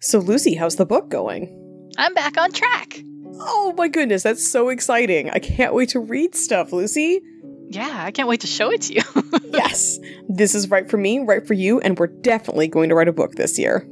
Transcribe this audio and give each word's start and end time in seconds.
So, 0.00 0.20
Lucy, 0.20 0.54
how's 0.54 0.76
the 0.76 0.86
book 0.86 1.08
going? 1.08 1.90
I'm 1.98 2.14
back 2.14 2.36
on 2.36 2.52
track. 2.52 3.00
Oh 3.40 3.74
my 3.76 3.88
goodness, 3.88 4.22
that's 4.22 4.48
so 4.48 4.68
exciting. 4.68 5.28
I 5.30 5.40
can't 5.40 5.74
wait 5.74 5.88
to 5.90 6.00
read 6.00 6.36
stuff, 6.36 6.72
Lucy. 6.72 7.20
Yeah, 7.68 8.04
I 8.04 8.12
can't 8.12 8.28
wait 8.28 8.42
to 8.42 8.46
show 8.46 8.70
it 8.70 8.82
to 8.82 8.94
you. 8.94 9.02
yes, 9.52 9.98
this 10.28 10.54
is 10.54 10.70
right 10.70 10.88
for 10.88 10.96
me, 10.96 11.18
right 11.18 11.44
for 11.44 11.54
you, 11.54 11.80
and 11.80 11.98
we're 11.98 12.06
definitely 12.06 12.68
going 12.68 12.90
to 12.90 12.94
write 12.94 13.08
a 13.08 13.12
book 13.12 13.34
this 13.34 13.58
year. 13.58 13.88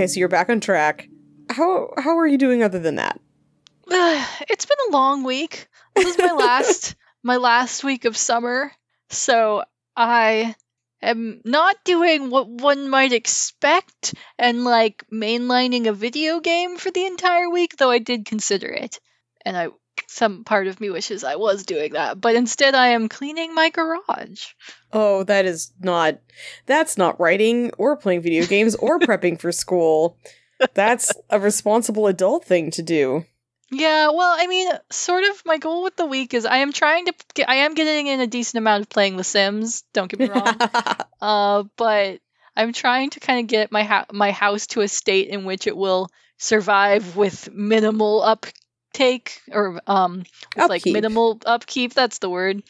Okay, 0.00 0.06
so 0.06 0.18
you're 0.18 0.30
back 0.30 0.48
on 0.48 0.60
track. 0.60 1.10
How 1.50 1.92
how 1.98 2.16
are 2.16 2.26
you 2.26 2.38
doing 2.38 2.62
other 2.62 2.78
than 2.78 2.94
that? 2.94 3.20
it's 4.48 4.64
been 4.64 4.78
a 4.88 4.92
long 4.92 5.24
week. 5.24 5.68
This 5.94 6.06
is 6.06 6.18
my 6.18 6.32
last 6.32 6.96
my 7.22 7.36
last 7.36 7.84
week 7.84 8.06
of 8.06 8.16
summer. 8.16 8.72
So 9.10 9.62
I 9.94 10.54
am 11.02 11.42
not 11.44 11.76
doing 11.84 12.30
what 12.30 12.48
one 12.48 12.88
might 12.88 13.12
expect 13.12 14.14
and 14.38 14.64
like 14.64 15.04
mainlining 15.12 15.86
a 15.86 15.92
video 15.92 16.40
game 16.40 16.78
for 16.78 16.90
the 16.90 17.04
entire 17.04 17.50
week, 17.50 17.76
though 17.76 17.90
I 17.90 17.98
did 17.98 18.24
consider 18.24 18.68
it. 18.68 19.00
And 19.44 19.54
I 19.54 19.68
some 20.08 20.44
part 20.44 20.66
of 20.66 20.80
me 20.80 20.90
wishes 20.90 21.24
I 21.24 21.36
was 21.36 21.64
doing 21.64 21.92
that, 21.92 22.20
but 22.20 22.34
instead 22.34 22.74
I 22.74 22.88
am 22.88 23.08
cleaning 23.08 23.54
my 23.54 23.70
garage. 23.70 24.46
Oh, 24.92 25.24
that 25.24 25.44
is 25.46 25.72
not 25.80 26.18
that's 26.66 26.96
not 26.98 27.20
writing 27.20 27.70
or 27.78 27.96
playing 27.96 28.22
video 28.22 28.46
games 28.46 28.74
or 28.74 28.98
prepping 29.00 29.40
for 29.40 29.52
school. 29.52 30.16
That's 30.74 31.12
a 31.30 31.40
responsible 31.40 32.06
adult 32.06 32.44
thing 32.44 32.70
to 32.72 32.82
do. 32.82 33.24
Yeah, 33.72 34.08
well, 34.08 34.36
I 34.36 34.46
mean, 34.48 34.68
sort 34.90 35.22
of 35.24 35.42
my 35.46 35.58
goal 35.58 35.84
with 35.84 35.94
the 35.96 36.06
week 36.06 36.34
is 36.34 36.44
I 36.44 36.56
am 36.58 36.72
trying 36.72 37.06
to 37.06 37.14
get, 37.34 37.48
I 37.48 37.56
am 37.56 37.74
getting 37.74 38.08
in 38.08 38.20
a 38.20 38.26
decent 38.26 38.58
amount 38.58 38.82
of 38.82 38.88
playing 38.88 39.16
The 39.16 39.22
Sims, 39.24 39.84
don't 39.92 40.10
get 40.10 40.18
me 40.18 40.28
wrong. 40.34 40.58
uh, 41.20 41.62
but 41.76 42.18
I'm 42.56 42.72
trying 42.72 43.10
to 43.10 43.20
kind 43.20 43.40
of 43.40 43.46
get 43.46 43.70
my 43.70 43.84
ha- 43.84 44.06
my 44.12 44.32
house 44.32 44.66
to 44.68 44.80
a 44.80 44.88
state 44.88 45.28
in 45.28 45.44
which 45.44 45.68
it 45.68 45.76
will 45.76 46.08
survive 46.36 47.16
with 47.16 47.48
minimal 47.52 48.22
up 48.22 48.46
take 48.92 49.40
or 49.52 49.80
um 49.86 50.24
like 50.56 50.84
minimal 50.84 51.40
upkeep 51.46 51.94
that's 51.94 52.18
the 52.18 52.28
word 52.28 52.62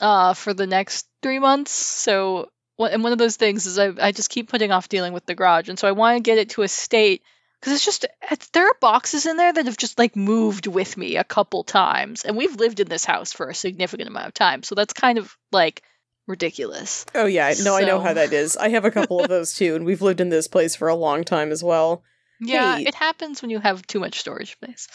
uh 0.00 0.34
for 0.34 0.54
the 0.54 0.66
next 0.66 1.08
three 1.22 1.38
months. 1.38 1.72
So 1.72 2.50
and 2.78 3.02
one 3.02 3.12
of 3.12 3.18
those 3.18 3.36
things 3.36 3.66
is 3.66 3.78
I, 3.78 3.90
I 4.00 4.12
just 4.12 4.30
keep 4.30 4.48
putting 4.48 4.70
off 4.70 4.88
dealing 4.88 5.12
with 5.12 5.26
the 5.26 5.34
garage. 5.34 5.68
And 5.68 5.78
so 5.78 5.88
i 5.88 5.92
want 5.92 6.16
to 6.16 6.22
get 6.22 6.38
it 6.38 6.50
to 6.50 6.62
a 6.62 6.68
state 6.68 7.22
because 7.60 7.72
it's 7.72 7.84
just 7.84 8.06
it's, 8.30 8.48
there 8.50 8.66
are 8.66 8.76
boxes 8.80 9.26
in 9.26 9.36
there 9.36 9.52
that 9.52 9.66
have 9.66 9.76
just 9.76 9.98
like 9.98 10.14
moved 10.14 10.66
with 10.66 10.96
me 10.96 11.16
a 11.16 11.24
couple 11.24 11.64
times. 11.64 12.24
And 12.24 12.36
we've 12.36 12.54
lived 12.54 12.80
in 12.80 12.88
this 12.88 13.04
house 13.04 13.32
for 13.32 13.48
a 13.48 13.54
significant 13.54 14.08
amount 14.08 14.28
of 14.28 14.34
time. 14.34 14.62
So 14.62 14.74
that's 14.74 14.92
kind 14.92 15.18
of 15.18 15.36
like 15.50 15.82
ridiculous. 16.28 17.04
Oh 17.14 17.26
yeah. 17.26 17.48
No 17.48 17.54
so. 17.54 17.76
i 17.76 17.82
know 17.82 17.98
how 17.98 18.14
that 18.14 18.32
is. 18.32 18.56
I 18.56 18.68
have 18.68 18.84
a 18.84 18.92
couple 18.92 19.20
of 19.20 19.28
those 19.28 19.54
too. 19.54 19.74
And 19.74 19.84
we've 19.84 20.02
lived 20.02 20.20
in 20.20 20.28
this 20.28 20.46
place 20.46 20.76
for 20.76 20.88
a 20.88 20.94
long 20.94 21.24
time 21.24 21.50
as 21.50 21.64
well. 21.64 22.04
Yeah 22.40 22.76
hey. 22.76 22.84
it 22.84 22.94
happens 22.94 23.42
when 23.42 23.50
you 23.50 23.58
have 23.58 23.84
too 23.88 23.98
much 23.98 24.20
storage 24.20 24.52
space 24.52 24.86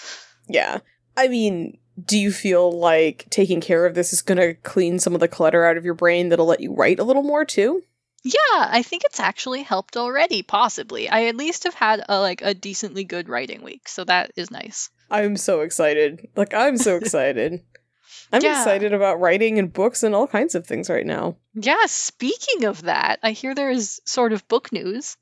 yeah. 0.47 0.80
I 1.16 1.27
mean, 1.27 1.77
do 2.03 2.17
you 2.17 2.31
feel 2.31 2.72
like 2.72 3.27
taking 3.30 3.61
care 3.61 3.86
of 3.86 3.95
this 3.95 4.14
is 4.14 4.21
going 4.21 4.39
to 4.39 4.55
clean 4.55 4.99
some 4.99 5.14
of 5.14 5.20
the 5.20 5.27
clutter 5.27 5.64
out 5.65 5.77
of 5.77 5.86
your 5.86 5.93
brain 5.93 6.30
that'll 6.30 6.45
let 6.45 6.59
you 6.59 6.73
write 6.73 6.99
a 6.99 7.04
little 7.04 7.23
more 7.23 7.45
too? 7.45 7.83
Yeah, 8.23 8.39
I 8.55 8.83
think 8.83 9.04
it's 9.05 9.20
actually 9.20 9.64
helped 9.64 9.98
already, 9.98 10.43
possibly. 10.43 11.09
I 11.09 11.26
at 11.26 11.36
least 11.36 11.65
have 11.65 11.73
had 11.73 12.04
a 12.08 12.20
like 12.20 12.42
a 12.42 12.54
decently 12.54 13.04
good 13.04 13.27
writing 13.27 13.64
week, 13.64 13.89
so 13.89 14.05
that 14.05 14.31
is 14.37 14.49
nice. 14.49 14.89
I'm 15.11 15.36
so 15.36 15.59
excited. 15.61 16.30
Like 16.36 16.54
I'm 16.54 16.77
so 16.77 16.95
excited. 17.02 17.61
I'm 18.31 18.42
yeah. 18.42 18.58
excited 18.58 18.93
about 18.93 19.20
writing 19.20 19.60
and 19.60 19.71
books 19.71 20.04
and 20.04 20.15
all 20.15 20.25
kinds 20.25 20.55
of 20.55 20.65
things 20.65 20.89
right 20.89 21.05
now. 21.05 21.36
Yeah, 21.54 21.86
speaking 21.86 22.64
of 22.64 22.83
that, 22.83 23.20
I 23.21 23.31
hear 23.31 23.54
there 23.54 23.70
is 23.70 24.02
sort 24.05 24.33
of 24.33 24.48
book 24.48 24.71
news. 24.71 25.17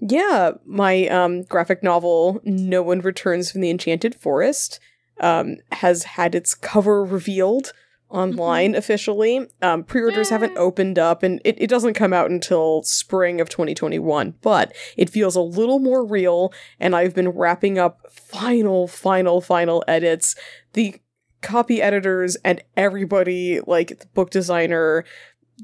Yeah, 0.00 0.52
my 0.64 1.06
um, 1.08 1.42
graphic 1.44 1.82
novel, 1.82 2.40
No 2.44 2.82
One 2.82 3.00
Returns 3.00 3.50
from 3.50 3.60
the 3.60 3.70
Enchanted 3.70 4.14
Forest, 4.14 4.80
um, 5.20 5.56
has 5.72 6.04
had 6.04 6.34
its 6.34 6.54
cover 6.54 7.04
revealed 7.04 7.72
online 8.10 8.70
mm-hmm. 8.70 8.78
officially. 8.78 9.46
Um, 9.62 9.84
Pre 9.84 10.02
orders 10.02 10.30
haven't 10.30 10.56
opened 10.56 10.98
up, 10.98 11.22
and 11.22 11.40
it, 11.44 11.60
it 11.60 11.68
doesn't 11.68 11.94
come 11.94 12.12
out 12.12 12.30
until 12.30 12.82
spring 12.82 13.40
of 13.40 13.48
2021, 13.48 14.34
but 14.42 14.74
it 14.96 15.10
feels 15.10 15.36
a 15.36 15.40
little 15.40 15.78
more 15.78 16.04
real, 16.04 16.52
and 16.78 16.94
I've 16.94 17.14
been 17.14 17.28
wrapping 17.28 17.78
up 17.78 18.00
final, 18.10 18.86
final, 18.86 19.40
final 19.40 19.84
edits. 19.86 20.34
The 20.72 20.96
copy 21.42 21.80
editors 21.80 22.36
and 22.44 22.62
everybody, 22.76 23.60
like 23.66 24.00
the 24.00 24.06
book 24.14 24.30
designer, 24.30 25.04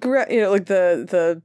you 0.02 0.40
know, 0.40 0.50
like 0.50 0.66
the 0.66 1.06
the 1.08 1.42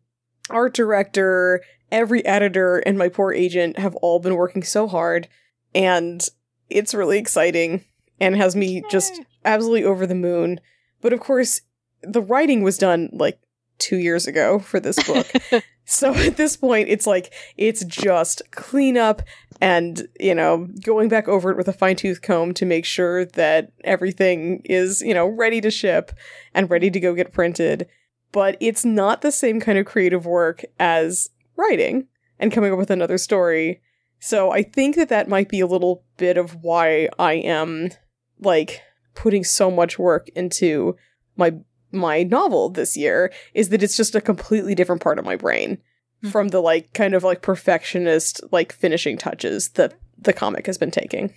art 0.50 0.74
director 0.74 1.62
every 1.92 2.26
editor 2.26 2.80
and 2.80 2.98
my 2.98 3.10
poor 3.10 3.34
agent 3.34 3.78
have 3.78 3.96
all 3.98 4.20
been 4.20 4.36
working 4.36 4.64
so 4.64 4.88
hard 4.88 5.28
and 5.76 6.28
it's 6.70 6.94
really 6.94 7.18
exciting 7.18 7.84
and 8.20 8.36
has 8.36 8.56
me 8.56 8.84
just 8.90 9.22
absolutely 9.46 9.84
over 9.84 10.06
the 10.06 10.16
moon. 10.16 10.60
But 11.02 11.14
of 11.14 11.20
course, 11.20 11.62
the 12.02 12.22
writing 12.22 12.64
was 12.64 12.78
done 12.78 13.10
like 13.14 13.40
2 13.80 13.98
years 13.98 14.28
ago 14.28 14.60
for 14.60 14.80
this 14.80 15.02
book. 15.04 15.28
so 15.86 16.14
at 16.14 16.38
this 16.38 16.56
point 16.56 16.88
it's 16.88 17.08
like 17.08 17.34
it's 17.58 17.84
just 17.84 18.42
cleanup 18.52 19.22
and, 19.60 20.08
you 20.20 20.34
know, 20.34 20.68
going 20.84 21.08
back 21.08 21.28
over 21.28 21.52
it 21.52 21.58
with 21.58 21.68
a 21.68 21.74
fine-tooth 21.74 22.22
comb 22.22 22.54
to 22.56 22.66
make 22.66 22.86
sure 22.86 23.26
that 23.26 23.72
everything 23.84 24.62
is, 24.66 25.02
you 25.02 25.14
know, 25.14 25.28
ready 25.28 25.62
to 25.62 25.70
ship 25.70 26.12
and 26.54 26.70
ready 26.70 26.90
to 26.90 27.00
go 27.00 27.14
get 27.14 27.32
printed. 27.34 27.88
But 28.32 28.58
it's 28.60 28.84
not 28.86 29.22
the 29.22 29.32
same 29.32 29.60
kind 29.60 29.78
of 29.78 29.86
creative 29.86 30.26
work 30.26 30.64
as 30.80 31.30
writing 31.62 32.08
and 32.40 32.52
coming 32.52 32.72
up 32.72 32.80
with 32.80 32.92
another 32.92 33.18
story. 33.18 33.82
So 34.20 34.52
I 34.52 34.64
think 34.64 34.96
that 34.96 35.10
that 35.10 35.30
might 35.30 35.50
be 35.50 35.60
a 35.60 35.68
little 35.68 36.04
bit 36.18 36.38
of 36.38 36.56
why 36.62 37.10
I 37.18 37.34
am 37.34 37.90
like 38.40 38.82
putting 39.16 39.44
so 39.44 39.72
much 39.72 40.00
work 40.00 40.30
into 40.36 40.96
my 41.36 41.54
my 41.92 42.24
novel 42.24 42.70
this 42.70 42.96
year 42.96 43.34
is 43.54 43.70
that 43.70 43.84
it's 43.84 43.98
just 43.98 44.16
a 44.16 44.22
completely 44.22 44.74
different 44.74 45.02
part 45.02 45.20
of 45.20 45.26
my 45.26 45.36
brain 45.36 45.76
mm-hmm. 45.76 46.30
from 46.30 46.50
the 46.50 46.62
like 46.62 46.94
kind 46.94 47.14
of 47.14 47.24
like 47.24 47.42
perfectionist 47.42 48.42
like 48.52 48.72
finishing 48.72 49.18
touches 49.18 49.70
that 49.72 49.94
the 50.18 50.34
comic 50.34 50.66
has 50.68 50.78
been 50.78 50.92
taking. 50.92 51.34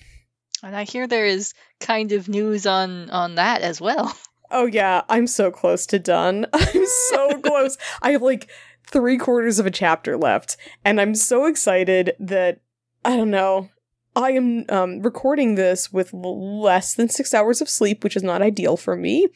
And 0.63 0.77
I 0.77 0.85
hear 0.85 1.07
there 1.07 1.27
is 1.27 1.53
kind 1.81 2.13
of 2.13 2.29
news 2.29 2.67
on 2.67 3.11
on 3.11 3.35
that 3.37 3.63
as 3.63 3.81
well. 3.81 4.17
Oh 4.51 4.67
yeah, 4.67 5.03
I'm 5.09 5.27
so 5.27 5.51
close 5.51 5.85
to 5.87 5.99
done. 5.99 6.47
I'm 6.53 6.87
so 7.11 7.39
close. 7.43 7.77
I 8.03 8.13
have 8.13 8.23
like 8.23 8.49
three 8.95 9.19
quarters 9.19 9.59
of 9.59 9.67
a 9.67 9.73
chapter 9.73 10.17
left, 10.17 10.57
and 10.85 11.01
I'm 11.01 11.17
so 11.17 11.47
excited 11.47 12.13
that 12.21 12.61
I 13.05 13.17
don't 13.17 13.31
know. 13.31 13.69
I 14.15 14.31
am 14.31 14.65
um, 14.69 15.03
recording 15.03 15.57
this 15.57 15.93
with 15.93 16.15
less 16.15 16.95
than 16.95 17.09
six 17.09 17.35
hours 17.35 17.61
of 17.61 17.69
sleep, 17.69 18.05
which 18.05 18.15
is 18.15 18.23
not 18.23 18.41
ideal 18.41 18.77
for 18.77 18.95
me. 18.95 19.27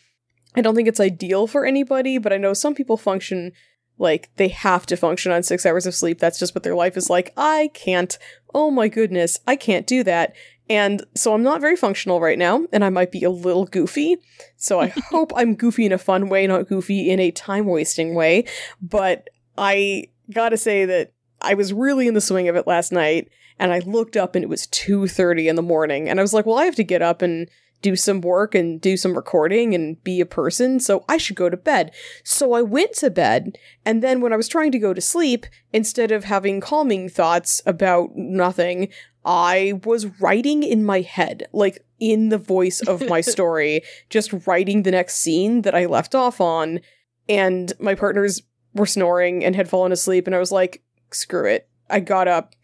I 0.54 0.60
don't 0.60 0.76
think 0.76 0.86
it's 0.86 1.00
ideal 1.00 1.48
for 1.48 1.66
anybody, 1.66 2.18
but 2.18 2.32
I 2.32 2.36
know 2.36 2.54
some 2.54 2.76
people 2.76 2.96
function 2.96 3.50
like 3.98 4.30
they 4.36 4.46
have 4.46 4.86
to 4.86 4.96
function 4.96 5.32
on 5.32 5.42
six 5.42 5.66
hours 5.66 5.86
of 5.86 5.94
sleep. 5.94 6.20
That's 6.20 6.38
just 6.38 6.54
what 6.54 6.62
their 6.62 6.76
life 6.76 6.96
is 6.96 7.10
like. 7.10 7.32
I 7.36 7.70
can't. 7.74 8.16
Oh 8.54 8.70
my 8.70 8.86
goodness, 8.86 9.40
I 9.44 9.56
can't 9.56 9.88
do 9.88 10.04
that. 10.04 10.36
And 10.70 11.04
so 11.16 11.34
I'm 11.34 11.42
not 11.42 11.60
very 11.60 11.74
functional 11.74 12.20
right 12.20 12.38
now, 12.38 12.64
and 12.72 12.84
I 12.84 12.90
might 12.90 13.10
be 13.10 13.24
a 13.24 13.30
little 13.30 13.64
goofy. 13.64 14.18
So 14.56 14.80
I 14.80 14.88
hope 15.10 15.32
I'm 15.34 15.56
goofy 15.56 15.84
in 15.84 15.92
a 15.92 15.98
fun 15.98 16.28
way, 16.28 16.46
not 16.46 16.68
goofy 16.68 17.10
in 17.10 17.18
a 17.18 17.32
time 17.32 17.66
wasting 17.66 18.14
way. 18.14 18.44
But 18.80 19.28
I 19.58 20.08
gotta 20.32 20.56
say 20.56 20.84
that 20.84 21.12
I 21.40 21.54
was 21.54 21.72
really 21.72 22.08
in 22.08 22.14
the 22.14 22.20
swing 22.20 22.48
of 22.48 22.56
it 22.56 22.66
last 22.66 22.92
night, 22.92 23.28
and 23.58 23.72
I 23.72 23.80
looked 23.80 24.16
up 24.16 24.34
and 24.34 24.42
it 24.42 24.48
was 24.48 24.66
2.30 24.68 25.48
in 25.48 25.56
the 25.56 25.62
morning, 25.62 26.08
and 26.08 26.18
I 26.18 26.22
was 26.22 26.32
like, 26.32 26.46
well, 26.46 26.58
I 26.58 26.64
have 26.64 26.76
to 26.76 26.84
get 26.84 27.02
up 27.02 27.22
and 27.22 27.48
do 27.80 27.94
some 27.94 28.20
work 28.20 28.54
and 28.54 28.80
do 28.80 28.96
some 28.96 29.14
recording 29.14 29.74
and 29.74 30.02
be 30.02 30.20
a 30.20 30.26
person, 30.26 30.80
so 30.80 31.04
I 31.08 31.16
should 31.16 31.36
go 31.36 31.48
to 31.48 31.56
bed. 31.56 31.92
So 32.24 32.52
I 32.52 32.62
went 32.62 32.92
to 32.94 33.10
bed, 33.10 33.56
and 33.84 34.02
then 34.02 34.20
when 34.20 34.32
I 34.32 34.36
was 34.36 34.48
trying 34.48 34.72
to 34.72 34.78
go 34.78 34.92
to 34.92 35.00
sleep, 35.00 35.46
instead 35.72 36.10
of 36.10 36.24
having 36.24 36.60
calming 36.60 37.08
thoughts 37.08 37.62
about 37.66 38.16
nothing, 38.16 38.88
I 39.24 39.80
was 39.84 40.06
writing 40.20 40.62
in 40.62 40.84
my 40.84 41.02
head, 41.02 41.46
like 41.52 41.84
in 42.00 42.30
the 42.30 42.38
voice 42.38 42.80
of 42.80 43.08
my 43.08 43.20
story, 43.34 43.82
just 44.10 44.46
writing 44.46 44.82
the 44.82 44.90
next 44.90 45.16
scene 45.16 45.62
that 45.62 45.74
I 45.74 45.86
left 45.86 46.14
off 46.14 46.40
on. 46.40 46.80
And 47.28 47.72
my 47.78 47.94
partner's 47.94 48.40
were 48.78 48.86
snoring 48.86 49.44
and 49.44 49.54
had 49.54 49.68
fallen 49.68 49.92
asleep, 49.92 50.26
and 50.26 50.34
I 50.34 50.38
was 50.38 50.52
like, 50.52 50.82
screw 51.10 51.46
it. 51.46 51.68
I 51.90 52.00
got 52.00 52.28
up 52.28 52.54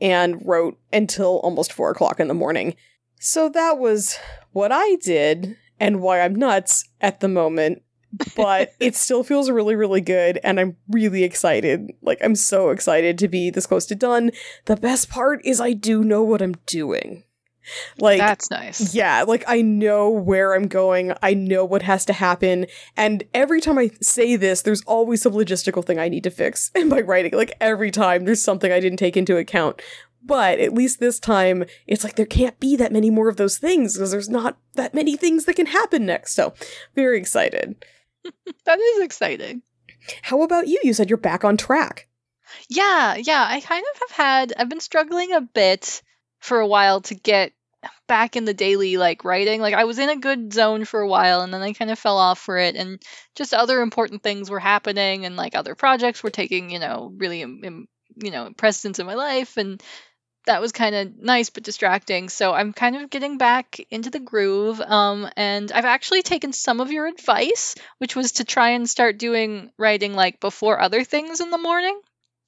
and 0.00 0.44
wrote 0.46 0.78
until 0.92 1.38
almost 1.38 1.72
four 1.72 1.90
o'clock 1.90 2.20
in 2.20 2.28
the 2.28 2.34
morning. 2.34 2.74
So 3.20 3.48
that 3.48 3.78
was 3.78 4.16
what 4.52 4.70
I 4.72 4.96
did 4.96 5.56
and 5.80 6.00
why 6.00 6.20
I'm 6.20 6.34
nuts 6.34 6.88
at 7.00 7.20
the 7.20 7.28
moment. 7.28 7.82
But 8.36 8.72
it 8.80 8.94
still 8.94 9.22
feels 9.22 9.50
really, 9.50 9.74
really 9.74 10.00
good, 10.00 10.38
and 10.42 10.58
I'm 10.58 10.76
really 10.88 11.24
excited. 11.24 11.92
Like, 12.00 12.18
I'm 12.22 12.36
so 12.36 12.70
excited 12.70 13.18
to 13.18 13.28
be 13.28 13.50
this 13.50 13.66
close 13.66 13.86
to 13.86 13.94
done. 13.94 14.30
The 14.64 14.76
best 14.76 15.10
part 15.10 15.40
is 15.44 15.60
I 15.60 15.72
do 15.72 16.02
know 16.02 16.22
what 16.22 16.42
I'm 16.42 16.54
doing. 16.66 17.24
Like, 17.98 18.18
That's 18.18 18.50
nice. 18.50 18.94
yeah, 18.94 19.22
like 19.22 19.44
I 19.46 19.62
know 19.62 20.10
where 20.10 20.54
I'm 20.54 20.68
going. 20.68 21.12
I 21.22 21.34
know 21.34 21.64
what 21.64 21.82
has 21.82 22.04
to 22.06 22.12
happen. 22.12 22.66
And 22.96 23.24
every 23.34 23.60
time 23.60 23.78
I 23.78 23.90
say 24.00 24.36
this, 24.36 24.62
there's 24.62 24.82
always 24.82 25.22
some 25.22 25.32
logistical 25.32 25.84
thing 25.84 25.98
I 25.98 26.08
need 26.08 26.24
to 26.24 26.30
fix 26.30 26.70
in 26.74 26.88
my 26.88 27.00
writing. 27.00 27.32
Like 27.32 27.52
every 27.60 27.90
time 27.90 28.24
there's 28.24 28.42
something 28.42 28.72
I 28.72 28.80
didn't 28.80 28.98
take 28.98 29.16
into 29.16 29.36
account. 29.36 29.80
But 30.20 30.58
at 30.58 30.74
least 30.74 30.98
this 30.98 31.20
time, 31.20 31.64
it's 31.86 32.02
like 32.02 32.16
there 32.16 32.26
can't 32.26 32.58
be 32.58 32.74
that 32.76 32.92
many 32.92 33.08
more 33.08 33.28
of 33.28 33.36
those 33.36 33.56
things 33.56 33.94
because 33.94 34.10
there's 34.10 34.28
not 34.28 34.58
that 34.74 34.92
many 34.92 35.16
things 35.16 35.44
that 35.44 35.54
can 35.54 35.66
happen 35.66 36.06
next. 36.06 36.34
So, 36.34 36.54
very 36.94 37.18
excited. 37.18 37.84
That 38.64 38.78
is 38.78 39.02
exciting. 39.02 39.62
How 40.22 40.42
about 40.42 40.66
you? 40.68 40.78
You 40.82 40.92
said 40.92 41.08
you're 41.08 41.16
back 41.16 41.44
on 41.44 41.56
track. 41.56 42.08
Yeah, 42.68 43.16
yeah. 43.16 43.46
I 43.48 43.60
kind 43.60 43.84
of 43.94 44.00
have 44.00 44.10
had, 44.16 44.52
I've 44.58 44.68
been 44.68 44.80
struggling 44.80 45.32
a 45.32 45.40
bit 45.40 46.02
for 46.40 46.60
a 46.60 46.66
while 46.66 47.00
to 47.02 47.14
get 47.14 47.52
back 48.06 48.36
in 48.36 48.44
the 48.44 48.54
daily 48.54 48.96
like 48.96 49.24
writing. 49.24 49.60
Like 49.60 49.74
I 49.74 49.84
was 49.84 49.98
in 49.98 50.08
a 50.08 50.16
good 50.16 50.52
zone 50.52 50.84
for 50.84 51.00
a 51.00 51.08
while 51.08 51.42
and 51.42 51.52
then 51.52 51.62
I 51.62 51.72
kind 51.72 51.90
of 51.90 51.98
fell 51.98 52.18
off 52.18 52.38
for 52.38 52.58
it 52.58 52.76
and 52.76 53.00
just 53.34 53.54
other 53.54 53.80
important 53.80 54.22
things 54.22 54.50
were 54.50 54.60
happening 54.60 55.24
and 55.24 55.36
like 55.36 55.54
other 55.54 55.74
projects 55.74 56.22
were 56.22 56.30
taking, 56.30 56.70
you 56.70 56.78
know, 56.78 57.12
really 57.16 57.42
im- 57.42 57.60
im- 57.64 57.88
you 58.16 58.30
know, 58.30 58.50
precedence 58.56 58.98
in 58.98 59.06
my 59.06 59.14
life 59.14 59.56
and 59.56 59.82
that 60.46 60.60
was 60.62 60.72
kind 60.72 60.94
of 60.94 61.16
nice 61.18 61.50
but 61.50 61.62
distracting. 61.62 62.28
So 62.30 62.54
I'm 62.54 62.72
kind 62.72 62.96
of 62.96 63.10
getting 63.10 63.36
back 63.36 63.78
into 63.90 64.10
the 64.10 64.18
groove. 64.18 64.80
Um, 64.80 65.28
and 65.36 65.70
I've 65.70 65.84
actually 65.84 66.22
taken 66.22 66.52
some 66.54 66.80
of 66.80 66.90
your 66.90 67.06
advice, 67.06 67.74
which 67.98 68.16
was 68.16 68.32
to 68.32 68.44
try 68.44 68.70
and 68.70 68.88
start 68.88 69.18
doing 69.18 69.70
writing 69.78 70.14
like 70.14 70.40
before 70.40 70.80
other 70.80 71.04
things 71.04 71.40
in 71.40 71.50
the 71.50 71.58
morning. 71.58 72.00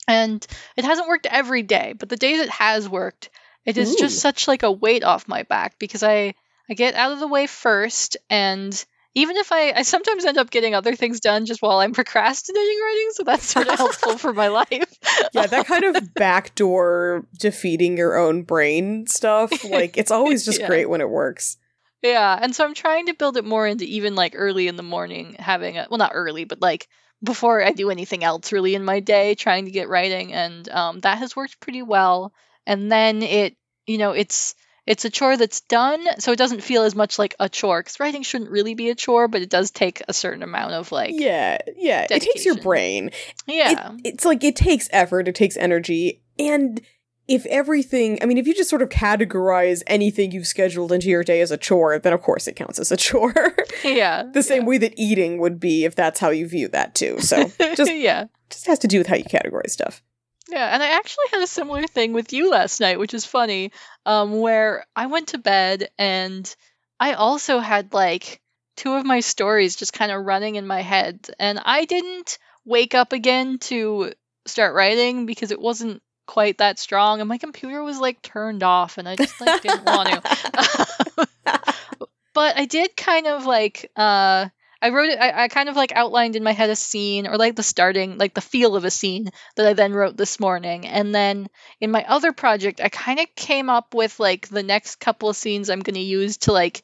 And 0.09 0.45
it 0.77 0.85
hasn't 0.85 1.09
worked 1.09 1.27
every 1.27 1.63
day, 1.63 1.95
but 1.97 2.09
the 2.09 2.17
days 2.17 2.41
it 2.41 2.49
has 2.51 2.89
worked, 2.89 3.29
it 3.65 3.77
is 3.77 3.93
Ooh. 3.93 3.97
just 3.99 4.19
such 4.19 4.49
like 4.49 4.63
a 4.63 4.73
weight 4.73 5.05
off 5.05 5.29
my 5.29 5.43
back 5.43 5.79
because 5.79 6.03
I 6.03 6.35
I 6.69 6.75
get 6.75 6.95
out 6.95 7.13
of 7.13 7.21
the 7.21 7.29
way 7.29 7.47
first 7.47 8.17
and 8.29 8.85
even 9.15 9.37
if 9.37 9.51
I, 9.51 9.73
I 9.73 9.83
sometimes 9.83 10.25
end 10.25 10.39
up 10.39 10.51
getting 10.51 10.75
other 10.75 10.95
things 10.95 11.21
done 11.21 11.45
just 11.45 11.63
while 11.63 11.81
I'm 11.81 11.93
procrastinating 11.93 12.79
writing, 12.81 13.09
so 13.13 13.25
that's 13.25 13.45
sort 13.45 13.67
of 13.67 13.77
helpful 13.77 14.17
for 14.19 14.33
my 14.33 14.49
life. 14.49 14.99
Yeah, 15.33 15.47
that 15.47 15.67
kind 15.67 15.85
of 15.85 16.15
backdoor 16.15 17.25
defeating 17.39 17.97
your 17.97 18.17
own 18.17 18.43
brain 18.43 19.07
stuff. 19.07 19.65
Like, 19.65 19.97
it's 19.97 20.11
always 20.11 20.45
just 20.45 20.59
Yeah. 20.61 20.67
great 20.67 20.89
when 20.89 21.01
it 21.01 21.09
works. 21.09 21.57
Yeah, 22.03 22.39
and 22.41 22.55
so 22.55 22.65
I'm 22.65 22.75
trying 22.75 23.07
to 23.07 23.15
build 23.15 23.37
it 23.37 23.45
more 23.45 23.67
into 23.67 23.85
even 23.85 24.15
like 24.17 24.35
early 24.37 24.67
in 24.67 24.77
the 24.77 24.83
morning, 24.83 25.37
having 25.39 25.79
a 25.79 25.87
well, 25.91 25.99
not 25.99 26.13
early, 26.15 26.45
but 26.45 26.61
like 26.61 26.89
before 27.23 27.63
I 27.63 27.73
do 27.73 27.91
anything 27.91 28.25
else 28.25 28.51
really 28.53 28.75
in 28.75 28.85
my 28.85 29.01
day, 29.01 29.35
trying 29.35 29.67
to 29.67 29.71
get 29.71 29.89
writing, 29.89 30.33
and 30.33 30.69
um, 30.71 31.01
that 31.01 31.19
has 31.19 31.37
worked 31.37 31.61
pretty 31.61 31.83
well. 31.83 32.33
And 32.67 32.91
then 32.91 33.23
it, 33.23 33.57
you 33.87 33.99
know, 33.99 34.13
it's 34.13 34.55
it's 34.87 35.05
a 35.05 35.11
chore 35.11 35.37
that's 35.37 35.61
done, 35.63 36.05
so 36.19 36.33
it 36.33 36.37
doesn't 36.37 36.63
feel 36.63 36.83
as 36.83 36.95
much 36.95 37.19
like 37.19 37.35
a 37.39 37.49
chore 37.49 37.81
because 37.81 38.01
writing 38.01 38.23
shouldn't 38.23 38.51
really 38.51 38.75
be 38.75 38.91
a 38.91 38.95
chore, 38.95 39.29
but 39.29 39.43
it 39.43 39.51
does 39.51 39.71
take 39.71 40.03
a 40.09 40.13
certain 40.13 40.43
amount 40.43 40.73
of 40.73 40.91
like, 40.91 41.13
Yeah, 41.15 41.59
yeah. 41.77 42.07
It 42.11 42.23
takes 42.23 42.45
your 42.45 42.55
dedication. 42.55 42.63
brain. 42.63 43.09
It- 43.09 43.45
yeah, 43.47 43.93
it's 44.05 44.25
like 44.25 44.43
it 44.43 44.57
takes 44.57 44.89
effort, 44.91 45.29
it 45.29 45.35
takes 45.35 45.57
energy, 45.57 46.23
and 46.39 46.81
if 47.29 47.47
everything, 47.47 48.19
I 48.21 48.27
mean, 48.27 48.39
if 48.39 48.49
you 48.49 48.55
just 48.55 48.69
sort 48.69 48.83
of 48.83 48.89
categorize 48.89 49.83
anything 49.87 50.33
you've 50.33 50.49
scheduled 50.49 50.91
into 50.91 51.09
your 51.09 51.23
day 51.23 51.41
as 51.41 51.53
a 51.53 51.57
chore, 51.57 51.97
then 52.01 52.13
of 52.13 52.23
course 52.23 52.49
it 52.49 52.57
counts 52.57 52.81
as 52.81 52.91
a 52.91 52.97
chore. 52.97 53.55
yeah, 53.85 54.25
the 54.33 54.43
same 54.43 54.63
yeah. 54.63 54.69
way 54.69 54.79
that 54.79 54.95
eating 54.97 55.39
would 55.39 55.61
be 55.61 55.85
if 55.85 55.95
that's 55.95 56.19
how 56.19 56.31
you 56.31 56.49
view 56.49 56.67
that 56.69 56.97
too. 56.97 57.21
So 57.21 57.45
just 57.77 57.95
yeah. 57.95 58.25
just 58.49 58.67
has 58.67 58.81
to 58.81 58.89
do 58.89 58.99
with 58.99 59.07
how 59.07 59.15
you 59.15 59.23
categorize 59.25 59.71
stuff. 59.71 60.03
Yeah, 60.49 60.73
and 60.73 60.83
I 60.83 60.97
actually 60.97 61.27
had 61.33 61.43
a 61.43 61.47
similar 61.47 61.87
thing 61.87 62.13
with 62.13 62.33
you 62.33 62.51
last 62.51 62.81
night, 62.81 62.99
which 62.99 63.15
is 63.15 63.25
funny, 63.25 63.73
um, 64.07 64.41
where 64.41 64.87
I 64.97 65.07
went 65.07 65.29
to 65.29 65.39
bed 65.39 65.91
and 65.99 66.53
I 66.99 67.15
also 67.15 67.59
had 67.59 67.93
like 67.95 68.41
two 68.77 68.95
of 68.95 69.05
my 69.05 69.21
stories 69.21 69.77
just 69.77 69.93
kind 69.93 70.11
of 70.11 70.25
running 70.25 70.57
in 70.57 70.67
my 70.67 70.81
head, 70.81 71.29
and 71.39 71.61
I 71.65 71.85
didn't 71.85 72.39
wake 72.65 72.95
up 72.95 73.13
again 73.13 73.59
to 73.59 74.13
start 74.47 74.75
writing 74.75 75.27
because 75.27 75.51
it 75.51 75.61
wasn't 75.61 76.03
quite 76.27 76.59
that 76.59 76.79
strong, 76.79 77.21
and 77.21 77.29
my 77.29 77.39
computer 77.39 77.83
was 77.83 77.99
like 77.99 78.23
turned 78.23 78.63
off, 78.63 78.99
and 78.99 79.09
I 79.09 79.17
just 79.17 79.41
like 79.41 79.63
didn't 79.63 79.85
want 79.85 80.09
to. 80.09 81.29
but 82.35 82.57
I 82.57 82.65
did 82.67 82.97
kind 82.97 83.27
of 83.27 83.47
like 83.47 83.91
uh 83.97 84.49
I 84.83 84.91
wrote 84.91 85.11
it 85.11 85.19
I, 85.19 85.45
I 85.45 85.49
kind 85.49 85.69
of 85.69 85.77
like 85.77 85.93
outlined 85.93 86.37
in 86.37 86.43
my 86.43 86.53
head 86.53 86.71
a 86.71 86.77
scene 86.77 87.27
or 87.27 87.37
like 87.37 87.57
the 87.57 87.63
starting 87.63 88.19
like 88.19 88.35
the 88.35 88.41
feel 88.41 88.77
of 88.77 88.85
a 88.85 88.91
scene 88.91 89.31
that 89.57 89.67
I 89.67 89.73
then 89.75 89.93
wrote 89.93 90.17
this 90.17 90.41
morning. 90.41 90.87
And 90.87 91.15
then 91.15 91.49
in 91.81 91.91
my 91.91 92.05
other 92.09 92.33
project 92.33 92.81
I 92.81 92.89
kind 92.89 93.21
of 93.21 93.27
came 93.37 93.69
up 93.69 93.95
with 93.95 94.19
like 94.19 94.49
the 94.49 94.63
next 94.63 94.97
couple 94.97 95.29
of 95.29 95.37
scenes 95.37 95.71
I'm 95.71 95.81
going 95.81 95.95
to 95.95 96.01
use 96.01 96.39
to 96.39 96.53
like 96.53 96.83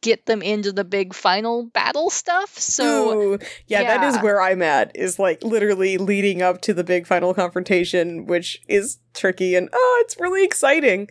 get 0.00 0.26
them 0.26 0.42
into 0.42 0.72
the 0.72 0.84
big 0.84 1.14
final 1.14 1.66
battle 1.66 2.10
stuff. 2.10 2.58
So 2.58 3.12
Ooh, 3.12 3.38
yeah, 3.66 3.84
that 3.84 4.14
is 4.14 4.22
where 4.22 4.40
I'm 4.40 4.62
at. 4.62 4.92
Is 4.96 5.18
like 5.18 5.42
literally 5.42 5.98
leading 5.98 6.42
up 6.42 6.60
to 6.62 6.74
the 6.74 6.84
big 6.84 7.06
final 7.06 7.34
confrontation, 7.34 8.26
which 8.26 8.60
is 8.68 8.98
tricky 9.14 9.54
and 9.54 9.68
oh, 9.72 10.02
it's 10.04 10.18
really 10.18 10.44
exciting. 10.44 11.08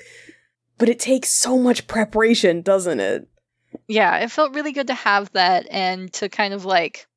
But 0.77 0.89
it 0.89 0.99
takes 0.99 1.29
so 1.29 1.57
much 1.57 1.87
preparation, 1.87 2.61
doesn't 2.61 2.99
it? 2.99 3.27
Yeah, 3.87 4.17
it 4.17 4.31
felt 4.31 4.53
really 4.53 4.73
good 4.73 4.87
to 4.87 4.93
have 4.93 5.31
that 5.33 5.67
and 5.69 6.11
to 6.13 6.29
kind 6.29 6.53
of 6.53 6.65
like 6.65 7.07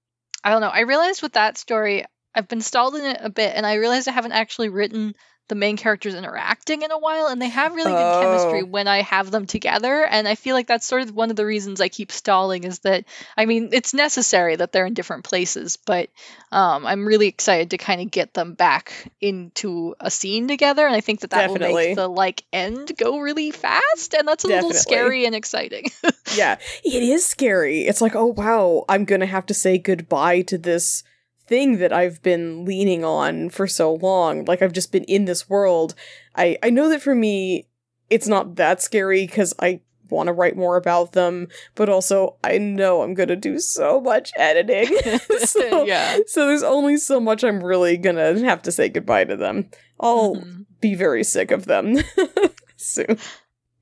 I 0.42 0.50
don't 0.50 0.62
know. 0.62 0.68
I 0.68 0.80
realized 0.80 1.22
with 1.22 1.34
that 1.34 1.58
story, 1.58 2.04
I've 2.34 2.48
been 2.48 2.62
stalled 2.62 2.94
in 2.94 3.04
it 3.04 3.18
a 3.20 3.30
bit, 3.30 3.54
and 3.54 3.66
I 3.66 3.74
realized 3.74 4.08
I 4.08 4.12
haven't 4.12 4.32
actually 4.32 4.70
written 4.70 5.14
the 5.50 5.54
main 5.54 5.76
characters 5.76 6.14
interacting 6.14 6.80
in 6.80 6.90
a 6.90 6.98
while, 6.98 7.26
and 7.26 7.42
they 7.42 7.50
have 7.50 7.74
really 7.74 7.92
good 7.92 8.22
chemistry 8.22 8.62
Oh. 8.62 8.66
when 8.66 8.88
I 8.88 9.02
have 9.02 9.30
them 9.30 9.44
together. 9.46 10.02
And 10.06 10.26
I 10.26 10.34
feel 10.36 10.54
like 10.54 10.66
that's 10.66 10.86
sort 10.86 11.02
of 11.02 11.14
one 11.14 11.28
of 11.28 11.36
the 11.36 11.44
reasons 11.44 11.82
I 11.82 11.88
keep 11.88 12.10
stalling 12.10 12.64
is 12.64 12.78
that 12.80 13.04
I 13.36 13.44
mean 13.44 13.68
it's 13.72 13.92
necessary 13.92 14.56
that 14.56 14.72
they're 14.72 14.86
in 14.86 14.94
different 14.94 15.24
places, 15.24 15.76
but 15.76 16.08
um, 16.50 16.86
I'm 16.86 17.06
really 17.06 17.26
excited 17.28 17.70
to 17.70 17.78
kind 17.78 18.00
of 18.00 18.10
get 18.10 18.32
them 18.32 18.54
back 18.54 19.12
into 19.20 19.94
a 20.00 20.10
scene 20.10 20.48
together, 20.48 20.86
and 20.86 20.96
I 20.96 21.00
think 21.02 21.20
that 21.20 21.30
that 21.30 21.50
will 21.50 21.58
make 21.58 21.96
the 21.96 22.08
like 22.08 22.44
end 22.52 22.92
go 22.96 23.18
really 23.18 23.50
fast, 23.50 24.14
and 24.14 24.26
that's 24.26 24.44
a 24.44 24.48
little 24.48 24.72
scary 24.72 25.26
and 25.26 25.34
exciting. 25.34 25.90
yeah, 26.34 26.58
it 26.84 27.02
is 27.02 27.26
scary. 27.26 27.82
It's 27.82 28.00
like, 28.00 28.14
oh 28.16 28.26
wow, 28.26 28.84
I'm 28.88 29.04
gonna 29.04 29.26
have 29.26 29.46
to 29.46 29.54
say 29.54 29.76
goodbye 29.78 30.42
to 30.42 30.56
this 30.56 31.02
thing 31.50 31.78
that 31.80 31.92
I've 31.92 32.22
been 32.22 32.64
leaning 32.64 33.04
on 33.04 33.50
for 33.50 33.66
so 33.66 33.94
long. 33.96 34.46
Like 34.46 34.62
I've 34.62 34.72
just 34.72 34.92
been 34.92 35.04
in 35.04 35.26
this 35.26 35.50
world. 35.50 35.94
I 36.34 36.56
I 36.62 36.70
know 36.70 36.88
that 36.88 37.02
for 37.02 37.14
me, 37.14 37.66
it's 38.08 38.26
not 38.28 38.56
that 38.56 38.80
scary 38.80 39.26
because 39.26 39.52
I 39.60 39.80
want 40.08 40.28
to 40.28 40.32
write 40.32 40.56
more 40.56 40.76
about 40.76 41.12
them, 41.12 41.48
but 41.74 41.88
also 41.88 42.36
I 42.42 42.58
know 42.58 43.02
I'm 43.02 43.14
gonna 43.14 43.36
do 43.36 43.58
so 43.58 44.00
much 44.00 44.32
editing. 44.36 44.86
so, 45.44 45.84
yeah. 45.84 46.18
so 46.26 46.46
there's 46.46 46.62
only 46.62 46.96
so 46.96 47.20
much 47.20 47.44
I'm 47.44 47.62
really 47.62 47.96
gonna 47.96 48.38
have 48.44 48.62
to 48.62 48.72
say 48.72 48.88
goodbye 48.88 49.24
to 49.24 49.36
them. 49.36 49.68
I'll 50.00 50.36
Mhm. 50.36 50.66
be 50.80 50.94
very 50.94 51.24
sick 51.24 51.50
of 51.50 51.66
them 51.66 51.96
soon. 52.76 53.18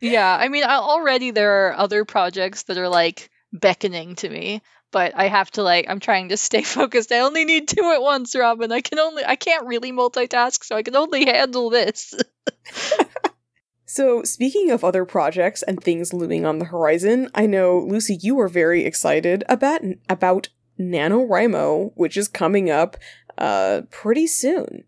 Yeah, 0.00 0.36
I 0.40 0.48
mean, 0.48 0.64
already 0.64 1.30
there 1.32 1.68
are 1.68 1.74
other 1.76 2.04
projects 2.04 2.64
that 2.64 2.76
are 2.78 2.88
like 2.88 3.30
beckoning 3.52 4.14
to 4.16 4.28
me, 4.28 4.62
but 4.90 5.12
I 5.16 5.28
have 5.28 5.50
to 5.52 5.62
like, 5.62 5.86
I'm 5.88 6.00
trying 6.00 6.30
to 6.30 6.36
stay 6.36 6.62
focused. 6.76 7.12
I 7.12 7.20
only 7.20 7.44
need 7.44 7.68
two 7.68 7.92
at 7.94 8.02
once, 8.02 8.34
Robin. 8.34 8.72
I 8.72 8.80
can 8.80 8.98
only, 8.98 9.24
I 9.24 9.36
can't 9.36 9.66
really 9.66 9.92
multitask, 9.92 10.64
so 10.64 10.76
I 10.76 10.82
can 10.82 10.96
only 10.96 11.24
handle 11.26 11.70
this. 11.70 12.14
So, 13.90 14.22
speaking 14.22 14.70
of 14.70 14.84
other 14.84 15.06
projects 15.06 15.62
and 15.62 15.82
things 15.82 16.12
looming 16.12 16.44
on 16.44 16.58
the 16.58 16.66
horizon, 16.66 17.30
I 17.34 17.46
know 17.46 17.78
Lucy, 17.78 18.18
you 18.20 18.38
are 18.38 18.46
very 18.46 18.84
excited 18.84 19.44
about 19.48 19.80
about 20.10 20.50
NaNoWriMo, 20.78 21.92
which 21.94 22.18
is 22.18 22.28
coming 22.28 22.68
up 22.68 22.98
uh 23.38 23.82
pretty 23.90 24.26
soon. 24.26 24.84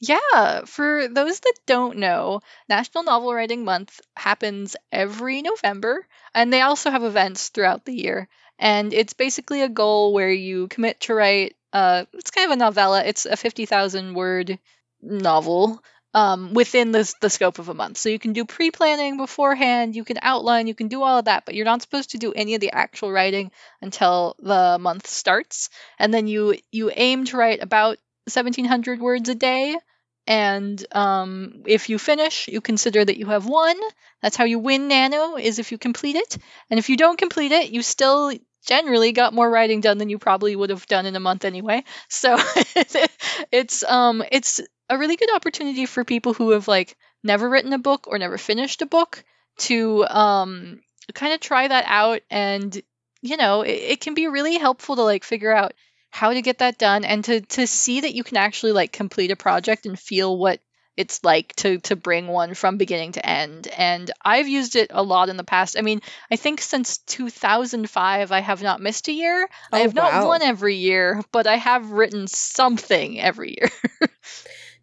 Yeah, 0.00 0.64
for 0.64 1.06
those 1.06 1.38
that 1.38 1.54
don't 1.66 1.98
know, 1.98 2.40
National 2.68 3.04
Novel 3.04 3.32
Writing 3.32 3.64
Month 3.64 4.00
happens 4.16 4.74
every 4.90 5.42
November, 5.42 6.04
and 6.34 6.52
they 6.52 6.62
also 6.62 6.90
have 6.90 7.04
events 7.04 7.50
throughout 7.50 7.84
the 7.84 7.94
year. 7.94 8.28
And 8.58 8.92
it's 8.94 9.12
basically 9.12 9.62
a 9.62 9.68
goal 9.68 10.12
where 10.12 10.30
you 10.30 10.68
commit 10.68 11.00
to 11.02 11.14
write. 11.14 11.56
Uh, 11.72 12.04
it's 12.12 12.30
kind 12.30 12.50
of 12.50 12.56
a 12.56 12.60
novella. 12.60 13.02
It's 13.04 13.26
a 13.26 13.36
fifty 13.36 13.66
thousand 13.66 14.14
word 14.14 14.58
novel 15.00 15.82
um, 16.14 16.54
within 16.54 16.92
the 16.92 17.12
the 17.20 17.30
scope 17.30 17.58
of 17.58 17.68
a 17.68 17.74
month. 17.74 17.98
So 17.98 18.08
you 18.08 18.18
can 18.18 18.32
do 18.32 18.44
pre 18.44 18.70
planning 18.70 19.16
beforehand. 19.16 19.96
You 19.96 20.04
can 20.04 20.18
outline. 20.22 20.66
You 20.66 20.74
can 20.74 20.88
do 20.88 21.02
all 21.02 21.18
of 21.18 21.24
that, 21.24 21.44
but 21.44 21.54
you're 21.54 21.64
not 21.64 21.82
supposed 21.82 22.10
to 22.10 22.18
do 22.18 22.32
any 22.32 22.54
of 22.54 22.60
the 22.60 22.72
actual 22.72 23.10
writing 23.10 23.50
until 23.80 24.36
the 24.38 24.78
month 24.78 25.06
starts. 25.06 25.70
And 25.98 26.12
then 26.12 26.26
you 26.26 26.56
you 26.70 26.90
aim 26.94 27.24
to 27.26 27.36
write 27.36 27.62
about 27.62 27.98
1700 28.28 29.00
words 29.00 29.28
a 29.28 29.34
day 29.34 29.76
and 30.26 30.84
um, 30.94 31.62
if 31.66 31.88
you 31.88 31.98
finish, 31.98 32.48
you 32.48 32.60
consider 32.60 33.04
that 33.04 33.18
you 33.18 33.26
have 33.26 33.46
won. 33.46 33.76
That's 34.22 34.36
how 34.36 34.44
you 34.44 34.58
win 34.58 34.88
Nano, 34.88 35.36
is 35.36 35.58
if 35.58 35.72
you 35.72 35.78
complete 35.78 36.16
it. 36.16 36.38
And 36.70 36.78
if 36.78 36.88
you 36.88 36.96
don't 36.96 37.18
complete 37.18 37.52
it, 37.52 37.70
you 37.70 37.82
still 37.82 38.32
generally 38.66 39.12
got 39.12 39.34
more 39.34 39.50
writing 39.50 39.80
done 39.80 39.98
than 39.98 40.08
you 40.08 40.18
probably 40.18 40.54
would 40.54 40.70
have 40.70 40.86
done 40.86 41.06
in 41.06 41.16
a 41.16 41.20
month 41.20 41.44
anyway. 41.44 41.82
So 42.08 42.36
it's 43.52 43.82
um 43.82 44.22
it's 44.30 44.60
a 44.88 44.98
really 44.98 45.16
good 45.16 45.34
opportunity 45.34 45.86
for 45.86 46.04
people 46.04 46.34
who 46.34 46.50
have 46.50 46.68
like 46.68 46.96
never 47.24 47.48
written 47.48 47.72
a 47.72 47.78
book 47.78 48.06
or 48.06 48.18
never 48.18 48.38
finished 48.38 48.82
a 48.82 48.86
book 48.86 49.24
to 49.58 50.04
um 50.06 50.80
kind 51.14 51.32
of 51.34 51.40
try 51.40 51.66
that 51.68 51.84
out 51.86 52.20
and 52.30 52.80
you 53.24 53.36
know, 53.36 53.62
it, 53.62 53.70
it 53.70 54.00
can 54.00 54.14
be 54.14 54.26
really 54.26 54.58
helpful 54.58 54.96
to 54.96 55.02
like 55.02 55.22
figure 55.24 55.52
out 55.54 55.72
how 56.12 56.34
to 56.34 56.42
get 56.42 56.58
that 56.58 56.78
done 56.78 57.04
and 57.04 57.24
to 57.24 57.40
to 57.40 57.66
see 57.66 58.02
that 58.02 58.14
you 58.14 58.22
can 58.22 58.36
actually 58.36 58.72
like 58.72 58.92
complete 58.92 59.30
a 59.30 59.36
project 59.36 59.86
and 59.86 59.98
feel 59.98 60.36
what 60.36 60.60
it's 60.94 61.24
like 61.24 61.56
to 61.56 61.78
to 61.78 61.96
bring 61.96 62.28
one 62.28 62.52
from 62.52 62.76
beginning 62.76 63.12
to 63.12 63.26
end. 63.26 63.66
And 63.66 64.10
i've 64.22 64.46
used 64.46 64.76
it 64.76 64.90
a 64.92 65.02
lot 65.02 65.30
in 65.30 65.38
the 65.38 65.42
past. 65.42 65.74
I 65.76 65.80
mean 65.80 66.02
i 66.30 66.36
think 66.36 66.60
since 66.60 66.98
2005 66.98 68.30
i 68.30 68.40
have 68.40 68.62
not 68.62 68.82
missed 68.82 69.08
a 69.08 69.12
year. 69.12 69.48
Oh, 69.72 69.76
i 69.76 69.80
have 69.80 69.94
not 69.94 70.26
won 70.28 70.42
every 70.42 70.76
year 70.76 71.22
but 71.32 71.46
i 71.46 71.56
have 71.56 71.90
written 71.90 72.28
something 72.28 73.18
every 73.18 73.56
year. 73.58 73.70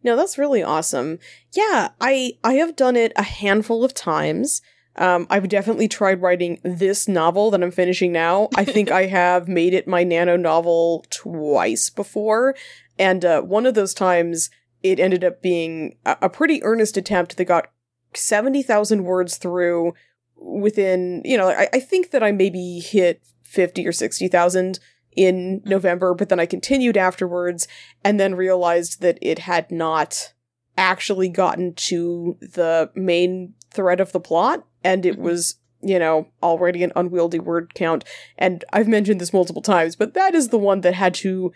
No 0.02 0.16
that's 0.16 0.38
really 0.38 0.64
awesome. 0.64 1.20
Yeah 1.54 1.90
i 2.02 2.34
i 2.44 2.54
have 2.54 2.76
done 2.76 2.96
it 2.96 3.12
a 3.16 3.24
handful 3.24 3.84
of 3.84 3.94
times 3.94 4.62
um, 5.00 5.26
I've 5.30 5.48
definitely 5.50 5.88
tried 5.88 6.22
writing 6.22 6.60
this 6.64 7.08
novel 7.08 7.50
that 7.52 7.64
I'm 7.64 7.72
finishing 7.72 8.12
now. 8.12 8.50
I 8.56 8.66
think 8.66 8.92
I 8.92 9.06
have 9.08 9.48
made 9.48 9.74
it 9.74 9.88
my 9.88 10.04
nano 10.04 10.36
novel 10.36 11.06
twice 11.10 11.90
before, 11.90 12.56
and 13.00 13.26
uh, 13.26 13.42
one 13.42 13.66
of 13.66 13.74
those 13.74 13.94
times 13.94 14.50
it 14.84 15.00
ended 15.00 15.24
up 15.24 15.42
being 15.42 15.98
a, 16.06 16.18
a 16.24 16.30
pretty 16.30 16.62
earnest 16.64 16.98
attempt 16.98 17.38
that 17.38 17.46
got 17.46 17.72
70,000 18.14 19.04
words 19.04 19.38
through 19.38 19.94
within, 20.36 21.22
you 21.26 21.38
know, 21.38 21.50
I, 21.50 21.68
I 21.74 21.80
think 21.80 22.12
that 22.12 22.24
I 22.24 22.32
maybe 22.32 22.80
hit 22.80 23.22
50 23.44 23.88
or 23.88 23.92
60,000 23.92 24.80
in 25.16 25.62
November, 25.66 26.14
but 26.14 26.30
then 26.30 26.40
I 26.40 26.46
continued 26.46 26.98
afterwards 26.98 27.68
and 28.04 28.20
then 28.20 28.36
realized 28.36 29.02
that 29.02 29.18
it 29.22 29.40
had 29.40 29.72
not 29.72 30.34
actually 30.78 31.30
gotten 31.30 31.74
to 31.74 32.38
the 32.40 32.90
main 32.96 33.54
thread 33.72 34.00
of 34.00 34.12
the 34.12 34.20
plot 34.20 34.66
and 34.84 35.06
it 35.06 35.18
was 35.18 35.56
you 35.82 35.98
know, 35.98 36.28
already 36.44 36.84
an 36.84 36.92
unwieldy 36.96 37.40
word 37.40 37.74
count. 37.74 38.04
And 38.38 38.66
I've 38.74 38.88
mentioned 38.88 39.22
this 39.22 39.34
multiple 39.34 39.62
times, 39.62 39.96
but 39.96 40.14
that 40.14 40.36
is 40.36 40.50
the 40.50 40.58
one 40.58 40.82
that 40.82 40.94
had 40.94 41.14
to 41.16 41.54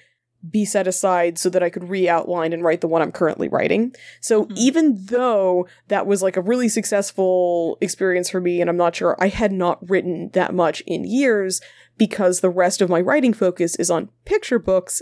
be 0.50 0.66
set 0.66 0.88
aside 0.88 1.38
so 1.38 1.50
that 1.50 1.64
I 1.64 1.70
could 1.70 1.90
re 1.90 2.10
outline 2.10 2.52
and 2.52 2.64
write 2.64 2.82
the 2.82 2.88
one 2.88 3.02
I'm 3.02 3.12
currently 3.12 3.48
writing. 3.48 3.96
So 4.20 4.44
mm-hmm. 4.44 4.54
even 4.58 5.06
though 5.06 5.68
that 5.88 6.06
was 6.06 6.22
like 6.22 6.36
a 6.36 6.42
really 6.42 6.68
successful 6.68 7.78
experience 7.80 8.30
for 8.30 8.42
me, 8.42 8.60
and 8.60 8.70
I'm 8.70 8.78
not 8.78 8.96
sure 8.96 9.16
I 9.20 9.30
had 9.30 9.52
not 9.52 9.90
written 9.90 10.30
that 10.34 10.54
much 10.54 10.82
in 10.82 11.06
years 11.06 11.62
because 11.98 12.40
the 12.40 12.50
rest 12.50 12.82
of 12.82 12.90
my 12.90 13.00
writing 13.00 13.34
focus 13.34 13.76
is 13.76 13.90
on 13.90 14.10
picture 14.26 14.60
books 14.60 15.02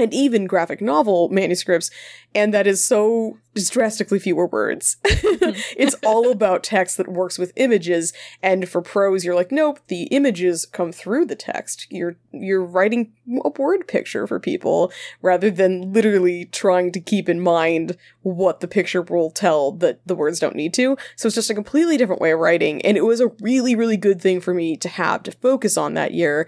and 0.00 0.12
even 0.14 0.46
graphic 0.46 0.80
novel 0.80 1.28
manuscripts, 1.28 1.90
and 2.34 2.54
that 2.54 2.66
is 2.66 2.84
so 2.84 3.38
drastically 3.70 4.18
fewer 4.18 4.46
words. 4.46 4.96
it's 5.04 5.94
all 6.04 6.30
about 6.30 6.62
text 6.62 6.96
that 6.96 7.08
works 7.08 7.38
with 7.38 7.52
images, 7.56 8.12
and 8.42 8.68
for 8.68 8.80
prose, 8.80 9.24
you're 9.24 9.34
like, 9.34 9.50
nope, 9.50 9.80
the 9.88 10.04
images 10.04 10.64
come 10.66 10.92
through 10.92 11.26
the 11.26 11.36
text. 11.36 11.86
You're 11.90 12.16
you're 12.32 12.64
writing 12.64 13.12
a 13.44 13.50
word 13.50 13.86
picture 13.88 14.26
for 14.26 14.38
people 14.38 14.92
rather 15.22 15.50
than 15.50 15.92
literally 15.92 16.46
trying 16.46 16.92
to 16.92 17.00
keep 17.00 17.28
in 17.28 17.40
mind 17.40 17.96
what 18.22 18.60
the 18.60 18.68
picture 18.68 19.02
will 19.02 19.30
tell 19.30 19.72
that 19.72 20.00
the 20.06 20.14
words 20.14 20.38
don't 20.38 20.56
need 20.56 20.74
to. 20.74 20.96
So 21.16 21.26
it's 21.26 21.34
just 21.34 21.50
a 21.50 21.54
completely 21.54 21.96
different 21.96 22.20
way 22.20 22.32
of 22.32 22.38
writing, 22.38 22.80
and 22.82 22.96
it 22.96 23.04
was 23.04 23.20
a 23.20 23.32
really, 23.40 23.74
really 23.74 23.96
good 23.96 24.20
thing 24.20 24.40
for 24.40 24.54
me 24.54 24.76
to 24.76 24.88
have 24.88 25.22
to 25.24 25.32
focus 25.32 25.76
on 25.76 25.94
that 25.94 26.14
year 26.14 26.46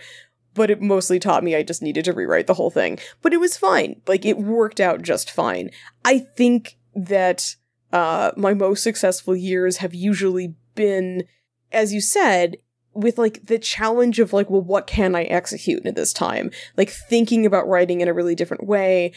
but 0.54 0.70
it 0.70 0.80
mostly 0.80 1.18
taught 1.18 1.44
me 1.44 1.54
I 1.54 1.62
just 1.62 1.82
needed 1.82 2.04
to 2.06 2.12
rewrite 2.12 2.46
the 2.46 2.54
whole 2.54 2.70
thing. 2.70 2.98
But 3.20 3.32
it 3.32 3.40
was 3.40 3.56
fine. 3.56 4.00
Like 4.06 4.24
it 4.24 4.38
worked 4.38 4.80
out 4.80 5.02
just 5.02 5.30
fine. 5.30 5.70
I 6.04 6.18
think 6.18 6.78
that 6.94 7.56
uh 7.92 8.32
my 8.36 8.54
most 8.54 8.82
successful 8.82 9.36
years 9.36 9.78
have 9.78 9.94
usually 9.94 10.54
been 10.74 11.24
as 11.70 11.92
you 11.92 12.00
said 12.00 12.56
with 12.94 13.16
like 13.16 13.46
the 13.46 13.58
challenge 13.58 14.18
of 14.18 14.32
like 14.32 14.50
well 14.50 14.62
what 14.62 14.86
can 14.86 15.14
I 15.14 15.24
execute 15.24 15.86
at 15.86 15.96
this 15.96 16.12
time? 16.12 16.50
Like 16.76 16.90
thinking 16.90 17.46
about 17.46 17.68
writing 17.68 18.00
in 18.00 18.08
a 18.08 18.14
really 18.14 18.34
different 18.34 18.66
way. 18.66 19.12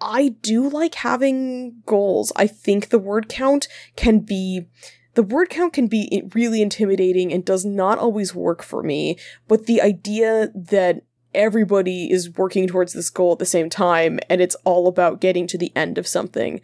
I 0.00 0.30
do 0.42 0.68
like 0.68 0.96
having 0.96 1.80
goals. 1.86 2.32
I 2.34 2.48
think 2.48 2.88
the 2.88 2.98
word 2.98 3.28
count 3.28 3.68
can 3.94 4.18
be 4.18 4.66
the 5.14 5.22
word 5.22 5.50
count 5.50 5.72
can 5.72 5.88
be 5.88 6.22
really 6.34 6.62
intimidating 6.62 7.32
and 7.32 7.44
does 7.44 7.64
not 7.64 7.98
always 7.98 8.34
work 8.34 8.62
for 8.62 8.82
me, 8.82 9.18
but 9.48 9.66
the 9.66 9.82
idea 9.82 10.50
that 10.54 11.02
everybody 11.34 12.10
is 12.10 12.30
working 12.36 12.66
towards 12.66 12.92
this 12.92 13.10
goal 13.10 13.32
at 13.32 13.38
the 13.38 13.46
same 13.46 13.70
time 13.70 14.18
and 14.28 14.40
it's 14.40 14.56
all 14.64 14.86
about 14.86 15.20
getting 15.20 15.46
to 15.46 15.58
the 15.58 15.72
end 15.74 15.98
of 15.98 16.06
something, 16.06 16.60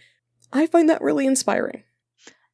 I 0.52 0.66
find 0.66 0.88
that 0.88 1.02
really 1.02 1.26
inspiring. 1.26 1.82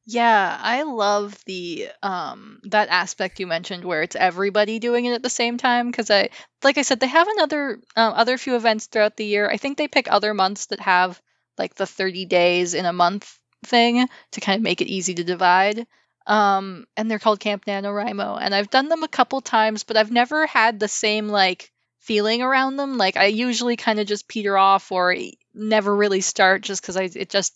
Yeah, 0.07 0.57
I 0.61 0.83
love 0.83 1.43
the 1.45 1.89
um 2.03 2.59
that 2.65 2.89
aspect 2.89 3.39
you 3.39 3.47
mentioned 3.47 3.83
where 3.83 4.03
it's 4.03 4.15
everybody 4.15 4.77
doing 4.77 5.05
it 5.05 5.13
at 5.13 5.23
the 5.23 5.31
same 5.31 5.57
time 5.57 5.89
because 5.89 6.11
I 6.11 6.29
like 6.63 6.77
I 6.77 6.83
said 6.83 6.99
they 6.99 7.07
have 7.07 7.27
another 7.27 7.79
um, 7.95 8.13
other 8.13 8.37
few 8.37 8.55
events 8.55 8.85
throughout 8.85 9.17
the 9.17 9.25
year. 9.25 9.49
I 9.49 9.57
think 9.57 9.77
they 9.77 9.87
pick 9.87 10.11
other 10.11 10.35
months 10.35 10.67
that 10.67 10.79
have 10.81 11.19
like 11.57 11.73
the 11.73 11.87
30 11.87 12.25
days 12.25 12.75
in 12.75 12.85
a 12.85 12.93
month 12.93 13.39
thing 13.65 14.07
to 14.31 14.41
kind 14.41 14.57
of 14.57 14.63
make 14.63 14.81
it 14.81 14.87
easy 14.87 15.15
to 15.15 15.23
divide. 15.23 15.85
Um, 16.27 16.85
and 16.97 17.09
they're 17.09 17.19
called 17.19 17.39
Camp 17.39 17.65
NaNoWriMo. 17.65 18.39
And 18.41 18.55
I've 18.55 18.69
done 18.69 18.89
them 18.89 19.03
a 19.03 19.07
couple 19.07 19.41
times, 19.41 19.83
but 19.83 19.97
I've 19.97 20.11
never 20.11 20.47
had 20.47 20.79
the 20.79 20.87
same 20.87 21.27
like 21.27 21.71
feeling 21.99 22.41
around 22.41 22.77
them. 22.77 22.97
Like 22.97 23.17
I 23.17 23.25
usually 23.25 23.75
kind 23.75 23.99
of 23.99 24.07
just 24.07 24.27
peter 24.27 24.57
off 24.57 24.91
or 24.91 25.15
never 25.53 25.95
really 25.95 26.21
start 26.21 26.61
just 26.61 26.81
because 26.81 26.97
I 26.97 27.09
it 27.15 27.29
just 27.29 27.53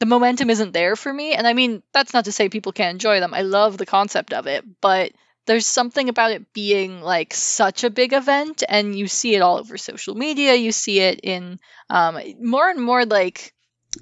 the 0.00 0.06
momentum 0.06 0.48
isn't 0.50 0.72
there 0.72 0.96
for 0.96 1.12
me. 1.12 1.34
And 1.34 1.46
I 1.46 1.52
mean, 1.52 1.82
that's 1.92 2.14
not 2.14 2.24
to 2.24 2.32
say 2.32 2.48
people 2.48 2.72
can't 2.72 2.94
enjoy 2.94 3.20
them. 3.20 3.34
I 3.34 3.42
love 3.42 3.76
the 3.76 3.86
concept 3.86 4.32
of 4.32 4.46
it, 4.46 4.64
but 4.80 5.12
there's 5.46 5.66
something 5.66 6.08
about 6.08 6.30
it 6.30 6.52
being 6.52 7.02
like 7.02 7.34
such 7.34 7.84
a 7.84 7.90
big 7.90 8.12
event 8.12 8.62
and 8.68 8.96
you 8.96 9.08
see 9.08 9.34
it 9.34 9.42
all 9.42 9.58
over 9.58 9.76
social 9.76 10.14
media 10.14 10.54
you 10.54 10.70
see 10.70 11.00
it 11.00 11.20
in 11.24 11.58
um, 11.88 12.20
more 12.40 12.68
and 12.68 12.80
more 12.80 13.04
like 13.04 13.52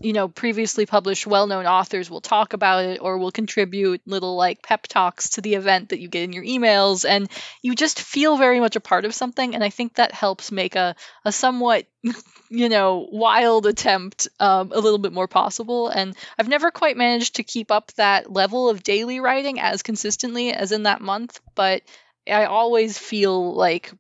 you 0.01 0.13
know, 0.13 0.29
previously 0.29 0.87
published 0.87 1.27
well 1.27 1.47
known 1.47 1.67
authors 1.67 2.11
will 2.11 2.21
talk 2.21 2.53
about 2.53 2.85
it 2.85 3.01
or 3.01 3.19
will 3.19 3.33
contribute 3.33 4.03
little 4.07 4.37
like 4.37 4.63
pep 4.63 4.87
talks 4.87 5.31
to 5.31 5.41
the 5.41 5.55
event 5.55 5.89
that 5.89 5.99
you 5.99 6.09
get 6.09 6.25
in 6.25 6.33
your 6.33 6.45
emails. 6.45 7.09
And 7.09 7.29
you 7.63 7.75
just 7.75 8.01
feel 8.01 8.37
very 8.37 8.61
much 8.61 8.77
a 8.77 8.81
part 8.81 9.05
of 9.05 9.15
something. 9.15 9.55
And 9.55 9.65
I 9.65 9.71
think 9.71 9.95
that 9.95 10.13
helps 10.13 10.53
make 10.53 10.77
a, 10.77 10.95
a 11.25 11.33
somewhat, 11.33 11.87
you 12.51 12.69
know, 12.69 13.09
wild 13.11 13.67
attempt 13.67 14.29
um, 14.39 14.73
a 14.73 14.81
little 14.81 14.99
bit 14.99 15.13
more 15.13 15.29
possible. 15.29 15.89
And 15.89 16.15
I've 16.39 16.49
never 16.49 16.71
quite 16.71 16.97
managed 16.97 17.37
to 17.37 17.43
keep 17.43 17.71
up 17.71 17.93
that 17.93 18.31
level 18.31 18.69
of 18.69 18.83
daily 18.83 19.21
writing 19.21 19.59
as 19.59 19.83
consistently 19.83 20.53
as 20.53 20.71
in 20.71 20.83
that 20.83 21.01
month. 21.01 21.41
But 21.55 21.83
I 22.27 22.45
always 22.45 22.99
feel 22.99 23.55
like 23.55 23.91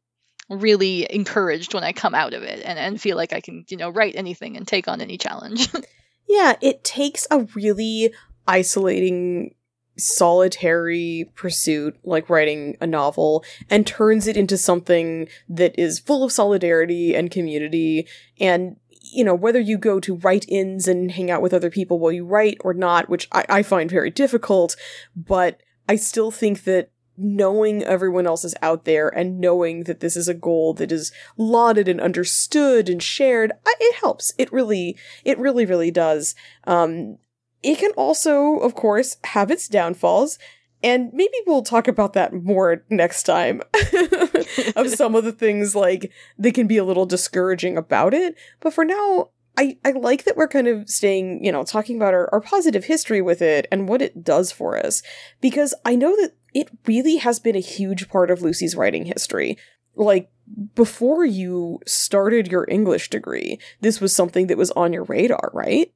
really 0.48 1.06
encouraged 1.12 1.74
when 1.74 1.84
I 1.84 1.92
come 1.92 2.14
out 2.14 2.34
of 2.34 2.42
it 2.42 2.62
and, 2.64 2.78
and 2.78 3.00
feel 3.00 3.16
like 3.16 3.32
I 3.32 3.40
can, 3.40 3.64
you 3.68 3.76
know, 3.76 3.90
write 3.90 4.16
anything 4.16 4.56
and 4.56 4.66
take 4.66 4.88
on 4.88 5.00
any 5.00 5.18
challenge. 5.18 5.68
yeah, 6.28 6.56
it 6.60 6.84
takes 6.84 7.26
a 7.30 7.40
really 7.54 8.12
isolating 8.46 9.54
solitary 9.98 11.30
pursuit 11.34 11.98
like 12.04 12.30
writing 12.30 12.76
a 12.80 12.86
novel 12.86 13.44
and 13.68 13.86
turns 13.86 14.26
it 14.26 14.36
into 14.36 14.56
something 14.56 15.28
that 15.48 15.76
is 15.78 15.98
full 15.98 16.22
of 16.22 16.30
solidarity 16.30 17.16
and 17.16 17.32
community 17.32 18.06
and 18.38 18.76
you 18.90 19.24
know 19.24 19.34
whether 19.34 19.58
you 19.58 19.76
go 19.76 19.98
to 19.98 20.14
write-ins 20.18 20.86
and 20.86 21.10
hang 21.10 21.32
out 21.32 21.42
with 21.42 21.52
other 21.52 21.68
people 21.68 21.98
while 21.98 22.12
you 22.12 22.24
write 22.24 22.58
or 22.60 22.72
not 22.72 23.08
which 23.08 23.26
I, 23.32 23.44
I 23.48 23.62
find 23.64 23.90
very 23.90 24.10
difficult 24.10 24.76
but 25.16 25.60
i 25.88 25.96
still 25.96 26.30
think 26.30 26.62
that 26.62 26.90
knowing 27.18 27.82
everyone 27.82 28.26
else 28.26 28.44
is 28.44 28.54
out 28.62 28.84
there 28.84 29.08
and 29.08 29.40
knowing 29.40 29.84
that 29.84 30.00
this 30.00 30.16
is 30.16 30.28
a 30.28 30.34
goal 30.34 30.74
that 30.74 30.92
is 30.92 31.12
lauded 31.36 31.88
and 31.88 32.00
understood 32.00 32.88
and 32.88 33.02
shared, 33.02 33.52
it 33.66 33.96
helps. 33.96 34.32
It 34.38 34.52
really, 34.52 34.96
it 35.24 35.38
really, 35.38 35.66
really 35.66 35.90
does. 35.90 36.34
Um, 36.64 37.18
it 37.62 37.78
can 37.78 37.90
also, 37.92 38.58
of 38.58 38.74
course, 38.74 39.16
have 39.24 39.50
its 39.50 39.68
downfalls. 39.68 40.38
And 40.82 41.10
maybe 41.12 41.34
we'll 41.44 41.62
talk 41.62 41.88
about 41.88 42.12
that 42.12 42.32
more 42.32 42.84
next 42.88 43.24
time 43.24 43.62
of 44.76 44.88
some 44.94 45.16
of 45.16 45.24
the 45.24 45.34
things 45.36 45.74
like 45.74 46.12
that 46.38 46.54
can 46.54 46.68
be 46.68 46.76
a 46.76 46.84
little 46.84 47.06
discouraging 47.06 47.76
about 47.76 48.14
it. 48.14 48.36
But 48.60 48.72
for 48.72 48.84
now, 48.84 49.30
I, 49.58 49.76
I 49.84 49.90
like 49.90 50.22
that 50.22 50.36
we're 50.36 50.46
kind 50.46 50.68
of 50.68 50.88
staying, 50.88 51.44
you 51.44 51.50
know, 51.50 51.64
talking 51.64 51.96
about 51.96 52.14
our, 52.14 52.32
our 52.32 52.40
positive 52.40 52.84
history 52.84 53.20
with 53.20 53.42
it 53.42 53.66
and 53.72 53.88
what 53.88 54.00
it 54.00 54.22
does 54.22 54.52
for 54.52 54.76
us. 54.78 55.02
Because 55.40 55.74
I 55.84 55.96
know 55.96 56.14
that 56.14 56.34
it 56.54 56.70
really 56.86 57.16
has 57.16 57.38
been 57.40 57.56
a 57.56 57.60
huge 57.60 58.08
part 58.08 58.30
of 58.30 58.42
Lucy's 58.42 58.76
writing 58.76 59.04
history. 59.04 59.58
Like, 59.94 60.30
before 60.74 61.24
you 61.24 61.80
started 61.86 62.48
your 62.48 62.66
English 62.68 63.10
degree, 63.10 63.58
this 63.80 64.00
was 64.00 64.14
something 64.14 64.46
that 64.46 64.58
was 64.58 64.70
on 64.70 64.92
your 64.92 65.04
radar, 65.04 65.50
right? 65.52 65.92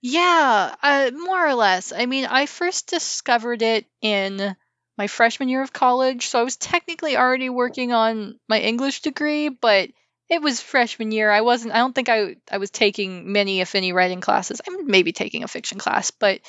Yeah, 0.00 0.74
uh, 0.82 1.10
more 1.14 1.46
or 1.46 1.54
less. 1.54 1.92
I 1.92 2.06
mean, 2.06 2.26
I 2.26 2.46
first 2.46 2.88
discovered 2.88 3.62
it 3.62 3.86
in 4.00 4.54
my 4.96 5.06
freshman 5.08 5.48
year 5.48 5.62
of 5.62 5.72
college, 5.72 6.28
so 6.28 6.40
I 6.40 6.44
was 6.44 6.56
technically 6.56 7.16
already 7.16 7.50
working 7.50 7.92
on 7.92 8.38
my 8.48 8.60
English 8.60 9.02
degree, 9.02 9.48
but 9.48 9.90
it 10.28 10.42
was 10.42 10.60
freshman 10.60 11.12
year. 11.12 11.30
I 11.30 11.42
wasn't. 11.42 11.74
I 11.74 11.78
don't 11.78 11.94
think 11.94 12.08
I 12.08 12.36
I 12.50 12.58
was 12.58 12.70
taking 12.70 13.32
many, 13.32 13.60
if 13.60 13.74
any, 13.74 13.92
writing 13.92 14.20
classes. 14.20 14.60
I'm 14.66 14.86
maybe 14.86 15.12
taking 15.12 15.44
a 15.44 15.48
fiction 15.48 15.78
class, 15.78 16.10
but 16.10 16.40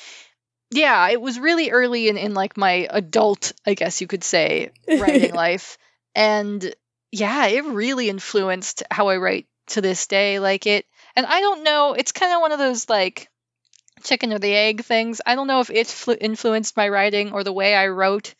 yeah, 0.70 1.08
it 1.08 1.20
was 1.20 1.38
really 1.38 1.70
early 1.70 2.08
in 2.08 2.16
in 2.16 2.34
like 2.34 2.56
my 2.56 2.86
adult, 2.90 3.52
I 3.66 3.74
guess 3.74 4.00
you 4.00 4.06
could 4.06 4.24
say, 4.24 4.70
writing 4.88 5.34
life, 5.34 5.78
and 6.14 6.74
yeah, 7.10 7.46
it 7.46 7.64
really 7.64 8.08
influenced 8.08 8.82
how 8.90 9.08
I 9.08 9.16
write 9.16 9.46
to 9.68 9.80
this 9.80 10.06
day. 10.06 10.38
Like 10.38 10.66
it, 10.66 10.86
and 11.16 11.26
I 11.26 11.40
don't 11.40 11.64
know. 11.64 11.94
It's 11.94 12.12
kind 12.12 12.34
of 12.34 12.40
one 12.40 12.52
of 12.52 12.58
those 12.58 12.88
like 12.88 13.28
chicken 14.02 14.32
or 14.32 14.38
the 14.38 14.54
egg 14.54 14.84
things. 14.84 15.20
I 15.24 15.34
don't 15.34 15.46
know 15.46 15.60
if 15.60 15.70
it 15.70 15.86
fl- 15.86 16.12
influenced 16.20 16.76
my 16.76 16.88
writing 16.88 17.32
or 17.32 17.44
the 17.44 17.52
way 17.52 17.74
I 17.74 17.88
wrote 17.88 18.34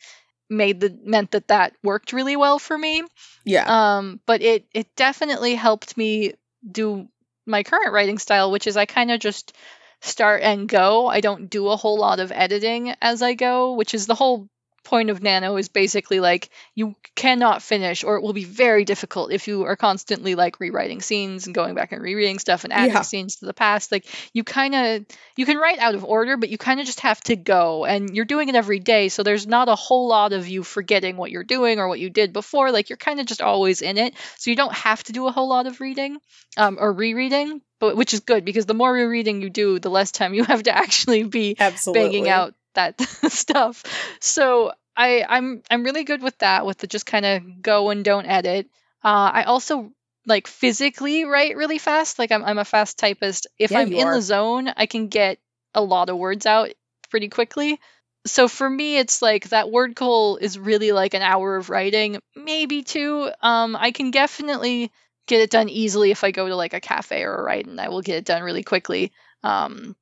made 0.49 0.79
the 0.79 0.97
meant 1.03 1.31
that 1.31 1.49
that 1.49 1.73
worked 1.83 2.13
really 2.13 2.35
well 2.35 2.59
for 2.59 2.77
me. 2.77 3.03
Yeah. 3.45 3.97
Um, 3.97 4.19
but 4.25 4.41
it 4.41 4.65
it 4.73 4.95
definitely 4.95 5.55
helped 5.55 5.97
me 5.97 6.33
do 6.69 7.07
my 7.45 7.63
current 7.63 7.93
writing 7.93 8.17
style, 8.17 8.51
which 8.51 8.67
is 8.67 8.77
I 8.77 8.85
kind 8.85 9.11
of 9.11 9.19
just 9.19 9.53
start 10.01 10.41
and 10.43 10.67
go. 10.67 11.07
I 11.07 11.21
don't 11.21 11.49
do 11.49 11.69
a 11.69 11.77
whole 11.77 11.97
lot 11.99 12.19
of 12.19 12.31
editing 12.31 12.95
as 13.01 13.21
I 13.21 13.33
go, 13.33 13.73
which 13.73 13.93
is 13.93 14.07
the 14.07 14.15
whole 14.15 14.47
point 14.83 15.09
of 15.09 15.21
nano 15.21 15.57
is 15.57 15.67
basically 15.69 16.19
like 16.19 16.49
you 16.75 16.95
cannot 17.15 17.61
finish 17.61 18.03
or 18.03 18.15
it 18.15 18.21
will 18.21 18.33
be 18.33 18.45
very 18.45 18.85
difficult 18.85 19.31
if 19.31 19.47
you 19.47 19.63
are 19.63 19.75
constantly 19.75 20.35
like 20.35 20.59
rewriting 20.59 21.01
scenes 21.01 21.45
and 21.45 21.55
going 21.55 21.75
back 21.75 21.91
and 21.91 22.01
rereading 22.01 22.39
stuff 22.39 22.63
and 22.63 22.73
adding 22.73 22.93
Yeah. 22.93 23.01
scenes 23.01 23.37
to 23.37 23.45
the 23.45 23.53
past 23.53 23.91
like 23.91 24.05
you 24.33 24.43
kind 24.43 24.73
of 24.75 25.05
you 25.35 25.45
can 25.45 25.57
write 25.57 25.79
out 25.79 25.95
of 25.95 26.03
order 26.05 26.37
but 26.37 26.49
you 26.49 26.57
kind 26.57 26.79
of 26.79 26.85
just 26.85 27.01
have 27.01 27.19
to 27.21 27.35
go 27.35 27.85
and 27.85 28.15
you're 28.15 28.25
doing 28.25 28.49
it 28.49 28.55
every 28.55 28.79
day 28.79 29.09
so 29.09 29.23
there's 29.23 29.47
not 29.47 29.69
a 29.69 29.75
whole 29.75 30.07
lot 30.07 30.33
of 30.33 30.47
you 30.47 30.63
forgetting 30.63 31.17
what 31.17 31.31
you're 31.31 31.43
doing 31.43 31.79
or 31.79 31.87
what 31.87 31.99
you 31.99 32.09
did 32.09 32.33
before 32.33 32.71
like 32.71 32.89
you're 32.89 32.97
kind 32.97 33.19
of 33.19 33.25
just 33.25 33.41
always 33.41 33.81
in 33.81 33.97
it 33.97 34.13
so 34.37 34.49
you 34.49 34.55
don't 34.55 34.73
have 34.73 35.03
to 35.03 35.11
do 35.11 35.27
a 35.27 35.31
whole 35.31 35.49
lot 35.49 35.67
of 35.67 35.79
reading 35.81 36.17
um, 36.57 36.77
or 36.79 36.91
rereading 36.91 37.61
but 37.79 37.95
which 37.95 38.13
is 38.13 38.19
good 38.21 38.43
because 38.45 38.65
the 38.65 38.73
more 38.73 38.91
rereading 38.91 39.41
you 39.41 39.49
do 39.49 39.79
the 39.79 39.89
less 39.89 40.11
time 40.11 40.33
you 40.33 40.43
have 40.53 40.63
to 40.63 40.75
actually 40.75 41.23
be 41.23 41.55
Absolutely. 41.59 42.03
banging 42.03 42.29
out 42.29 42.53
that 42.75 42.99
stuff. 43.29 43.83
So 44.19 44.71
I 44.95 45.25
I'm 45.27 45.61
I'm 45.69 45.83
really 45.83 46.03
good 46.03 46.21
with 46.21 46.37
that 46.39 46.65
with 46.65 46.77
the 46.79 46.87
just 46.87 47.05
kind 47.05 47.25
of 47.25 47.61
go 47.61 47.89
and 47.89 48.03
don't 48.03 48.25
edit. 48.25 48.67
Uh, 49.03 49.31
I 49.33 49.43
also 49.43 49.91
like 50.25 50.47
physically 50.47 51.25
write 51.25 51.55
really 51.57 51.77
fast. 51.77 52.19
Like 52.19 52.31
I'm 52.31 52.43
I'm 52.43 52.57
a 52.59 52.65
fast 52.65 52.97
typist. 52.97 53.47
If 53.57 53.71
Yeah, 53.71 53.79
I'm 53.79 53.91
in 53.93 54.07
are. 54.07 54.15
the 54.15 54.21
zone, 54.21 54.69
I 54.75 54.85
can 54.85 55.07
get 55.07 55.39
a 55.73 55.81
lot 55.81 56.09
of 56.09 56.17
words 56.17 56.45
out 56.45 56.69
pretty 57.09 57.29
quickly. 57.29 57.79
So 58.25 58.47
for 58.47 58.69
me, 58.69 58.97
it's 58.97 59.21
like 59.21 59.49
that 59.49 59.71
word 59.71 59.95
goal 59.95 60.37
is 60.37 60.59
really 60.59 60.91
like 60.91 61.13
an 61.13 61.21
hour 61.21 61.55
of 61.55 61.69
writing, 61.69 62.19
maybe 62.35 62.83
two. 62.83 63.31
Um, 63.41 63.75
I 63.75 63.91
can 63.91 64.11
definitely 64.11 64.91
get 65.27 65.41
it 65.41 65.49
done 65.49 65.69
easily 65.69 66.11
if 66.11 66.23
I 66.23 66.31
go 66.31 66.47
to 66.47 66.55
like 66.55 66.73
a 66.73 66.81
cafe 66.81 67.23
or 67.23 67.35
a 67.35 67.43
write, 67.43 67.65
and 67.65 67.79
I 67.79 67.89
will 67.89 68.01
get 68.01 68.17
it 68.17 68.25
done 68.25 68.43
really 68.43 68.63
quickly. 68.63 69.11
Um, 69.43 69.95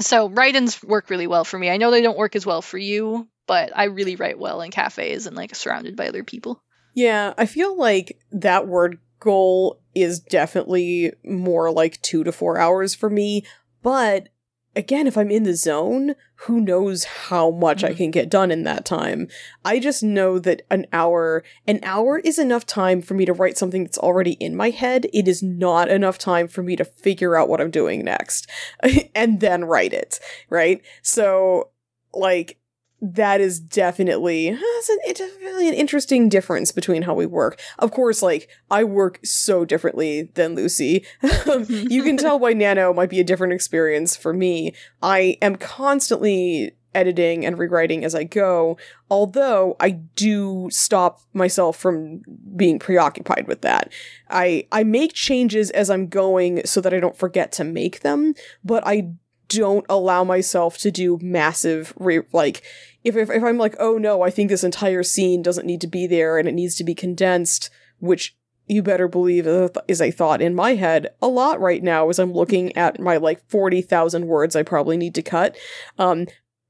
so 0.00 0.28
write-ins 0.28 0.82
work 0.82 1.10
really 1.10 1.26
well 1.26 1.44
for 1.44 1.58
me. 1.58 1.70
I 1.70 1.76
know 1.76 1.90
they 1.90 2.02
don't 2.02 2.18
work 2.18 2.36
as 2.36 2.46
well 2.46 2.62
for 2.62 2.78
you, 2.78 3.28
but 3.46 3.70
I 3.74 3.84
really 3.84 4.16
write 4.16 4.38
well 4.38 4.60
in 4.60 4.70
cafes 4.70 5.26
and 5.26 5.36
like 5.36 5.54
surrounded 5.54 5.96
by 5.96 6.08
other 6.08 6.24
people. 6.24 6.62
Yeah, 6.94 7.34
I 7.36 7.46
feel 7.46 7.76
like 7.76 8.18
that 8.32 8.66
word 8.66 8.98
goal 9.20 9.80
is 9.94 10.20
definitely 10.20 11.12
more 11.24 11.70
like 11.70 12.00
two 12.02 12.24
to 12.24 12.32
four 12.32 12.58
hours 12.58 12.94
for 12.94 13.10
me. 13.10 13.44
But 13.82 14.28
again, 14.76 15.06
if 15.06 15.16
I'm 15.16 15.30
in 15.30 15.42
the 15.42 15.54
zone, 15.54 16.14
who 16.40 16.60
knows 16.60 17.04
how 17.04 17.50
much 17.50 17.82
I 17.82 17.92
Mhm. 17.92 17.96
can 17.96 18.10
get 18.10 18.28
done 18.28 18.50
in 18.50 18.62
that 18.64 18.84
time? 18.84 19.26
I 19.64 19.78
just 19.78 20.02
know 20.02 20.38
that 20.38 20.62
an 20.70 20.86
hour, 20.92 21.42
an 21.66 21.80
hour 21.82 22.18
is 22.18 22.38
enough 22.38 22.66
time 22.66 23.00
for 23.00 23.14
me 23.14 23.24
to 23.24 23.32
write 23.32 23.56
something 23.56 23.84
that's 23.84 23.98
already 23.98 24.32
in 24.32 24.54
my 24.54 24.70
head. 24.70 25.06
It 25.12 25.26
is 25.26 25.42
not 25.42 25.88
enough 25.88 26.18
time 26.18 26.46
for 26.46 26.62
me 26.62 26.76
to 26.76 26.84
figure 26.84 27.36
out 27.36 27.48
what 27.48 27.60
I'm 27.60 27.70
doing 27.70 28.04
next 28.04 28.48
and 29.14 29.40
then 29.40 29.64
write 29.64 29.94
it, 29.94 30.20
right? 30.50 30.82
So, 31.02 31.70
like, 32.12 32.58
that 33.00 33.40
is 33.40 33.60
definitely 33.60 34.48
it's, 34.48 34.88
an, 34.88 34.98
it's 35.04 35.20
really 35.40 35.68
an 35.68 35.74
interesting 35.74 36.28
difference 36.28 36.72
between 36.72 37.02
how 37.02 37.14
we 37.14 37.26
work. 37.26 37.60
Of 37.78 37.90
course, 37.90 38.22
like 38.22 38.48
I 38.70 38.84
work 38.84 39.20
so 39.24 39.64
differently 39.64 40.30
than 40.34 40.54
Lucy. 40.54 41.04
You 41.68 42.02
can 42.02 42.16
tell 42.16 42.38
why 42.38 42.52
Nano 42.52 42.92
might 42.92 43.10
be 43.10 43.20
a 43.20 43.24
different 43.24 43.52
experience 43.52 44.16
for 44.16 44.32
me. 44.32 44.74
I 45.02 45.36
am 45.42 45.56
constantly 45.56 46.72
editing 46.94 47.44
and 47.44 47.58
rewriting 47.58 48.04
as 48.04 48.14
I 48.14 48.24
go, 48.24 48.78
although 49.10 49.76
I 49.78 49.90
do 49.90 50.68
stop 50.70 51.20
myself 51.34 51.76
from 51.76 52.22
being 52.56 52.78
preoccupied 52.78 53.46
with 53.46 53.60
that. 53.62 53.92
I 54.30 54.66
I 54.72 54.84
make 54.84 55.12
changes 55.12 55.70
as 55.70 55.90
I'm 55.90 56.08
going 56.08 56.64
so 56.64 56.80
that 56.80 56.94
I 56.94 57.00
don't 57.00 57.16
forget 57.16 57.52
to 57.52 57.64
make 57.64 58.00
them, 58.00 58.34
but 58.64 58.82
I 58.86 59.12
don't 59.48 59.86
allow 59.88 60.24
myself 60.24 60.78
to 60.78 60.90
do 60.90 61.18
massive 61.22 61.92
re- 61.98 62.22
like 62.32 62.62
if, 63.04 63.16
if 63.16 63.30
if 63.30 63.42
I'm 63.42 63.58
like 63.58 63.76
oh 63.78 63.98
no 63.98 64.22
I 64.22 64.30
think 64.30 64.50
this 64.50 64.64
entire 64.64 65.02
scene 65.02 65.42
doesn't 65.42 65.66
need 65.66 65.80
to 65.82 65.86
be 65.86 66.06
there 66.06 66.38
and 66.38 66.48
it 66.48 66.54
needs 66.54 66.74
to 66.76 66.84
be 66.84 66.94
condensed 66.94 67.70
which 67.98 68.36
you 68.66 68.82
better 68.82 69.06
believe 69.06 69.46
is 69.86 70.00
a 70.00 70.10
thought 70.10 70.42
in 70.42 70.54
my 70.54 70.74
head 70.74 71.08
a 71.22 71.28
lot 71.28 71.60
right 71.60 71.82
now 71.82 72.08
as 72.08 72.18
I'm 72.18 72.32
looking 72.32 72.76
at 72.76 73.00
my 73.00 73.16
like 73.16 73.48
40,000 73.48 74.26
words 74.26 74.56
I 74.56 74.62
probably 74.62 74.96
need 74.96 75.14
to 75.14 75.22
cut. 75.22 75.56
Um 75.98 76.26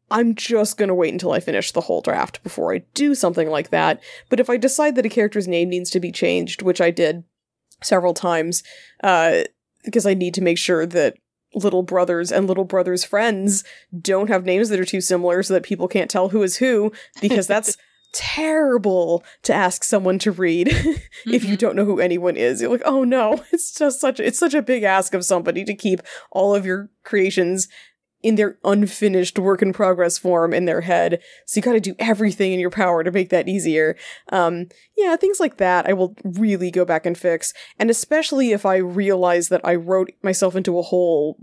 I'm 0.08 0.34
just 0.34 0.76
going 0.76 0.88
to 0.88 0.94
wait 0.94 1.12
until 1.12 1.32
I 1.32 1.40
finish 1.40 1.72
the 1.72 1.80
whole 1.80 2.00
draft 2.00 2.40
before 2.44 2.72
I 2.72 2.84
do 2.94 3.12
something 3.16 3.50
like 3.50 3.70
that. 3.70 4.00
But 4.28 4.38
if 4.38 4.48
I 4.48 4.56
decide 4.56 4.94
that 4.94 5.04
a 5.04 5.08
character's 5.08 5.48
name 5.48 5.68
needs 5.68 5.90
to 5.90 6.00
be 6.00 6.12
changed 6.12 6.62
which 6.62 6.80
I 6.80 6.90
did 6.90 7.24
several 7.82 8.14
times 8.14 8.62
uh 9.02 9.42
because 9.84 10.06
I 10.06 10.14
need 10.14 10.34
to 10.34 10.42
make 10.42 10.58
sure 10.58 10.84
that 10.84 11.16
little 11.54 11.82
brothers 11.82 12.30
and 12.32 12.46
little 12.46 12.64
brothers 12.64 13.04
friends 13.04 13.64
don't 14.00 14.28
have 14.28 14.44
names 14.44 14.68
that 14.68 14.80
are 14.80 14.84
too 14.84 15.00
similar 15.00 15.42
so 15.42 15.54
that 15.54 15.62
people 15.62 15.88
can't 15.88 16.10
tell 16.10 16.28
who 16.28 16.42
is 16.42 16.56
who 16.58 16.92
because 17.20 17.46
that's 17.46 17.76
terrible 18.12 19.22
to 19.42 19.52
ask 19.54 19.84
someone 19.84 20.18
to 20.18 20.30
read 20.32 20.68
if 21.26 21.44
you 21.44 21.56
Mhm. 21.56 21.58
don't 21.58 21.76
know 21.76 21.84
who 21.84 22.00
anyone 22.00 22.36
is 22.36 22.60
you're 22.60 22.70
like 22.70 22.82
oh 22.84 23.04
no 23.04 23.42
it's 23.52 23.72
just 23.72 24.00
such 24.00 24.20
it's 24.20 24.38
such 24.38 24.54
a 24.54 24.62
big 24.62 24.82
ask 24.82 25.14
of 25.14 25.24
somebody 25.24 25.64
to 25.64 25.74
keep 25.74 26.00
all 26.30 26.54
of 26.54 26.66
your 26.66 26.88
creations 27.04 27.68
in 28.22 28.34
their 28.36 28.58
unfinished 28.64 29.38
work 29.38 29.62
in 29.62 29.72
progress 29.72 30.18
form 30.18 30.52
in 30.52 30.64
their 30.64 30.80
head 30.82 31.20
so 31.46 31.58
you 31.58 31.62
got 31.62 31.72
to 31.72 31.80
do 31.80 31.94
everything 31.98 32.52
in 32.52 32.60
your 32.60 32.70
power 32.70 33.04
to 33.04 33.10
make 33.10 33.28
that 33.28 33.48
easier 33.48 33.96
um 34.32 34.66
yeah 34.96 35.16
things 35.16 35.38
like 35.38 35.58
that 35.58 35.86
i 35.86 35.92
will 35.92 36.14
really 36.24 36.70
go 36.70 36.84
back 36.84 37.06
and 37.06 37.18
fix 37.18 37.52
and 37.78 37.90
especially 37.90 38.52
if 38.52 38.66
I 38.66 38.76
realize 38.76 39.48
that 39.48 39.60
I 39.64 39.74
wrote 39.74 40.12
myself 40.22 40.56
into 40.56 40.78
a 40.78 40.82
hole, 40.82 41.38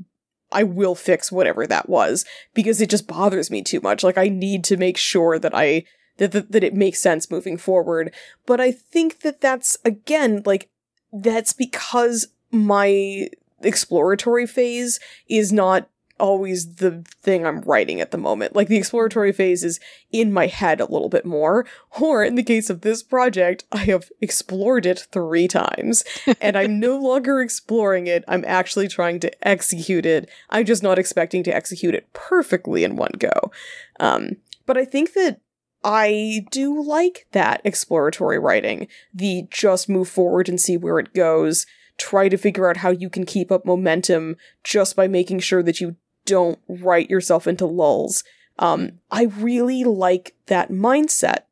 I 0.52 0.64
will 0.64 0.96
fix 0.96 1.32
whatever 1.32 1.66
that 1.66 1.90
was 1.90 2.26
because 2.54 2.82
it 2.82 2.90
just 2.90 3.08
bothers 3.08 3.50
me 3.50 3.62
too 3.62 3.82
much. 3.82 4.04
Like 4.04 4.18
I 4.18 4.28
need 4.28 4.64
to 4.66 4.78
make 4.78 4.98
sure 4.98 5.40
that 5.40 5.56
I 5.56 5.86
that 6.18 6.32
that, 6.32 6.52
that 6.52 6.64
it 6.64 6.76
makes 6.76 7.00
sense 7.00 7.32
moving 7.32 7.58
forward. 7.58 8.14
But 8.46 8.62
I 8.62 8.72
think 8.72 9.22
that 9.22 9.42
that's 9.42 9.78
again 9.84 10.44
like 10.46 10.70
that's 11.12 11.54
because 11.54 12.28
my 12.52 13.30
exploratory 13.62 14.46
phase 14.46 15.00
is 15.28 15.52
not 15.52 15.90
always 16.24 16.76
the 16.76 17.04
thing 17.22 17.46
I'm 17.46 17.60
writing 17.64 18.00
at 18.00 18.12
the 18.12 18.18
moment. 18.18 18.56
Like 18.56 18.70
the 18.70 18.78
exploratory 18.78 19.34
phase 19.34 19.62
is 19.62 19.82
in 20.10 20.32
my 20.32 20.48
head 20.48 20.80
a 20.80 20.86
little 20.86 21.10
bit 21.10 21.26
more. 21.26 21.66
Or 22.00 22.24
in 22.24 22.36
the 22.36 22.44
case 22.44 22.70
of 22.70 22.80
this 22.80 23.04
project, 23.04 23.66
I 23.74 23.80
have 23.80 24.10
explored 24.22 24.86
it 24.86 25.08
three 25.12 25.50
times 25.50 26.06
and 26.42 26.58
I'm 26.58 26.80
no 26.80 26.98
longer 26.98 27.42
exploring 27.42 28.08
it. 28.08 28.24
I'm 28.26 28.46
actually 28.48 28.88
trying 28.88 29.20
to 29.20 29.48
execute 29.48 30.06
it. 30.06 30.30
I'm 30.50 30.66
just 30.66 30.82
not 30.82 30.98
expecting 30.98 31.44
to 31.44 31.54
execute 31.54 31.94
it 31.94 32.12
perfectly 32.14 32.86
in 32.86 32.96
one 32.96 33.12
go. 33.20 33.52
Um, 34.00 34.38
but 34.66 34.78
I 34.78 34.86
think 34.86 35.12
that 35.16 35.42
I 35.84 36.46
do 36.52 36.82
like 36.82 37.28
that 37.34 37.60
exploratory 37.66 38.40
writing. 38.40 38.88
The 39.14 39.46
just 39.52 39.90
move 39.90 40.08
forward 40.08 40.48
and 40.48 40.62
see 40.62 40.78
where 40.78 41.00
it 41.00 41.14
goes. 41.14 41.66
Try 41.98 42.30
to 42.30 42.38
figure 42.38 42.70
out 42.70 42.78
how 42.78 42.92
you 42.92 43.10
can 43.10 43.26
keep 43.26 43.52
up 43.52 43.66
momentum 43.66 44.38
just 44.64 44.96
by 44.96 45.10
making 45.10 45.40
sure 45.40 45.62
that 45.62 45.82
you 45.82 45.98
don't 46.26 46.60
write 46.68 47.10
yourself 47.10 47.48
into 47.48 47.66
lulls. 47.66 48.24
Um, 48.60 49.00
I 49.12 49.24
really 49.24 49.84
like 49.84 50.36
that 50.48 50.72
mindset. 50.72 51.44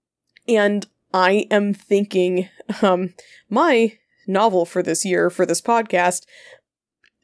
And 0.47 0.87
I 1.13 1.47
am 1.51 1.73
thinking, 1.73 2.49
um, 2.81 3.13
my 3.49 3.97
novel 4.27 4.65
for 4.65 4.81
this 4.81 5.05
year, 5.05 5.29
for 5.29 5.45
this 5.45 5.61
podcast, 5.61 6.25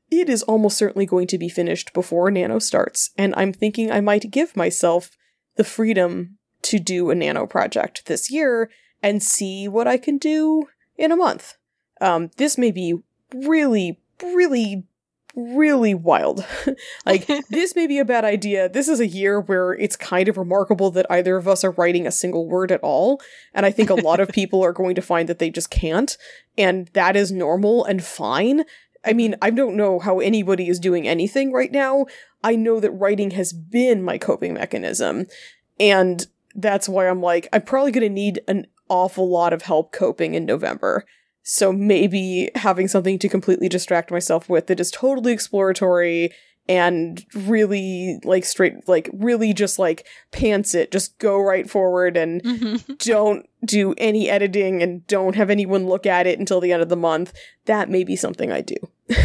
it 0.09 0.29
is 0.29 0.43
almost 0.43 0.77
certainly 0.77 1.05
going 1.05 1.27
to 1.27 1.37
be 1.37 1.49
finished 1.49 1.93
before 1.93 2.31
Nano 2.31 2.59
starts. 2.59 3.11
And 3.17 3.33
I'm 3.35 3.53
thinking 3.53 3.91
I 3.91 4.01
might 4.01 4.31
give 4.31 4.55
myself 4.55 5.11
the 5.55 5.63
freedom 5.63 6.37
to 6.63 6.79
do 6.79 7.09
a 7.09 7.15
Nano 7.15 7.45
project 7.45 8.05
this 8.05 8.31
year 8.31 8.69
and 9.03 9.21
see 9.21 9.67
what 9.67 9.87
I 9.87 9.97
can 9.97 10.17
do 10.17 10.67
in 10.97 11.11
a 11.11 11.15
month. 11.15 11.55
Um, 11.99 12.31
this 12.37 12.57
may 12.57 12.71
be 12.71 12.95
really, 13.33 13.99
really 14.21 14.85
really 15.35 15.93
wild. 15.93 16.45
like, 17.05 17.27
this 17.49 17.75
may 17.75 17.87
be 17.87 17.99
a 17.99 18.05
bad 18.05 18.25
idea. 18.25 18.69
This 18.69 18.87
is 18.87 18.99
a 18.99 19.07
year 19.07 19.39
where 19.39 19.73
it's 19.73 19.95
kind 19.95 20.27
of 20.27 20.37
remarkable 20.37 20.91
that 20.91 21.05
either 21.09 21.37
of 21.37 21.47
us 21.47 21.63
are 21.63 21.71
writing 21.71 22.07
a 22.07 22.11
single 22.11 22.47
word 22.47 22.71
at 22.71 22.81
all. 22.81 23.21
And 23.53 23.65
I 23.65 23.71
think 23.71 23.89
a 23.89 23.95
lot 23.95 24.19
of 24.19 24.29
people 24.33 24.63
are 24.63 24.73
going 24.73 24.95
to 24.95 25.01
find 25.01 25.29
that 25.29 25.39
they 25.39 25.49
just 25.49 25.69
can't. 25.69 26.17
And 26.57 26.87
that 26.93 27.15
is 27.15 27.31
normal 27.31 27.85
and 27.85 28.03
fine. 28.03 28.63
I 29.05 29.13
mean, 29.13 29.35
I 29.41 29.51
don't 29.51 29.77
know 29.77 29.99
how 29.99 30.19
anybody 30.19 30.67
is 30.67 30.79
doing 30.79 31.07
anything 31.07 31.53
right 31.53 31.71
now. 31.71 32.07
I 32.43 32.55
know 32.55 32.79
that 32.79 32.91
writing 32.91 33.31
has 33.31 33.53
been 33.53 34.03
my 34.03 34.17
coping 34.17 34.53
mechanism. 34.53 35.27
And 35.79 36.25
that's 36.55 36.89
why 36.89 37.07
I'm 37.07 37.21
like, 37.21 37.47
I'm 37.53 37.61
probably 37.61 37.91
going 37.91 38.07
to 38.07 38.13
need 38.13 38.41
an 38.47 38.67
awful 38.89 39.29
lot 39.29 39.53
of 39.53 39.61
help 39.63 39.91
coping 39.91 40.33
in 40.33 40.45
November. 40.45 41.05
So 41.49 41.71
maybe 41.71 42.51
having 42.55 42.89
something 42.89 43.17
to 43.19 43.29
completely 43.29 43.69
distract 43.69 44.11
myself 44.11 44.49
with 44.49 44.67
that 44.67 44.81
is 44.81 44.91
totally 44.91 45.31
exploratory 45.31 46.33
and 46.67 47.25
really 47.33 48.19
like 48.25 48.43
straight 48.43 48.85
like 48.85 49.09
really 49.13 49.53
just 49.53 49.79
like 49.79 50.05
pants 50.31 50.75
it 50.75 50.91
just 50.91 51.17
go 51.19 51.39
right 51.39 51.69
forward 51.69 52.17
and 52.17 52.43
mm-hmm. 52.43 52.93
don't 52.97 53.47
do 53.63 53.95
any 53.97 54.29
editing 54.29 54.83
and 54.83 55.07
don't 55.07 55.37
have 55.37 55.49
anyone 55.49 55.87
look 55.87 56.05
at 56.05 56.27
it 56.27 56.37
until 56.37 56.59
the 56.59 56.73
end 56.73 56.81
of 56.81 56.89
the 56.89 56.97
month 56.97 57.31
that 57.63 57.89
may 57.89 58.03
be 58.03 58.17
something 58.17 58.51
i 58.51 58.59
do 58.59 58.75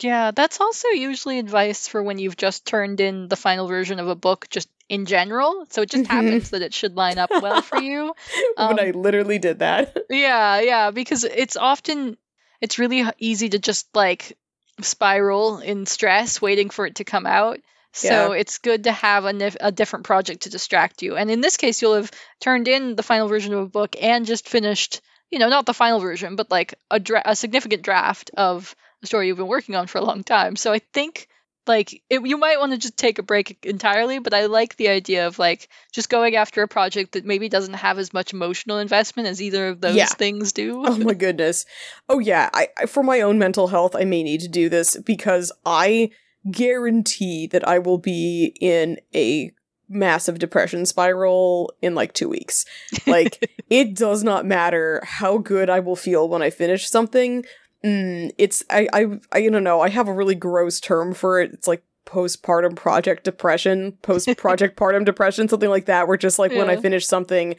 yeah 0.00 0.30
that's 0.30 0.62
also 0.62 0.88
usually 0.88 1.38
advice 1.38 1.86
for 1.86 2.02
when 2.02 2.18
you've 2.18 2.38
just 2.38 2.64
turned 2.64 3.00
in 3.00 3.28
the 3.28 3.36
final 3.36 3.68
version 3.68 4.00
of 4.00 4.08
a 4.08 4.16
book 4.16 4.46
just 4.48 4.70
in 4.88 5.06
general. 5.06 5.66
So 5.70 5.82
it 5.82 5.90
just 5.90 6.04
mm-hmm. 6.04 6.12
happens 6.12 6.50
that 6.50 6.62
it 6.62 6.74
should 6.74 6.96
line 6.96 7.18
up 7.18 7.30
well 7.30 7.62
for 7.62 7.80
you. 7.80 8.14
Um, 8.56 8.68
when 8.76 8.80
I 8.80 8.90
literally 8.90 9.38
did 9.38 9.60
that. 9.60 9.96
yeah, 10.10 10.60
yeah, 10.60 10.90
because 10.90 11.24
it's 11.24 11.56
often 11.56 12.16
it's 12.60 12.78
really 12.78 13.04
easy 13.18 13.48
to 13.48 13.58
just 13.58 13.88
like 13.94 14.36
spiral 14.80 15.58
in 15.58 15.86
stress 15.86 16.42
waiting 16.42 16.70
for 16.70 16.86
it 16.86 16.96
to 16.96 17.04
come 17.04 17.26
out. 17.26 17.60
So 17.92 18.32
yeah. 18.32 18.40
it's 18.40 18.58
good 18.58 18.84
to 18.84 18.92
have 18.92 19.24
a, 19.24 19.52
a 19.60 19.70
different 19.70 20.04
project 20.04 20.42
to 20.42 20.50
distract 20.50 21.02
you. 21.02 21.16
And 21.16 21.30
in 21.30 21.40
this 21.40 21.56
case, 21.56 21.80
you'll 21.80 21.94
have 21.94 22.10
turned 22.40 22.66
in 22.66 22.96
the 22.96 23.04
final 23.04 23.28
version 23.28 23.54
of 23.54 23.60
a 23.60 23.68
book 23.68 23.94
and 24.02 24.26
just 24.26 24.48
finished, 24.48 25.00
you 25.30 25.38
know, 25.38 25.48
not 25.48 25.64
the 25.64 25.74
final 25.74 26.00
version, 26.00 26.34
but 26.34 26.50
like 26.50 26.74
a, 26.90 26.98
dra- 26.98 27.22
a 27.24 27.36
significant 27.36 27.82
draft 27.82 28.32
of 28.36 28.74
a 29.04 29.06
story 29.06 29.28
you've 29.28 29.36
been 29.36 29.46
working 29.46 29.76
on 29.76 29.86
for 29.86 29.98
a 29.98 30.04
long 30.04 30.24
time. 30.24 30.56
So 30.56 30.72
I 30.72 30.80
think 30.92 31.28
like 31.66 32.02
it, 32.10 32.26
you 32.26 32.36
might 32.36 32.58
want 32.58 32.72
to 32.72 32.78
just 32.78 32.96
take 32.96 33.18
a 33.18 33.22
break 33.22 33.64
entirely 33.64 34.18
but 34.18 34.34
i 34.34 34.46
like 34.46 34.76
the 34.76 34.88
idea 34.88 35.26
of 35.26 35.38
like 35.38 35.68
just 35.92 36.08
going 36.08 36.36
after 36.36 36.62
a 36.62 36.68
project 36.68 37.12
that 37.12 37.24
maybe 37.24 37.48
doesn't 37.48 37.74
have 37.74 37.98
as 37.98 38.12
much 38.12 38.32
emotional 38.32 38.78
investment 38.78 39.28
as 39.28 39.40
either 39.40 39.68
of 39.68 39.80
those 39.80 39.96
yeah. 39.96 40.06
things 40.06 40.52
do. 40.52 40.84
Oh 40.94 40.98
my 40.98 41.14
goodness. 41.14 41.66
Oh 42.08 42.18
yeah. 42.18 42.50
I, 42.52 42.68
I 42.78 42.86
for 42.86 43.02
my 43.02 43.20
own 43.20 43.38
mental 43.38 43.68
health 43.68 43.96
i 43.96 44.04
may 44.04 44.22
need 44.22 44.40
to 44.40 44.48
do 44.48 44.68
this 44.68 44.96
because 44.98 45.52
i 45.64 46.10
guarantee 46.50 47.46
that 47.48 47.66
i 47.66 47.78
will 47.78 47.98
be 47.98 48.56
in 48.60 48.98
a 49.14 49.52
massive 49.88 50.38
depression 50.38 50.86
spiral 50.86 51.72
in 51.82 51.94
like 51.94 52.12
two 52.12 52.28
weeks. 52.28 52.64
Like 53.06 53.50
it 53.70 53.94
does 53.94 54.22
not 54.22 54.46
matter 54.46 55.02
how 55.04 55.38
good 55.38 55.70
i 55.70 55.80
will 55.80 55.96
feel 55.96 56.28
when 56.28 56.42
i 56.42 56.50
finish 56.50 56.88
something 56.88 57.44
Mm, 57.84 58.32
it's 58.38 58.64
I, 58.70 58.88
I 58.92 59.06
I 59.30 59.48
don't 59.48 59.64
know. 59.64 59.80
I 59.80 59.90
have 59.90 60.08
a 60.08 60.12
really 60.12 60.34
gross 60.34 60.80
term 60.80 61.12
for 61.12 61.40
it. 61.40 61.52
It's 61.52 61.68
like 61.68 61.82
postpartum 62.06 62.76
project 62.76 63.24
depression, 63.24 63.92
post 64.02 64.28
project 64.38 64.76
partum 64.80 65.04
depression, 65.04 65.48
something 65.48 65.68
like 65.68 65.86
that. 65.86 66.08
Where 66.08 66.16
just 66.16 66.38
like 66.38 66.52
yeah. 66.52 66.58
when 66.58 66.70
I 66.70 66.76
finish 66.76 67.06
something, 67.06 67.56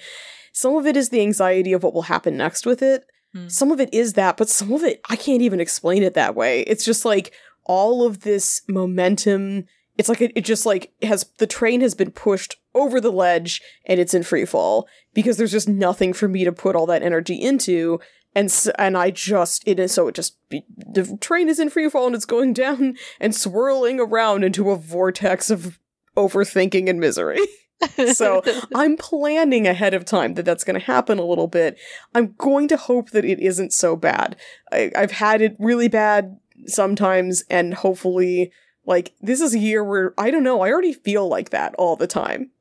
some 0.51 0.75
of 0.75 0.87
it 0.87 0.97
is 0.97 1.09
the 1.09 1.21
anxiety 1.21 1.73
of 1.73 1.83
what 1.83 1.93
will 1.93 2.03
happen 2.03 2.37
next 2.37 2.65
with 2.65 2.81
it. 2.81 3.05
Mm. 3.35 3.51
Some 3.51 3.71
of 3.71 3.79
it 3.79 3.93
is 3.93 4.13
that, 4.13 4.37
but 4.37 4.49
some 4.49 4.71
of 4.71 4.83
it 4.83 4.99
I 5.09 5.15
can't 5.15 5.43
even 5.43 5.59
explain 5.59 6.01
it 6.01 6.15
that 6.15 6.35
way. 6.35 6.61
It's 6.61 6.85
just 6.85 7.05
like 7.05 7.31
all 7.63 8.03
of 8.03 8.21
this 8.21 8.63
momentum. 8.67 9.65
It's 9.97 10.09
like 10.09 10.21
it, 10.21 10.31
it 10.35 10.43
just 10.43 10.65
like 10.65 10.91
has 11.03 11.25
the 11.37 11.47
train 11.47 11.81
has 11.81 11.93
been 11.93 12.11
pushed 12.11 12.55
over 12.73 12.99
the 12.99 13.11
ledge 13.11 13.61
and 13.85 13.99
it's 13.99 14.13
in 14.13 14.23
free 14.23 14.45
fall 14.45 14.87
because 15.13 15.37
there's 15.37 15.51
just 15.51 15.69
nothing 15.69 16.13
for 16.13 16.27
me 16.27 16.43
to 16.43 16.51
put 16.51 16.75
all 16.75 16.87
that 16.87 17.03
energy 17.03 17.35
into 17.35 17.99
and 18.35 18.53
and 18.77 18.97
I 18.97 19.11
just 19.11 19.63
it 19.67 19.79
is 19.79 19.93
so 19.93 20.07
it 20.07 20.15
just 20.15 20.37
the 20.49 21.17
train 21.21 21.49
is 21.49 21.59
in 21.59 21.69
free 21.69 21.89
fall 21.89 22.05
and 22.05 22.15
it's 22.15 22.25
going 22.25 22.53
down 22.53 22.95
and 23.19 23.33
swirling 23.33 23.99
around 23.99 24.43
into 24.43 24.69
a 24.69 24.77
vortex 24.77 25.49
of 25.49 25.79
overthinking 26.15 26.89
and 26.89 26.99
misery. 26.99 27.39
so 28.13 28.41
I'm 28.75 28.97
planning 28.97 29.67
ahead 29.67 29.93
of 29.93 30.05
time 30.05 30.35
that 30.35 30.43
that's 30.43 30.63
going 30.63 30.79
to 30.79 30.85
happen 30.85 31.19
a 31.19 31.25
little 31.25 31.47
bit. 31.47 31.77
I'm 32.13 32.35
going 32.37 32.67
to 32.69 32.77
hope 32.77 33.11
that 33.11 33.25
it 33.25 33.39
isn't 33.39 33.73
so 33.73 33.95
bad. 33.95 34.35
I, 34.71 34.91
I've 34.95 35.11
had 35.11 35.41
it 35.41 35.55
really 35.59 35.87
bad 35.87 36.37
sometimes, 36.67 37.43
and 37.49 37.73
hopefully 37.73 38.51
like, 38.85 39.13
this 39.21 39.41
is 39.41 39.53
a 39.53 39.59
year 39.59 39.83
where 39.83 40.13
I 40.17 40.31
don't 40.31 40.43
know, 40.43 40.61
I 40.61 40.71
already 40.71 40.93
feel 40.93 41.27
like 41.27 41.49
that 41.49 41.75
all 41.75 41.95
the 41.95 42.07
time. 42.07 42.51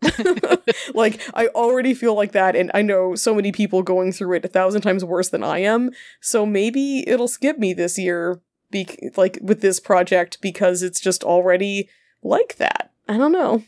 like, 0.94 1.20
I 1.34 1.48
already 1.48 1.94
feel 1.94 2.14
like 2.14 2.32
that, 2.32 2.56
and 2.56 2.70
I 2.74 2.82
know 2.82 3.14
so 3.14 3.34
many 3.34 3.52
people 3.52 3.82
going 3.82 4.12
through 4.12 4.36
it 4.36 4.44
a 4.44 4.48
thousand 4.48 4.82
times 4.82 5.04
worse 5.04 5.28
than 5.28 5.42
I 5.42 5.58
am. 5.58 5.90
So 6.20 6.46
maybe 6.46 7.08
it'll 7.08 7.28
skip 7.28 7.58
me 7.58 7.74
this 7.74 7.98
year, 7.98 8.40
be- 8.70 9.10
like, 9.16 9.38
with 9.42 9.60
this 9.60 9.80
project 9.80 10.38
because 10.40 10.82
it's 10.82 11.00
just 11.00 11.24
already 11.24 11.88
like 12.22 12.56
that. 12.56 12.90
I 13.08 13.18
don't 13.18 13.32
know. 13.32 13.62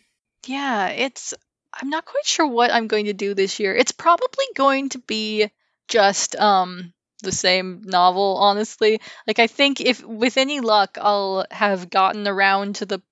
Yeah, 0.47 0.89
it's. 0.89 1.35
I'm 1.79 1.91
not 1.91 2.07
quite 2.07 2.25
sure 2.25 2.47
what 2.47 2.73
I'm 2.73 2.87
going 2.87 3.05
to 3.05 3.13
do 3.13 3.35
this 3.35 3.61
year. 3.61 3.75
It's 3.75 3.93
probably 3.93 4.47
going 4.55 4.89
to 4.91 4.99
be 4.99 5.51
just 5.89 6.35
um 6.37 6.93
the 7.27 7.33
same 7.33 7.83
novel, 7.85 8.39
honestly. 8.39 9.03
Like 9.27 9.39
I 9.39 9.49
think 9.49 9.83
if 9.83 10.03
with 10.03 10.39
any 10.39 10.61
luck 10.61 10.97
I'll 11.01 11.45
have 11.51 11.91
gotten 11.91 12.27
around 12.27 12.77
to 12.77 12.87
the 12.87 13.03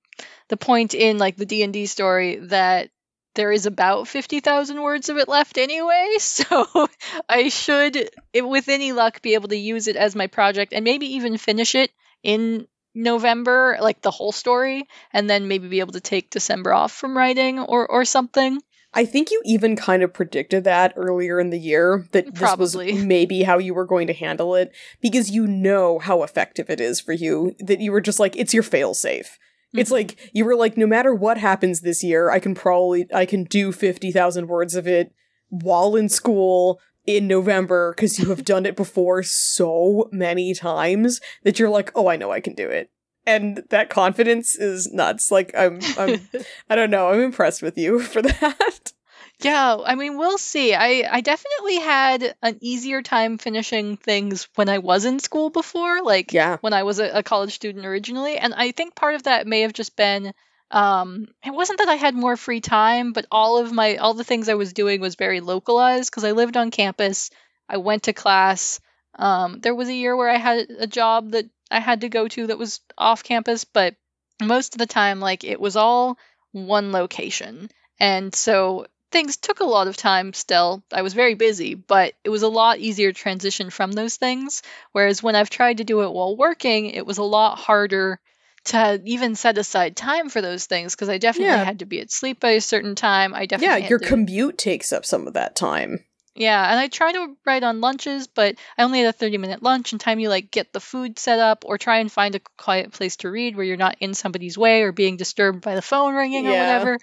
the 0.49 0.57
point 0.57 0.95
in 0.95 1.19
like 1.19 1.37
the 1.37 1.47
D&D 1.47 1.87
story 1.87 2.37
that 2.37 2.91
there 3.35 3.51
is 3.51 3.67
about 3.67 4.07
50,000 4.07 4.81
words 4.81 5.09
of 5.09 5.17
it 5.17 5.29
left 5.29 5.59
anyway, 5.59 6.17
so 6.21 6.89
I 7.29 7.49
should 7.49 7.97
it, 8.33 8.47
with 8.47 8.69
any 8.69 8.93
luck 8.93 9.23
be 9.23 9.35
able 9.35 9.49
to 9.49 9.57
use 9.57 9.89
it 9.89 9.97
as 9.97 10.15
my 10.15 10.29
project 10.29 10.73
and 10.73 10.85
maybe 10.85 11.15
even 11.17 11.37
finish 11.37 11.75
it 11.75 11.91
in 12.23 12.67
November, 12.95 13.77
like 13.81 14.01
the 14.03 14.13
whole 14.13 14.31
story, 14.31 14.87
and 15.13 15.29
then 15.29 15.49
maybe 15.49 15.67
be 15.69 15.81
able 15.81 15.95
to 15.95 16.01
take 16.01 16.31
December 16.31 16.73
off 16.73 16.93
from 16.93 17.17
writing 17.17 17.59
or 17.59 17.91
or 17.91 18.05
something. 18.05 18.61
I 18.95 19.05
think 19.05 19.31
you 19.31 19.43
even 19.45 19.77
kind 19.77 20.03
of 20.03 20.13
predicted 20.13 20.65
that 20.65 20.93
earlier 20.97 21.41
in 21.41 21.51
the 21.51 21.59
year 21.59 22.07
that 22.13 22.35
Probably. 22.35 22.87
this 22.93 22.97
was 22.97 23.05
maybe 23.05 23.43
how 23.43 23.59
you 23.59 23.75
were 23.75 23.87
going 23.87 24.07
to 24.07 24.13
handle 24.13 24.55
it 24.55 24.73
because 25.01 25.31
you 25.31 25.47
know 25.47 25.99
how 25.99 26.23
effective 26.23 26.71
it 26.71 26.81
is 26.81 27.01
for 27.01 27.13
you 27.13 27.55
that 27.59 27.81
you 27.81 27.93
were 27.93 28.01
just 28.01 28.21
like 28.21 28.37
it's 28.37 28.55
your 28.55 28.63
fail 28.63 28.95
safe. 28.95 29.39
Mm-hmm. 29.69 29.81
It's 29.81 29.91
like 29.91 30.31
you 30.33 30.45
were 30.45 30.57
like 30.57 30.77
no 30.77 30.87
matter 30.87 31.15
what 31.15 31.39
happens 31.39 31.81
this 31.81 32.05
year, 32.05 32.31
I 32.31 32.39
can 32.39 32.55
probably 32.55 33.07
I 33.13 33.27
can 33.27 33.45
do 33.45 33.73
50,000 33.73 34.47
words 34.47 34.75
of 34.75 34.87
it 34.87 35.13
while 35.49 35.97
in 35.97 36.09
school 36.09 36.81
in 37.07 37.27
November 37.27 37.93
because 37.95 38.19
you 38.19 38.29
have 38.29 38.45
done 38.45 38.67
it 38.67 38.77
before 38.77 39.23
so 39.23 40.09
many 40.13 40.55
times 40.55 41.21
that 41.43 41.59
you're 41.59 41.69
like, 41.69 41.91
"Oh, 41.95 42.09
I 42.09 42.17
know 42.17 42.31
I 42.31 42.41
can 42.41 42.55
do 42.55 42.69
it." 42.69 42.91
And 43.27 43.63
that 43.71 43.91
confidence 43.91 44.57
is 44.57 44.93
nuts. 44.93 45.31
Like 45.31 45.55
I'm, 45.57 45.81
I'm, 45.99 46.29
I 46.71 46.77
don't 46.77 46.91
know. 46.91 47.11
I'm 47.11 47.21
impressed 47.21 47.63
with 47.63 47.79
you 47.79 48.01
for 48.01 48.23
that. 48.23 48.93
Yeah, 49.41 49.77
I 49.85 49.95
mean, 49.95 50.17
we'll 50.17 50.39
see. 50.39 50.75
I 50.75 51.09
I 51.11 51.21
definitely 51.21 51.79
had 51.81 52.35
an 52.41 52.59
easier 52.61 53.03
time 53.03 53.39
finishing 53.39 53.97
things 53.97 54.49
when 54.55 54.69
I 54.69 54.79
was 54.79 55.05
in 55.05 55.19
school 55.19 55.51
before, 55.51 56.03
like 56.03 56.33
yeah. 56.33 56.59
when 56.61 56.73
I 56.73 56.85
was 56.85 56.99
a, 57.01 57.19
a 57.19 57.23
college 57.23 57.53
student 57.55 57.85
originally, 57.85 58.39
and 58.39 58.55
I 58.55 58.71
think 58.71 58.95
part 58.95 59.17
of 59.17 59.25
that 59.25 59.47
may 59.47 59.63
have 59.63 59.73
just 59.73 59.97
been 59.97 60.33
um 60.71 61.27
it 61.45 61.53
wasn't 61.53 61.79
that 61.81 61.89
I 61.89 61.97
had 61.97 62.15
more 62.15 62.37
free 62.37 62.61
time, 62.61 63.13
but 63.13 63.27
all 63.31 63.59
of 63.59 63.73
my 63.73 63.97
all 63.97 64.15
the 64.15 64.25
things 64.25 64.49
I 64.49 64.55
was 64.55 64.73
doing 64.73 65.01
was 65.01 65.17
very 65.17 65.41
localized 65.41 66.11
because 66.11 66.25
I 66.25 66.33
lived 66.33 66.57
on 66.57 66.71
campus. 66.71 67.31
I 67.69 67.79
went 67.79 68.05
to 68.05 68.13
class. 68.13 68.81
Um, 69.17 69.61
there 69.61 69.75
was 69.75 69.89
a 69.89 69.95
year 69.95 70.17
where 70.17 70.31
I 70.31 70.39
had 70.39 70.69
a 70.79 70.87
job 70.87 71.33
that 71.33 71.47
I 71.75 71.81
had 71.81 72.03
to 72.03 72.09
go 72.09 72.29
to 72.29 72.47
that 72.47 72.59
was 72.59 72.81
off 72.97 73.25
campus, 73.25 73.65
but 73.65 73.97
most 74.41 74.75
of 74.75 74.79
the 74.79 74.87
time, 74.87 75.19
like, 75.19 75.43
it 75.43 75.61
was 75.61 75.75
all 75.77 76.19
one 76.53 76.93
location. 76.93 77.69
And 77.99 78.35
so 78.35 78.87
things 79.11 79.37
took 79.37 79.61
a 79.61 79.65
lot 79.65 79.89
of 79.89 79.97
time 79.97 80.33
still. 80.33 80.85
I 80.93 81.03
was 81.03 81.15
very 81.15 81.35
busy, 81.35 81.75
but 81.75 82.15
it 82.23 82.31
was 82.31 82.43
a 82.43 82.49
lot 82.49 82.79
easier 82.79 83.13
to 83.13 83.19
transition 83.19 83.71
from 83.71 83.91
those 83.91 84.17
things. 84.17 84.63
Whereas 84.93 85.23
when 85.23 85.35
I've 85.35 85.51
tried 85.51 85.79
to 85.79 85.85
do 85.85 86.03
it 86.03 86.13
while 86.13 86.37
working, 86.37 86.91
it 86.91 87.05
was 87.05 87.19
a 87.19 87.25
lot 87.25 87.59
harder 87.59 88.21
to 88.67 89.03
even 89.05 89.35
set 89.35 89.59
aside 89.59 89.97
time 89.97 90.29
for 90.29 90.41
those 90.41 90.67
things 90.67 90.95
because 90.95 91.09
I 91.09 91.19
definitely 91.19 91.55
yeah. 91.55 91.65
had 91.65 91.81
to 91.81 91.87
be 91.87 92.01
at 92.01 92.11
sleep 92.11 92.41
by 92.41 92.51
a 92.51 92.61
certain 92.61 92.95
time. 92.95 93.35
I 93.35 93.47
definitely 93.47 93.83
yeah, 93.83 93.89
your 93.89 93.99
commute 93.99 94.59
takes 94.59 94.93
up 94.93 95.05
some 95.05 95.27
of 95.27 95.35
that 95.35 95.55
time. 95.55 96.05
Yeah, 96.35 96.69
and 96.71 96.81
I 96.81 96.89
try 96.89 97.13
to 97.13 97.37
write 97.47 97.63
on 97.63 97.81
lunches, 97.81 98.27
but 98.27 98.57
I 98.77 98.83
only 98.83 99.01
had 99.01 99.09
a 99.09 99.13
30 99.13 99.39
minute 99.39 99.63
lunch 99.63 99.93
and 99.93 100.01
time 100.01 100.19
you 100.19 100.29
like 100.29 100.51
get 100.51 100.73
the 100.73 100.81
food 100.81 101.19
set 101.19 101.39
up 101.39 101.65
or 101.65 101.79
try 101.79 101.99
and 101.99 102.11
find 102.11 102.35
a 102.35 102.41
quiet 102.59 102.93
place 102.93 103.17
to 103.19 103.31
read 103.31 103.57
where 103.57 103.65
you're 103.65 103.77
not 103.77 103.97
in 104.01 104.15
somebody's 104.15 104.59
way 104.59 104.83
or 104.83 104.93
being 104.93 105.17
disturbed 105.17 105.61
by 105.63 105.75
the 105.75 105.83
phone 105.83 106.15
ringing 106.15 106.47
or 106.47 106.51
whatever. 106.51 106.99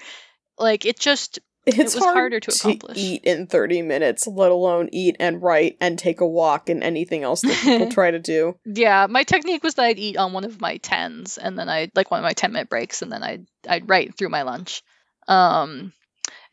Like 0.57 0.85
it 0.85 0.99
just 0.99 1.39
It's 1.65 1.95
was 1.95 2.03
hard 2.03 2.15
harder 2.15 2.39
to 2.41 2.51
accomplish. 2.51 2.97
eat 2.97 3.23
in 3.23 3.47
30 3.47 3.83
minutes, 3.83 4.27
let 4.27 4.51
alone 4.51 4.89
eat 4.91 5.15
and 5.19 5.41
write 5.41 5.77
and 5.79 5.97
take 5.97 6.19
a 6.19 6.27
walk 6.27 6.69
and 6.69 6.83
anything 6.83 7.23
else 7.23 7.41
that 7.41 7.57
people 7.61 7.87
try 7.89 8.11
to 8.11 8.19
do. 8.19 8.57
Yeah, 8.65 9.07
my 9.09 9.23
technique 9.23 9.63
was 9.63 9.75
that 9.75 9.85
I'd 9.85 9.99
eat 9.99 10.17
on 10.17 10.33
one 10.33 10.43
of 10.43 10.59
my 10.59 10.77
tens, 10.77 11.37
and 11.37 11.57
then 11.57 11.69
I'd 11.69 11.91
like 11.95 12.11
one 12.11 12.19
of 12.19 12.25
my 12.25 12.33
ten 12.33 12.51
minute 12.51 12.69
breaks, 12.69 13.01
and 13.01 13.11
then 13.11 13.23
I'd 13.23 13.45
I'd 13.67 13.89
write 13.89 14.17
through 14.17 14.29
my 14.29 14.41
lunch. 14.41 14.83
Um, 15.27 15.93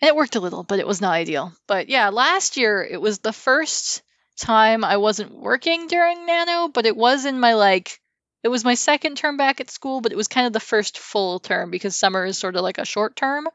and 0.00 0.08
it 0.08 0.16
worked 0.16 0.36
a 0.36 0.40
little, 0.40 0.62
but 0.62 0.78
it 0.78 0.86
was 0.86 1.00
not 1.00 1.12
ideal. 1.12 1.52
But 1.66 1.88
yeah, 1.88 2.08
last 2.10 2.56
year 2.56 2.82
it 2.82 3.00
was 3.00 3.18
the 3.18 3.32
first 3.32 4.02
time 4.38 4.84
I 4.84 4.98
wasn't 4.98 5.32
working 5.32 5.88
during 5.88 6.26
Nano, 6.26 6.68
but 6.68 6.86
it 6.86 6.96
was 6.96 7.24
in 7.24 7.40
my 7.40 7.54
like 7.54 8.00
it 8.42 8.48
was 8.48 8.64
my 8.64 8.74
second 8.74 9.16
term 9.16 9.36
back 9.36 9.60
at 9.60 9.70
school, 9.70 10.00
but 10.00 10.12
it 10.12 10.16
was 10.16 10.28
kind 10.28 10.46
of 10.46 10.52
the 10.52 10.60
first 10.60 10.98
full 10.98 11.40
term 11.40 11.70
because 11.70 11.96
summer 11.96 12.24
is 12.24 12.38
sort 12.38 12.56
of 12.56 12.62
like 12.62 12.78
a 12.78 12.84
short 12.84 13.16
term. 13.16 13.48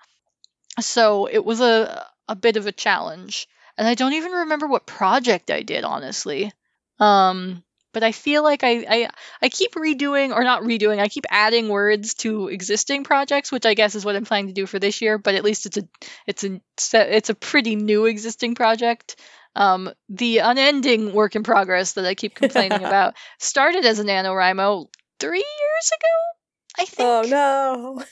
So 0.79 1.27
it 1.27 1.43
was 1.43 1.62
a 1.62 2.06
a 2.27 2.36
bit 2.36 2.58
of 2.58 2.67
a 2.67 2.71
challenge. 2.71 3.47
And 3.77 3.88
I 3.88 3.95
don't 3.95 4.13
even 4.13 4.32
remember 4.32 4.67
what 4.67 4.86
project 4.86 5.49
I 5.49 5.63
did, 5.63 5.84
honestly. 5.84 6.51
Um, 6.99 7.63
but 7.93 8.03
I 8.03 8.12
feel 8.12 8.43
like 8.43 8.63
I, 8.63 8.86
I 8.89 9.10
I 9.41 9.49
keep 9.49 9.75
redoing 9.75 10.36
or 10.36 10.43
not 10.43 10.63
redoing, 10.63 10.99
I 10.99 11.08
keep 11.08 11.25
adding 11.29 11.69
words 11.69 12.15
to 12.15 12.49
existing 12.49 13.03
projects, 13.03 13.51
which 13.51 13.65
I 13.65 13.75
guess 13.75 13.95
is 13.95 14.03
what 14.03 14.15
I'm 14.15 14.25
planning 14.25 14.47
to 14.47 14.53
do 14.53 14.65
for 14.65 14.79
this 14.79 15.01
year, 15.01 15.17
but 15.17 15.36
at 15.36 15.43
least 15.43 15.65
it's 15.65 15.77
a 15.77 15.88
it's 16.27 16.43
a 16.43 16.60
it's 17.15 17.29
a 17.29 17.36
pretty 17.36 17.75
new 17.75 18.06
existing 18.06 18.56
project. 18.56 19.15
Um, 19.56 19.91
the 20.10 20.39
unending 20.39 21.13
work 21.13 21.36
in 21.36 21.43
progress 21.43 21.93
that 21.93 22.06
I 22.06 22.15
keep 22.15 22.34
complaining 22.36 22.84
about 22.84 23.13
started 23.38 23.86
as 23.86 23.99
a 23.99 24.03
NaNoWriMo 24.03 24.88
three 25.19 25.38
years 25.38 25.91
ago, 25.99 26.79
I 26.79 26.86
think. 26.86 27.08
Oh 27.08 28.03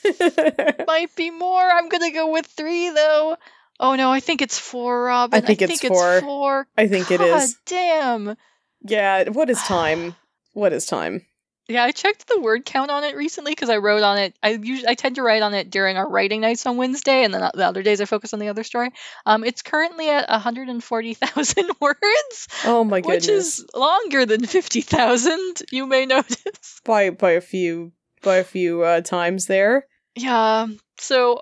no. 0.78 0.84
Might 0.86 1.14
be 1.16 1.30
more. 1.30 1.68
I'm 1.68 1.88
gonna 1.88 2.12
go 2.12 2.30
with 2.30 2.46
three 2.46 2.90
though. 2.90 3.36
Oh 3.80 3.96
no, 3.96 4.12
I 4.12 4.20
think 4.20 4.42
it's 4.42 4.58
four, 4.58 5.04
Robin. 5.04 5.42
I 5.42 5.44
think 5.44 5.60
it's 5.60 5.80
four. 5.80 6.20
four. 6.20 6.68
I 6.76 6.86
think 6.86 7.10
it 7.10 7.18
God 7.18 7.42
is. 7.42 7.56
damn. 7.66 8.36
Yeah, 8.84 9.28
what 9.30 9.50
is 9.50 9.62
time? 9.62 10.14
What 10.54 10.74
is 10.74 10.84
time? 10.84 11.22
Yeah, 11.68 11.82
I 11.84 11.92
checked 11.92 12.28
the 12.28 12.38
word 12.38 12.66
count 12.66 12.90
on 12.90 13.04
it 13.04 13.16
recently 13.16 13.52
because 13.52 13.70
I 13.70 13.78
wrote 13.78 14.02
on 14.02 14.18
it. 14.18 14.36
I 14.42 14.50
usually 14.50 14.86
I 14.86 14.92
tend 14.92 15.14
to 15.14 15.22
write 15.22 15.40
on 15.40 15.54
it 15.54 15.70
during 15.70 15.96
our 15.96 16.06
writing 16.06 16.42
nights 16.42 16.66
on 16.66 16.76
Wednesday, 16.76 17.24
and 17.24 17.32
then 17.32 17.40
the 17.54 17.66
other 17.66 17.82
days 17.82 18.02
I 18.02 18.04
focus 18.04 18.34
on 18.34 18.38
the 18.40 18.48
other 18.48 18.64
story. 18.64 18.90
Um, 19.24 19.44
it's 19.44 19.62
currently 19.62 20.10
at 20.10 20.28
140,000 20.28 21.70
words, 21.80 22.48
Oh 22.66 22.84
my 22.84 23.00
goodness. 23.00 23.26
which 23.26 23.28
is 23.30 23.66
longer 23.74 24.26
than 24.26 24.44
50,000. 24.44 25.62
You 25.70 25.86
may 25.86 26.04
notice. 26.04 26.80
by 26.84 27.08
by 27.08 27.30
a 27.30 27.40
few 27.40 27.92
by 28.22 28.36
a 28.36 28.44
few 28.44 28.82
uh, 28.82 29.00
times 29.00 29.46
there. 29.46 29.86
Yeah. 30.16 30.66
So 30.98 31.40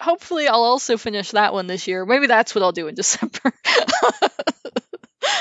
hopefully 0.00 0.46
I'll 0.46 0.62
also 0.62 0.96
finish 0.96 1.32
that 1.32 1.52
one 1.52 1.66
this 1.66 1.88
year. 1.88 2.06
Maybe 2.06 2.28
that's 2.28 2.54
what 2.54 2.62
I'll 2.62 2.70
do 2.70 2.86
in 2.86 2.94
December. 3.02 3.52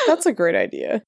That's 0.07 0.25
a 0.25 0.33
great 0.33 0.55
idea. 0.55 1.03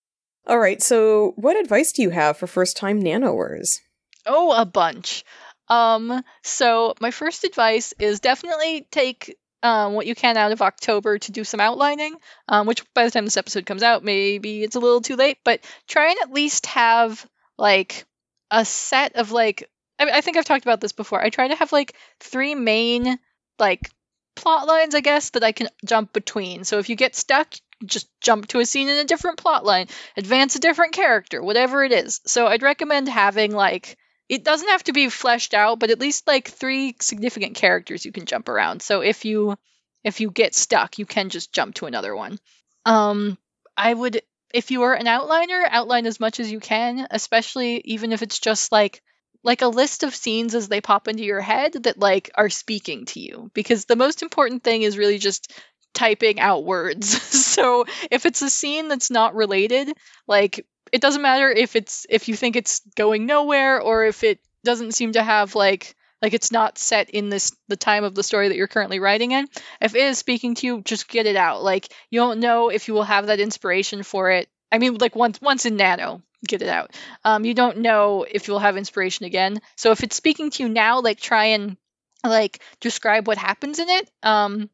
All 0.46 0.60
right, 0.60 0.82
so 0.82 1.34
what 1.38 1.58
advice 1.58 1.94
do 1.94 2.02
you 2.02 2.10
have 2.10 2.38
for 2.38 2.48
first-time 2.48 3.02
nanowers? 3.02 3.80
Oh, 4.26 4.52
a 4.52 4.66
bunch. 4.66 5.24
Um, 5.70 6.24
so 6.44 6.96
my 7.00 7.12
first 7.12 7.46
advice 7.46 7.94
is 7.98 8.20
definitely 8.20 8.86
take 8.92 9.38
um, 9.64 9.94
what 9.94 10.06
you 10.06 10.14
can 10.14 10.36
out 10.36 10.52
of 10.52 10.62
October 10.62 11.18
to 11.18 11.32
do 11.32 11.46
some 11.46 11.62
outlining. 11.62 12.16
Um, 12.50 12.68
which 12.68 12.84
by 12.94 13.06
the 13.06 13.12
time 13.12 13.24
this 13.24 13.38
episode 13.38 13.66
comes 13.66 13.84
out, 13.84 14.04
maybe 14.04 14.64
it's 14.64 14.76
a 14.76 14.80
little 14.80 15.02
too 15.02 15.16
late. 15.16 15.38
But 15.46 15.62
try 15.88 16.10
and 16.10 16.20
at 16.22 16.34
least 16.34 16.66
have 16.68 17.26
like 17.58 18.06
a 18.52 18.66
set 18.66 19.16
of 19.16 19.32
like. 19.32 19.70
I, 19.98 20.10
I 20.10 20.22
think 20.22 20.36
I've 20.36 20.46
talked 20.46 20.66
about 20.66 20.82
this 20.82 20.92
before. 20.92 21.22
I 21.22 21.30
try 21.30 21.48
to 21.48 21.56
have 21.56 21.72
like 21.72 21.96
three 22.20 22.56
main 22.56 23.18
like 23.58 23.90
plot 24.36 24.68
lines, 24.68 24.96
I 24.96 25.00
guess, 25.00 25.30
that 25.32 25.44
I 25.44 25.54
can 25.54 25.70
jump 25.86 26.12
between. 26.12 26.66
So 26.66 26.80
if 26.80 26.90
you 26.90 26.98
get 26.98 27.16
stuck, 27.16 27.54
just 27.86 28.08
jump 28.22 28.48
to 28.48 28.60
a 28.60 28.66
scene 28.66 28.90
in 28.90 28.98
a 28.98 29.06
different 29.06 29.38
plot 29.38 29.66
line, 29.66 29.88
advance 30.18 30.56
a 30.56 30.60
different 30.60 30.94
character, 30.94 31.42
whatever 31.42 31.84
it 31.84 31.92
is. 31.92 32.22
So 32.26 32.48
I'd 32.48 32.64
recommend 32.64 33.10
having 33.10 33.52
like 33.52 33.98
it 34.30 34.44
doesn't 34.44 34.70
have 34.70 34.84
to 34.86 34.94
be 34.94 35.10
fleshed 35.10 35.54
out, 35.54 35.80
but 35.80 35.92
at 35.92 36.00
least 36.00 36.28
like 36.28 36.48
three 36.48 36.96
significant 37.00 37.56
characters 37.56 38.06
you 38.06 38.12
can 38.12 38.26
jump 38.26 38.50
around. 38.50 38.82
So 38.82 39.02
if 39.02 39.26
you 39.26 39.56
if 40.04 40.20
you 40.22 40.32
get 40.32 40.56
stuck, 40.56 40.98
you 40.98 41.06
can 41.06 41.30
just 41.30 41.54
jump 41.54 41.76
to 41.76 41.86
another 41.86 42.16
one. 42.16 42.40
Um 42.86 43.38
I 43.76 43.94
would 43.94 44.22
if 44.54 44.70
you 44.72 44.84
are 44.84 44.94
an 44.94 45.08
outliner, 45.08 45.68
outline 45.70 46.06
as 46.06 46.20
much 46.20 46.40
as 46.40 46.52
you 46.52 46.60
can, 46.60 47.08
especially 47.10 47.82
even 47.86 48.12
if 48.12 48.22
it's 48.22 48.40
just 48.40 48.72
like 48.72 49.02
like 49.44 49.62
a 49.62 49.68
list 49.68 50.04
of 50.04 50.16
scenes 50.16 50.56
as 50.56 50.70
they 50.70 50.80
pop 50.82 51.08
into 51.08 51.24
your 51.24 51.42
head 51.42 51.74
that 51.84 52.00
like 52.00 52.32
are 52.36 52.50
speaking 52.50 53.06
to 53.06 53.20
you 53.20 53.52
because 53.54 53.86
the 53.86 53.96
most 53.96 54.22
important 54.22 54.64
thing 54.64 54.84
is 54.84 54.98
really 54.98 55.18
just 55.18 55.52
typing 55.94 56.40
out 56.40 56.66
words. 56.66 57.22
so 57.22 57.86
if 58.12 58.26
it's 58.26 58.42
a 58.42 58.50
scene 58.50 58.88
that's 58.88 59.12
not 59.12 59.36
related, 59.36 59.92
like 60.28 60.66
it 60.92 61.02
doesn't 61.02 61.22
matter 61.22 61.50
if 61.50 61.76
it's 61.76 62.06
if 62.10 62.28
you 62.28 62.36
think 62.36 62.56
it's 62.56 62.82
going 62.96 63.26
nowhere 63.26 63.82
or 63.82 64.06
if 64.06 64.24
it 64.24 64.40
doesn't 64.64 64.94
seem 64.94 65.14
to 65.14 65.24
have 65.24 65.56
like 65.56 65.96
like 66.22 66.34
it's 66.34 66.52
not 66.52 66.78
set 66.78 67.10
in 67.10 67.30
this 67.30 67.52
the 67.68 67.76
time 67.76 68.04
of 68.04 68.16
the 68.16 68.24
story 68.24 68.48
that 68.48 68.56
you're 68.56 68.68
currently 68.68 69.00
writing 69.00 69.32
in. 69.32 69.48
If 69.82 69.94
it 69.96 70.04
is 70.04 70.18
speaking 70.18 70.56
to 70.56 70.68
you, 70.68 70.82
just 70.82 71.10
get 71.10 71.26
it 71.26 71.36
out. 71.36 71.64
Like 71.64 71.90
you 72.10 72.20
don't 72.20 72.40
know 72.40 72.70
if 72.70 72.88
you 72.88 72.94
will 72.94 73.04
have 73.04 73.28
that 73.28 73.42
inspiration 73.42 74.04
for 74.04 74.32
it. 74.32 74.48
I 74.72 74.80
mean, 74.80 74.96
like 74.96 75.16
once 75.16 75.42
once 75.42 75.66
in 75.66 75.76
Nano, 75.76 76.22
get 76.48 76.62
it 76.62 76.70
out. 76.70 76.96
Um, 77.26 77.44
you 77.44 77.54
don't 77.54 77.80
know 77.80 78.26
if 78.30 78.48
you'll 78.48 78.60
have 78.60 78.78
inspiration 78.78 79.26
again. 79.26 79.60
So 79.76 79.92
if 79.92 80.02
it's 80.04 80.16
speaking 80.16 80.50
to 80.52 80.64
you 80.64 80.70
now, 80.70 81.02
like 81.02 81.20
try 81.20 81.46
and 81.48 81.78
like 82.24 82.62
describe 82.80 83.28
what 83.28 83.38
happens 83.38 83.80
in 83.80 83.90
it. 83.90 84.10
Um, 84.24 84.70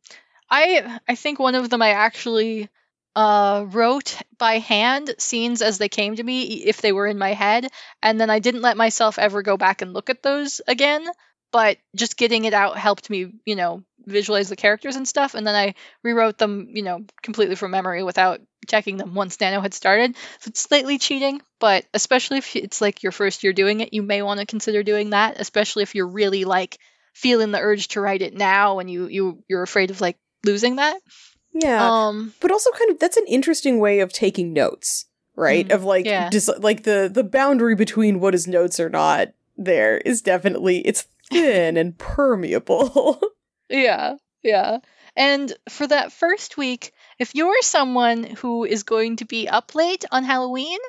I 0.49 0.99
I 1.07 1.15
think 1.15 1.39
one 1.39 1.55
of 1.55 1.69
them 1.69 1.81
I 1.81 1.91
actually 1.91 2.69
uh, 3.15 3.65
wrote 3.67 4.15
by 4.37 4.59
hand 4.59 5.13
scenes 5.17 5.61
as 5.61 5.77
they 5.77 5.89
came 5.89 6.15
to 6.15 6.23
me 6.23 6.43
if 6.65 6.81
they 6.81 6.91
were 6.91 7.07
in 7.07 7.17
my 7.17 7.33
head, 7.33 7.67
and 8.01 8.19
then 8.19 8.29
I 8.29 8.39
didn't 8.39 8.61
let 8.61 8.77
myself 8.77 9.19
ever 9.19 9.41
go 9.41 9.57
back 9.57 9.81
and 9.81 9.93
look 9.93 10.09
at 10.09 10.23
those 10.23 10.61
again. 10.67 11.05
But 11.51 11.77
just 11.95 12.15
getting 12.15 12.45
it 12.45 12.53
out 12.53 12.77
helped 12.77 13.09
me, 13.09 13.33
you 13.43 13.55
know, 13.55 13.83
visualize 14.05 14.49
the 14.49 14.55
characters 14.55 14.95
and 14.95 15.07
stuff, 15.07 15.33
and 15.33 15.45
then 15.47 15.55
I 15.55 15.73
rewrote 16.03 16.37
them, 16.37 16.67
you 16.71 16.83
know, 16.83 17.03
completely 17.23 17.55
from 17.55 17.71
memory 17.71 18.03
without 18.03 18.39
checking 18.67 18.97
them 18.97 19.15
once 19.15 19.39
Nano 19.41 19.59
had 19.59 19.73
started. 19.73 20.15
So 20.39 20.49
it's 20.49 20.61
slightly 20.61 20.99
cheating, 20.99 21.41
but 21.59 21.85
especially 21.93 22.37
if 22.37 22.55
it's 22.55 22.81
like 22.81 23.01
your 23.01 23.11
first 23.11 23.43
year 23.43 23.51
doing 23.53 23.79
it, 23.79 23.93
you 23.93 24.03
may 24.03 24.21
want 24.21 24.39
to 24.39 24.45
consider 24.45 24.83
doing 24.83 25.09
that, 25.09 25.39
especially 25.39 25.81
if 25.83 25.95
you're 25.95 26.07
really 26.07 26.45
like 26.45 26.77
feeling 27.15 27.51
the 27.51 27.59
urge 27.59 27.89
to 27.89 28.01
write 28.01 28.21
it 28.21 28.35
now 28.35 28.77
and 28.79 28.89
you 28.89 29.07
you 29.07 29.43
you're 29.47 29.63
afraid 29.63 29.89
of 29.89 29.99
like 30.01 30.17
losing 30.43 30.75
that. 30.77 30.99
Yeah. 31.53 32.07
Um 32.07 32.33
but 32.39 32.51
also 32.51 32.71
kind 32.71 32.91
of 32.91 32.99
that's 32.99 33.17
an 33.17 33.25
interesting 33.27 33.79
way 33.79 33.99
of 33.99 34.13
taking 34.13 34.53
notes, 34.53 35.05
right? 35.35 35.67
Mhm, 35.67 35.73
Of 35.73 35.83
like 35.83 36.05
yeah. 36.05 36.29
just 36.29 36.49
like 36.59 36.83
the 36.83 37.09
the 37.11 37.23
boundary 37.23 37.75
between 37.75 38.19
what 38.19 38.35
is 38.35 38.47
notes 38.47 38.79
or 38.79 38.89
not 38.89 39.29
there 39.57 39.97
is 39.97 40.21
definitely 40.21 40.79
it's 40.79 41.05
thin 41.31 41.75
and 41.77 41.97
permeable. 41.97 43.19
yeah, 43.69 44.15
yeah. 44.43 44.77
And 45.15 45.51
for 45.69 45.85
that 45.87 46.13
first 46.13 46.55
week, 46.55 46.93
if 47.17 47.35
you're 47.35 47.61
someone 47.61 48.23
who 48.23 48.63
is 48.63 48.83
going 48.83 49.17
to 49.17 49.25
be 49.25 49.49
up 49.49 49.75
late 49.75 50.05
on 50.11 50.23
Halloween, 50.23 50.79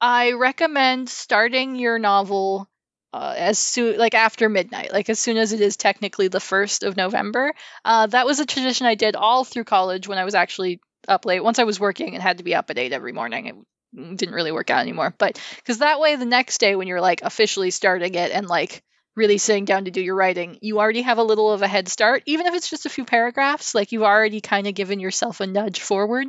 I 0.00 0.32
recommend 0.32 1.08
starting 1.08 1.74
your 1.74 1.98
novel 1.98 2.68
uh, 3.12 3.34
as 3.36 3.58
soon 3.58 3.98
like 3.98 4.14
after 4.14 4.48
midnight, 4.48 4.92
like 4.92 5.10
as 5.10 5.18
soon 5.18 5.36
as 5.36 5.52
it 5.52 5.60
is 5.60 5.76
technically 5.76 6.28
the 6.28 6.40
first 6.40 6.82
of 6.82 6.96
November. 6.96 7.52
Uh, 7.84 8.06
that 8.06 8.26
was 8.26 8.40
a 8.40 8.46
tradition 8.46 8.86
I 8.86 8.94
did 8.94 9.16
all 9.16 9.44
through 9.44 9.64
college 9.64 10.08
when 10.08 10.18
I 10.18 10.24
was 10.24 10.34
actually 10.34 10.80
up 11.08 11.26
late. 11.26 11.44
Once 11.44 11.58
I 11.58 11.64
was 11.64 11.80
working 11.80 12.14
and 12.14 12.22
had 12.22 12.38
to 12.38 12.44
be 12.44 12.54
up 12.54 12.70
at 12.70 12.78
eight 12.78 12.92
every 12.92 13.12
morning, 13.12 13.46
it 13.46 14.16
didn't 14.16 14.34
really 14.34 14.52
work 14.52 14.70
out 14.70 14.80
anymore. 14.80 15.14
But 15.16 15.40
because 15.56 15.78
that 15.78 16.00
way, 16.00 16.16
the 16.16 16.24
next 16.24 16.58
day 16.58 16.74
when 16.74 16.88
you're 16.88 17.00
like 17.00 17.22
officially 17.22 17.70
starting 17.70 18.14
it 18.14 18.32
and 18.32 18.46
like 18.46 18.82
really 19.14 19.36
sitting 19.36 19.66
down 19.66 19.84
to 19.84 19.90
do 19.90 20.00
your 20.00 20.14
writing, 20.14 20.58
you 20.62 20.78
already 20.78 21.02
have 21.02 21.18
a 21.18 21.22
little 21.22 21.52
of 21.52 21.60
a 21.60 21.68
head 21.68 21.88
start, 21.88 22.22
even 22.26 22.46
if 22.46 22.54
it's 22.54 22.70
just 22.70 22.86
a 22.86 22.90
few 22.90 23.04
paragraphs. 23.04 23.74
Like 23.74 23.92
you've 23.92 24.02
already 24.02 24.40
kind 24.40 24.66
of 24.66 24.74
given 24.74 25.00
yourself 25.00 25.40
a 25.40 25.46
nudge 25.46 25.80
forward. 25.80 26.28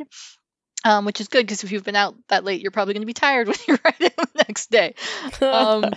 Um, 0.85 1.05
which 1.05 1.21
is 1.21 1.29
good 1.29 1.45
because 1.45 1.63
if 1.63 1.71
you've 1.71 1.85
been 1.85 1.95
out 1.95 2.13
that 2.27 2.43
late, 2.43 2.59
you're 2.59 2.71
probably 2.71 2.93
going 2.93 3.03
to 3.03 3.07
be 3.07 3.13
tired 3.13 3.47
when 3.47 3.55
you 3.69 3.77
write 3.85 4.01
it 4.01 4.17
the 4.17 4.27
next 4.35 4.69
day 4.69 4.95
um 5.41 5.93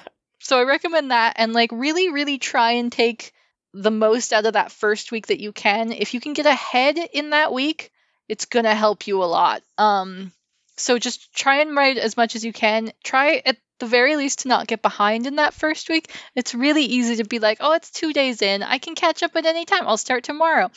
so 0.47 0.59
i 0.59 0.63
recommend 0.63 1.11
that 1.11 1.35
and 1.37 1.53
like 1.53 1.71
really 1.73 2.11
really 2.11 2.39
try 2.39 2.73
and 2.73 2.91
take 2.91 3.33
the 3.77 3.91
most 3.91 4.33
out 4.33 4.47
of 4.47 4.55
that 4.55 4.73
first 4.73 5.13
week 5.13 5.27
that 5.27 5.41
you 5.41 5.53
can. 5.53 5.93
If 5.93 6.15
you 6.15 6.21
can 6.21 6.33
get 6.33 6.47
ahead 6.47 6.99
in 7.13 7.31
that 7.31 7.53
week 7.53 7.93
it's 8.29 8.47
going 8.47 8.65
to 8.65 8.75
help 8.75 9.07
you 9.07 9.23
a 9.23 9.25
lot. 9.27 9.63
Um 9.79 10.33
so 10.79 10.99
just 10.99 11.33
try 11.35 11.61
and 11.61 11.77
write 11.77 11.97
as 11.97 12.17
much 12.17 12.35
as 12.35 12.45
you 12.45 12.53
can. 12.53 12.93
Try 13.05 13.43
at 13.47 13.57
the 13.79 13.87
very 13.87 14.17
least 14.17 14.41
to 14.41 14.49
not 14.49 14.67
get 14.67 14.83
behind 14.83 15.27
in 15.27 15.37
that 15.37 15.55
first 15.55 15.89
week. 15.89 16.13
It's 16.35 16.55
really 16.55 16.85
easy 16.85 17.17
to 17.17 17.25
be 17.25 17.39
like 17.39 17.59
oh 17.61 17.73
it's 17.73 17.91
two 17.91 18.13
days 18.13 18.43
in. 18.43 18.63
I 18.63 18.79
can 18.79 18.95
catch 18.95 19.23
up 19.23 19.37
at 19.37 19.47
any 19.47 19.67
time. 19.67 19.87
I'll 19.87 19.99
start 19.99 20.25
tomorrow. 20.25 20.71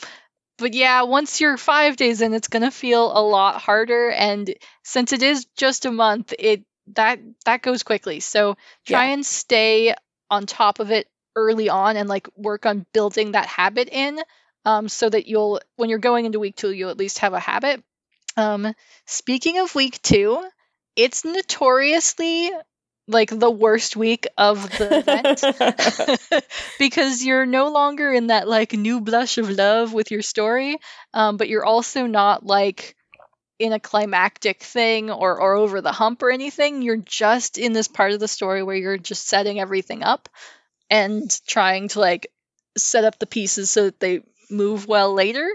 But 0.58 0.74
yeah 0.74 1.02
once 1.02 1.40
you're 1.40 1.56
five 1.56 1.96
days 1.96 2.20
in 2.20 2.34
it's 2.34 2.48
going 2.48 2.64
to 2.64 2.70
feel 2.70 3.16
a 3.16 3.22
lot 3.22 3.60
harder 3.62 4.10
and 4.10 4.54
since 4.82 5.14
it 5.14 5.22
is 5.22 5.46
just 5.56 5.86
a 5.86 5.90
month 5.90 6.34
it 6.38 6.64
that 6.94 7.18
that 7.44 7.62
goes 7.62 7.82
quickly 7.82 8.20
so 8.20 8.56
try 8.86 9.06
and 9.06 9.24
stay 9.24 9.94
on 10.30 10.46
top 10.46 10.78
of 10.80 10.90
it 10.90 11.08
early 11.36 11.68
on 11.68 11.96
and 11.96 12.08
like 12.08 12.28
work 12.36 12.66
on 12.66 12.86
building 12.92 13.32
that 13.32 13.46
habit 13.46 13.88
in 13.90 14.18
um, 14.64 14.88
so 14.88 15.08
that 15.08 15.26
you'll 15.26 15.60
when 15.76 15.88
you're 15.88 15.98
going 15.98 16.26
into 16.26 16.40
week 16.40 16.56
two, 16.56 16.72
you'll 16.72 16.90
at 16.90 16.98
least 16.98 17.20
have 17.20 17.32
a 17.32 17.40
habit. 17.40 17.82
Um, 18.36 18.74
speaking 19.06 19.58
of 19.58 19.74
week 19.74 20.00
two, 20.02 20.42
it's 20.96 21.24
notoriously 21.24 22.50
like 23.08 23.30
the 23.36 23.50
worst 23.50 23.96
week 23.96 24.26
of 24.36 24.62
the 24.78 24.98
event 24.98 26.44
because 26.78 27.24
you're 27.24 27.46
no 27.46 27.70
longer 27.70 28.12
in 28.12 28.28
that 28.28 28.46
like 28.46 28.72
new 28.72 29.00
blush 29.00 29.38
of 29.38 29.50
love 29.50 29.92
with 29.92 30.10
your 30.10 30.22
story, 30.22 30.76
um, 31.14 31.36
but 31.36 31.48
you're 31.48 31.64
also 31.64 32.06
not 32.06 32.44
like 32.44 32.94
in 33.60 33.72
a 33.74 33.80
climactic 33.80 34.62
thing 34.62 35.10
or 35.10 35.40
or 35.40 35.54
over 35.54 35.82
the 35.82 35.92
hump 35.92 36.22
or 36.22 36.30
anything. 36.32 36.82
You're 36.82 36.96
just 36.96 37.58
in 37.58 37.74
this 37.74 37.88
part 37.88 38.12
of 38.12 38.20
the 38.20 38.28
story 38.28 38.62
where 38.64 38.76
you're 38.76 38.98
just 38.98 39.28
setting 39.28 39.60
everything 39.60 40.02
up 40.02 40.28
and 40.90 41.30
trying 41.46 41.88
to 41.88 42.00
like 42.00 42.32
set 42.76 43.04
up 43.04 43.18
the 43.18 43.26
pieces 43.26 43.70
so 43.70 43.84
that 43.84 44.00
they 44.00 44.22
move 44.50 44.86
well 44.88 45.12
later. 45.14 45.48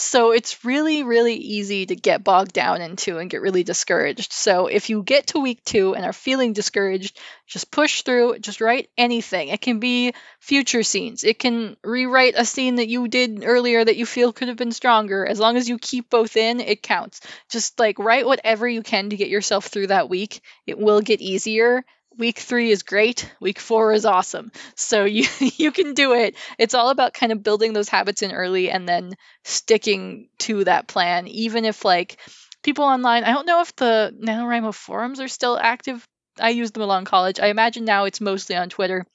So 0.00 0.30
it's 0.30 0.64
really, 0.64 1.02
really 1.02 1.34
easy 1.34 1.84
to 1.84 1.96
get 1.96 2.22
bogged 2.22 2.52
down 2.52 2.80
into 2.82 3.18
and 3.18 3.28
get 3.28 3.40
really 3.40 3.64
discouraged. 3.64 4.32
So 4.32 4.68
if 4.68 4.90
you 4.90 5.02
get 5.02 5.26
to 5.28 5.40
week 5.40 5.64
two 5.64 5.96
and 5.96 6.04
are 6.04 6.12
feeling 6.12 6.52
discouraged, 6.52 7.18
just 7.48 7.72
push 7.72 8.02
through, 8.02 8.38
just 8.38 8.60
write 8.60 8.90
anything. 8.96 9.48
It 9.48 9.60
can 9.60 9.80
be 9.80 10.12
future 10.38 10.84
scenes, 10.84 11.24
it 11.24 11.40
can 11.40 11.76
rewrite 11.82 12.34
a 12.36 12.44
scene 12.44 12.76
that 12.76 12.86
you 12.86 13.08
did 13.08 13.42
earlier 13.44 13.84
that 13.84 13.96
you 13.96 14.06
feel 14.06 14.32
could 14.32 14.46
have 14.46 14.56
been 14.56 14.70
stronger. 14.70 15.26
As 15.26 15.40
long 15.40 15.56
as 15.56 15.68
you 15.68 15.78
keep 15.78 16.10
both 16.10 16.36
in, 16.36 16.60
it 16.60 16.80
counts. 16.80 17.20
Just 17.50 17.80
like 17.80 17.98
write 17.98 18.24
whatever 18.24 18.68
you 18.68 18.84
can 18.84 19.10
to 19.10 19.16
get 19.16 19.30
yourself 19.30 19.66
through 19.66 19.88
that 19.88 20.08
week. 20.08 20.42
It 20.64 20.78
will 20.78 21.00
get 21.00 21.20
easier 21.20 21.84
week 22.18 22.38
three 22.38 22.70
is 22.70 22.82
great 22.82 23.30
week 23.40 23.58
four 23.58 23.92
is 23.92 24.04
awesome. 24.04 24.52
So 24.74 25.04
you 25.16 25.26
you 25.40 25.72
can 25.72 25.94
do 25.94 26.12
it. 26.14 26.36
It's 26.58 26.74
all 26.74 26.90
about 26.90 27.14
kind 27.14 27.32
of 27.32 27.42
building 27.42 27.72
those 27.72 27.88
habits 27.88 28.22
in 28.22 28.32
early 28.32 28.70
and 28.70 28.88
then 28.88 29.14
sticking 29.44 30.28
to 30.40 30.64
that 30.64 30.88
plan 30.88 31.26
even 31.28 31.64
if 31.64 31.84
like 31.84 32.18
people 32.62 32.84
online 32.84 33.24
i 33.24 33.32
don't 33.32 33.46
know 33.46 33.60
if 33.60 33.74
the 33.76 34.14
nanowrimo 34.20 34.74
forums 34.74 35.20
are 35.20 35.28
still 35.28 35.56
active. 35.58 36.04
I 36.40 36.50
used 36.50 36.74
them 36.74 36.82
along 36.82 37.04
college. 37.04 37.40
I 37.40 37.46
imagine 37.48 37.84
now 37.84 38.04
it's 38.04 38.20
mostly 38.20 38.56
on 38.56 38.68
twitter 38.68 39.06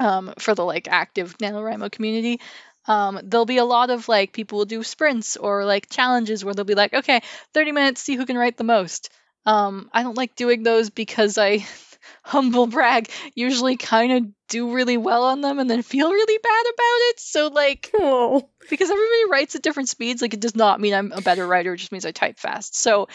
um, 0.00 0.32
for 0.38 0.54
the 0.54 0.64
like 0.64 0.88
active 0.88 1.36
nanowrimo 1.38 1.90
community. 1.90 2.40
Um, 2.88 3.20
there'll 3.24 3.46
be 3.46 3.56
a 3.58 3.64
lot 3.64 3.90
of 3.90 4.08
like 4.08 4.32
people 4.32 4.58
will 4.58 4.64
do 4.66 4.82
sprints 4.82 5.36
or 5.36 5.64
like 5.64 5.88
challenges 5.90 6.44
where 6.44 6.54
they'll 6.54 6.64
be 6.64 6.74
like 6.74 6.94
okay 6.94 7.20
30 7.54 7.72
minutes 7.72 8.00
see 8.02 8.16
who 8.16 8.26
can 8.26 8.38
write 8.38 8.56
the 8.56 8.64
most. 8.64 9.10
Um, 9.46 9.90
i 9.92 10.02
don't 10.02 10.16
like 10.16 10.34
doing 10.36 10.62
those 10.62 10.90
because 10.90 11.38
i 11.38 11.64
humble 12.22 12.66
brag, 12.66 13.10
usually 13.34 13.76
kind 13.76 14.12
of 14.12 14.24
do 14.48 14.72
really 14.72 14.96
well 14.96 15.24
on 15.24 15.40
them 15.40 15.58
and 15.58 15.68
then 15.68 15.82
feel 15.82 16.10
really 16.10 16.38
bad 16.38 16.64
about 16.74 17.10
it. 17.10 17.20
So 17.20 17.48
like 17.48 17.90
oh. 17.94 18.48
because 18.70 18.90
everybody 18.90 19.30
writes 19.30 19.54
at 19.54 19.62
different 19.62 19.88
speeds, 19.88 20.22
like 20.22 20.34
it 20.34 20.40
does 20.40 20.56
not 20.56 20.80
mean 20.80 20.94
I'm 20.94 21.12
a 21.12 21.20
better 21.20 21.46
writer, 21.46 21.74
it 21.74 21.78
just 21.78 21.92
means 21.92 22.06
I 22.06 22.12
type 22.12 22.38
fast. 22.38 22.76
So 22.76 23.08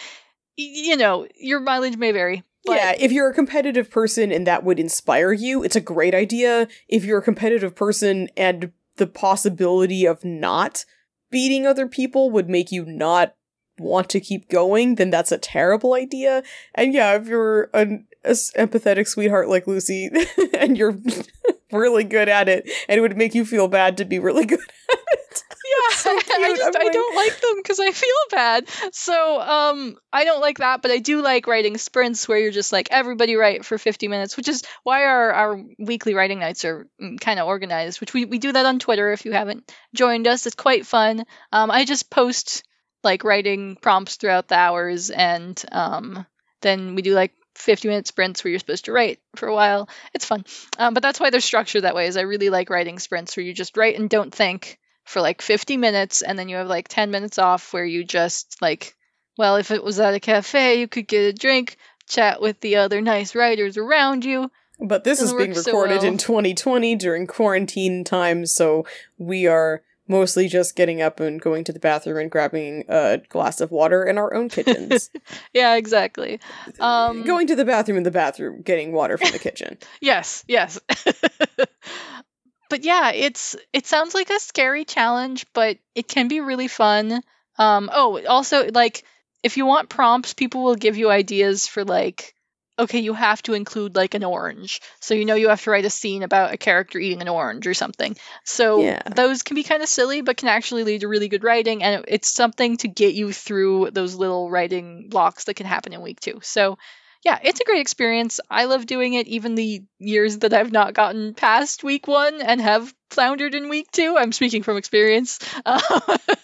you 0.58 0.98
know, 0.98 1.28
your 1.36 1.60
mileage 1.60 1.98
may 1.98 2.12
vary. 2.12 2.44
But... 2.66 2.76
Yeah, 2.76 2.94
if 3.00 3.12
you're 3.12 3.30
a 3.30 3.34
competitive 3.34 3.90
person 3.90 4.32
and 4.32 4.46
that 4.46 4.64
would 4.64 4.80
inspire 4.80 5.34
you, 5.34 5.64
it's 5.64 5.76
a 5.76 5.82
great 5.82 6.14
idea. 6.14 6.68
If 6.88 7.04
you're 7.04 7.20
a 7.20 7.24
competitive 7.24 7.76
person 7.76 8.30
and 8.38 8.72
the 8.98 9.08
possibility 9.08 10.06
of 10.06 10.24
not 10.24 10.86
beating 11.32 11.66
other 11.66 11.88
people 11.88 12.30
would 12.30 12.50
make 12.50 12.72
you 12.72 12.86
not 12.86 13.36
want 13.80 14.10
to 14.10 14.20
keep 14.20 14.50
going, 14.50 14.96
then 14.96 15.10
that's 15.10 15.32
a 15.32 15.38
terrible 15.38 15.94
idea. 15.94 16.44
And 16.76 16.94
yeah, 16.94 17.16
if 17.16 17.28
you're 17.28 17.70
an 17.74 18.06
empathetic 18.24 19.08
sweetheart 19.08 19.50
like 19.50 19.68
Lucy 19.68 20.10
and 20.58 20.78
you're 20.78 20.98
really 21.72 22.04
good 22.04 22.30
at 22.30 22.50
it, 22.50 22.70
and 22.88 22.98
it 22.98 23.02
would 23.02 23.18
make 23.18 23.34
you 23.34 23.46
feel 23.46 23.68
bad 23.68 23.98
to 23.98 24.06
be 24.06 24.20
really 24.20 24.46
good 24.48 24.60
at 24.60 25.00
it. 25.14 25.44
Yeah, 25.64 25.96
so 25.96 26.10
I 26.12 26.54
just 26.56 26.78
I 26.78 26.90
don't 26.90 27.16
like 27.16 27.40
them 27.40 27.56
because 27.58 27.80
I 27.80 27.92
feel 27.92 28.10
bad. 28.32 28.70
So 28.92 29.40
um, 29.40 29.96
I 30.12 30.26
don't 30.26 30.42
like 30.42 30.58
that, 30.58 30.82
but 30.82 30.92
I 30.92 30.98
do 30.98 31.22
like 31.22 31.48
writing 31.48 31.78
sprints 31.78 32.28
where 32.28 32.38
you're 32.38 32.52
just 32.52 32.74
like 32.74 32.90
everybody 32.92 33.36
write 33.36 33.64
for 33.64 33.78
50 33.78 34.10
minutes, 34.10 34.36
which 34.36 34.50
is 34.50 34.64
why 34.84 35.06
our 35.06 35.32
our 35.32 35.64
weekly 35.80 36.14
writing 36.14 36.40
nights 36.40 36.66
are 36.66 36.88
mm, 37.02 37.20
kind 37.20 37.40
of 37.40 37.48
organized. 37.48 38.02
Which 38.02 38.14
we 38.14 38.26
we 38.26 38.40
do 38.40 38.52
that 38.52 38.66
on 38.66 38.80
Twitter. 38.80 39.14
If 39.14 39.24
you 39.24 39.32
haven't 39.32 39.72
joined 39.96 40.28
us, 40.28 40.46
it's 40.46 40.56
quite 40.56 40.86
fun. 40.86 41.24
Um, 41.54 41.72
I 41.72 41.86
just 41.86 42.10
post 42.10 42.64
like 43.04 43.24
writing 43.24 43.78
prompts 43.82 44.18
throughout 44.18 44.48
the 44.48 44.56
hours 44.56 45.10
and 45.10 45.64
um, 45.72 46.26
then 46.62 46.96
we 46.96 47.02
do 47.02 47.14
like 47.14 47.34
50 47.62 47.88
minute 47.88 48.08
sprints 48.08 48.44
where 48.44 48.52
you're 48.52 48.60
supposed 48.60 48.86
to 48.86 48.92
write 48.92 49.20
for 49.36 49.48
a 49.48 49.54
while. 49.54 49.90
It's 50.14 50.26
fun. 50.26 50.46
Um, 50.78 50.94
but 50.94 51.04
that's 51.04 51.20
why 51.20 51.30
they're 51.30 51.40
structured 51.40 51.84
that 51.84 51.96
way 51.96 52.08
is 52.08 52.18
i 52.18 52.22
really 52.22 52.50
like 52.50 52.70
writing 52.70 53.00
sprints 53.00 53.36
where 53.36 53.46
you 53.46 53.54
just 53.54 53.78
write 53.78 53.98
and 53.98 54.10
don't 54.10 54.34
think 54.34 54.80
for 55.06 55.22
like 55.22 55.42
50 55.42 55.78
minutes 55.78 56.22
and 56.22 56.38
then 56.38 56.50
you 56.50 56.58
have 56.58 56.68
like 56.68 56.88
10 56.88 57.12
minutes 57.12 57.40
off 57.40 57.74
where 57.74 57.86
you 57.86 58.04
just 58.04 58.62
like 58.62 58.96
well 59.38 59.58
if 59.58 59.72
it 59.72 59.84
was 59.84 60.00
at 60.00 60.14
a 60.14 60.20
cafe 60.20 60.80
you 60.80 60.88
could 60.88 61.08
get 61.08 61.26
a 61.26 61.34
drink 61.34 61.78
chat 62.08 62.42
with 62.42 62.60
the 62.62 62.78
other 62.78 63.02
nice 63.02 63.36
writers 63.36 63.78
around 63.78 64.26
you. 64.26 64.52
But 64.80 65.04
this 65.04 65.22
is 65.22 65.32
being 65.32 65.54
recorded 65.54 66.02
so 66.02 66.06
well. 66.08 66.14
in 66.14 66.18
2020 66.18 66.96
during 66.96 67.28
quarantine 67.28 68.04
times 68.04 68.52
so 68.52 68.86
we 69.18 69.46
are 69.48 69.84
mostly 70.12 70.50
just 70.50 70.76
getting 70.76 71.02
up 71.02 71.20
and 71.20 71.42
going 71.42 71.64
to 71.64 71.72
the 71.72 71.80
bathroom 71.80 72.18
and 72.18 72.30
grabbing 72.30 72.84
a 72.90 73.20
glass 73.30 73.62
of 73.62 73.72
water 73.72 74.04
in 74.04 74.18
our 74.18 74.34
own 74.34 74.50
kitchens. 74.50 75.10
yeah, 75.54 75.76
exactly. 75.76 76.40
Um, 76.80 77.24
going 77.24 77.48
to 77.48 77.56
the 77.56 77.66
bathroom 77.66 77.98
in 77.98 78.04
the 78.04 78.12
bathroom, 78.12 78.62
getting 78.62 78.92
water 78.92 79.18
from 79.18 79.32
the 79.32 79.40
kitchen. 79.48 79.78
yes, 80.02 80.44
yes. 80.48 80.80
but 82.70 82.84
yeah, 82.84 83.12
it's 83.12 83.56
it 83.74 83.88
sounds 83.88 84.14
like 84.14 84.30
a 84.30 84.40
scary 84.40 84.86
challenge, 84.86 85.48
but 85.54 85.78
it 85.96 86.08
can 86.08 86.28
be 86.28 86.42
really 86.42 86.68
fun. 86.68 87.22
Um, 87.58 87.90
oh, 87.92 88.24
also 88.26 88.70
like 88.70 89.04
if 89.42 89.56
you 89.56 89.66
want 89.66 89.90
prompts, 89.90 90.34
people 90.34 90.64
will 90.64 90.76
give 90.76 90.98
you 90.98 91.10
ideas 91.10 91.68
for 91.68 91.86
like 91.86 92.36
okay, 92.80 93.00
you 93.00 93.14
have 93.14 93.42
to 93.44 93.54
include 93.54 93.96
like 93.96 94.14
an 94.14 94.24
orange. 94.24 94.82
So 95.00 95.14
you 95.14 95.26
know 95.26 95.36
you 95.36 95.50
have 95.50 95.64
to 95.64 95.72
write 95.72 95.86
a 95.86 95.90
scene 95.90 96.24
about 96.24 96.54
a 96.54 96.58
character 96.58 97.00
eating 97.00 97.22
an 97.22 97.30
orange 97.30 97.68
or 97.68 97.74
something. 97.74 98.16
So 98.44 98.82
yeah. 98.82 99.02
those 99.16 99.44
can 99.44 99.56
be 99.56 99.64
kind 99.64 99.84
of 99.84 99.90
silly, 99.90 100.22
but 100.22 100.38
can 100.38 100.48
actually 100.48 100.84
lead 100.84 101.02
to 101.02 101.08
really 101.08 101.28
good 101.28 101.44
writing. 101.44 101.84
And 101.84 102.06
it's 102.08 102.30
something 102.30 102.78
to 102.78 102.88
get 102.88 103.14
you 103.14 103.32
through 103.32 103.92
those 103.92 104.16
little 104.16 104.50
writing 104.50 105.10
blocks 105.10 105.46
that 105.46 105.56
can 105.56 105.66
happen 105.66 105.94
in 105.94 106.02
week 106.02 106.20
two. 106.20 106.40
So 106.42 106.78
yeah, 107.24 107.38
it's 107.44 107.60
a 107.60 107.66
great 107.66 107.82
experience. 107.82 108.40
I 108.50 108.66
love 108.66 108.88
doing 108.88 109.14
it, 109.14 109.28
even 109.28 109.54
the 109.54 109.84
years 110.00 110.40
that 110.40 110.54
I've 110.54 110.72
not 110.72 110.96
gotten 110.96 111.36
past 111.36 111.84
week 111.84 112.08
one 112.08 112.42
and 112.42 112.60
have 112.60 112.92
floundered 113.12 113.54
in 113.54 113.70
week 113.70 113.92
two. 113.92 114.16
I'm 114.18 114.32
speaking 114.32 114.64
from 114.64 114.78
experience. 114.78 115.38
Uh, 115.64 115.80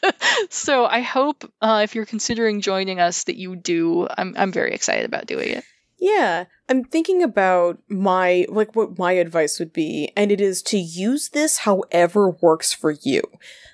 so 0.49 0.85
I 0.85 1.01
hope 1.01 1.51
uh, 1.61 1.81
if 1.83 1.95
you're 1.95 2.05
considering 2.05 2.61
joining 2.61 2.99
us 2.99 3.23
that 3.23 3.37
you 3.37 3.55
do. 3.55 4.07
I'm, 4.07 4.35
I'm 4.37 4.51
very 4.51 4.73
excited 4.73 5.05
about 5.05 5.25
doing 5.25 5.49
it. 5.49 5.63
Yeah, 5.97 6.45
I'm 6.69 6.83
thinking 6.83 7.23
about 7.23 7.79
my 7.89 8.45
like 8.49 8.75
what 8.75 8.97
my 8.97 9.13
advice 9.13 9.59
would 9.59 9.73
be 9.73 10.11
and 10.15 10.31
it 10.31 10.39
is 10.39 10.61
to 10.63 10.77
use 10.77 11.29
this 11.29 11.59
however 11.59 12.29
works 12.29 12.73
for 12.73 12.91
you. 12.91 13.23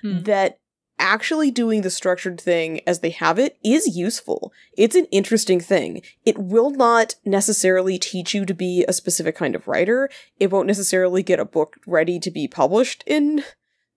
Hmm. 0.02 0.22
That 0.22 0.58
actually 0.98 1.50
doing 1.50 1.82
the 1.82 1.90
structured 1.90 2.40
thing 2.40 2.80
as 2.86 3.00
they 3.00 3.10
have 3.10 3.38
it 3.38 3.58
is 3.64 3.96
useful. 3.96 4.52
It's 4.76 4.94
an 4.94 5.06
interesting 5.06 5.60
thing. 5.60 6.02
It 6.24 6.38
will 6.38 6.70
not 6.70 7.16
necessarily 7.24 7.98
teach 7.98 8.34
you 8.34 8.46
to 8.46 8.54
be 8.54 8.84
a 8.86 8.92
specific 8.92 9.36
kind 9.36 9.54
of 9.54 9.66
writer. 9.66 10.08
It 10.38 10.50
won't 10.50 10.68
necessarily 10.68 11.22
get 11.22 11.40
a 11.40 11.44
book 11.44 11.76
ready 11.86 12.18
to 12.20 12.30
be 12.30 12.46
published 12.46 13.02
in 13.06 13.44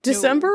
December. 0.04 0.52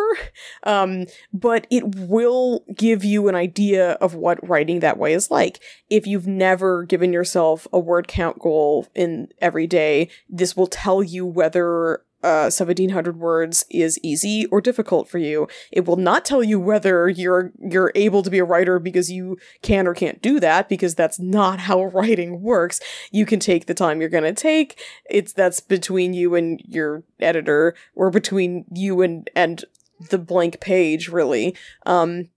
No. 0.64 0.72
Um, 0.72 1.06
but 1.32 1.66
it 1.70 1.94
will 1.96 2.64
give 2.74 3.04
you 3.04 3.28
an 3.28 3.34
idea 3.34 3.92
of 3.92 4.14
what 4.14 4.46
writing 4.48 4.80
that 4.80 4.98
way 4.98 5.12
is 5.12 5.30
like. 5.30 5.62
If 5.90 6.06
you've 6.06 6.26
never 6.26 6.84
given 6.84 7.12
yourself 7.12 7.66
a 7.72 7.78
word 7.78 8.08
count 8.08 8.38
goal 8.38 8.86
in 8.94 9.28
every 9.40 9.66
day, 9.66 10.10
this 10.28 10.56
will 10.56 10.66
tell 10.66 11.02
you 11.02 11.26
whether 11.26 12.04
uh, 12.22 12.50
1700 12.50 13.18
words 13.18 13.64
is 13.68 13.98
easy 14.02 14.46
or 14.46 14.60
difficult 14.60 15.08
for 15.08 15.18
you. 15.18 15.48
It 15.72 15.86
will 15.86 15.96
not 15.96 16.24
tell 16.24 16.42
you 16.42 16.60
whether 16.60 17.08
you're 17.08 17.52
you're 17.60 17.92
able 17.94 18.22
to 18.22 18.30
be 18.30 18.38
a 18.38 18.44
writer 18.44 18.78
because 18.78 19.10
you 19.10 19.38
can 19.60 19.86
or 19.86 19.94
can't 19.94 20.22
do 20.22 20.38
that 20.40 20.68
because 20.68 20.94
that's 20.94 21.18
not 21.18 21.60
how 21.60 21.84
writing 21.86 22.40
works. 22.40 22.80
You 23.10 23.26
can 23.26 23.40
take 23.40 23.66
the 23.66 23.74
time 23.74 24.00
you're 24.00 24.08
going 24.08 24.22
to 24.22 24.32
take. 24.32 24.80
It's 25.10 25.32
that's 25.32 25.60
between 25.60 26.14
you 26.14 26.34
and 26.34 26.60
your 26.64 27.02
editor 27.18 27.74
or 27.94 28.10
between 28.10 28.66
you 28.72 29.02
and 29.02 29.28
and 29.34 29.64
the 30.10 30.18
blank 30.18 30.60
page 30.60 31.08
really. 31.08 31.56
Um 31.86 32.28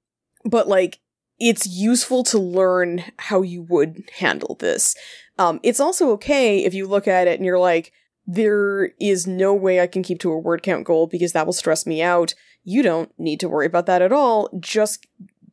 but 0.43 0.67
like 0.67 0.99
it's 1.39 1.67
useful 1.67 2.23
to 2.23 2.39
learn 2.39 3.03
how 3.17 3.41
you 3.41 3.61
would 3.63 4.09
handle 4.17 4.55
this. 4.59 4.95
Um 5.37 5.59
it's 5.61 5.79
also 5.79 6.09
okay 6.11 6.63
if 6.63 6.73
you 6.73 6.87
look 6.87 7.07
at 7.07 7.27
it 7.27 7.39
and 7.39 7.45
you're 7.45 7.59
like 7.59 7.91
there 8.27 8.91
is 8.99 9.27
no 9.27 9.53
way 9.53 9.79
I 9.79 9.87
can 9.87 10.03
keep 10.03 10.19
to 10.21 10.31
a 10.31 10.39
word 10.39 10.63
count 10.63 10.85
goal 10.85 11.07
because 11.07 11.33
that 11.33 11.45
will 11.45 11.53
stress 11.53 11.85
me 11.85 12.01
out. 12.01 12.33
You 12.63 12.81
don't 12.81 13.11
need 13.19 13.39
to 13.41 13.49
worry 13.49 13.67
about 13.67 13.85
that 13.85 14.01
at 14.01 14.11
all. 14.11 14.49
Just 14.59 15.05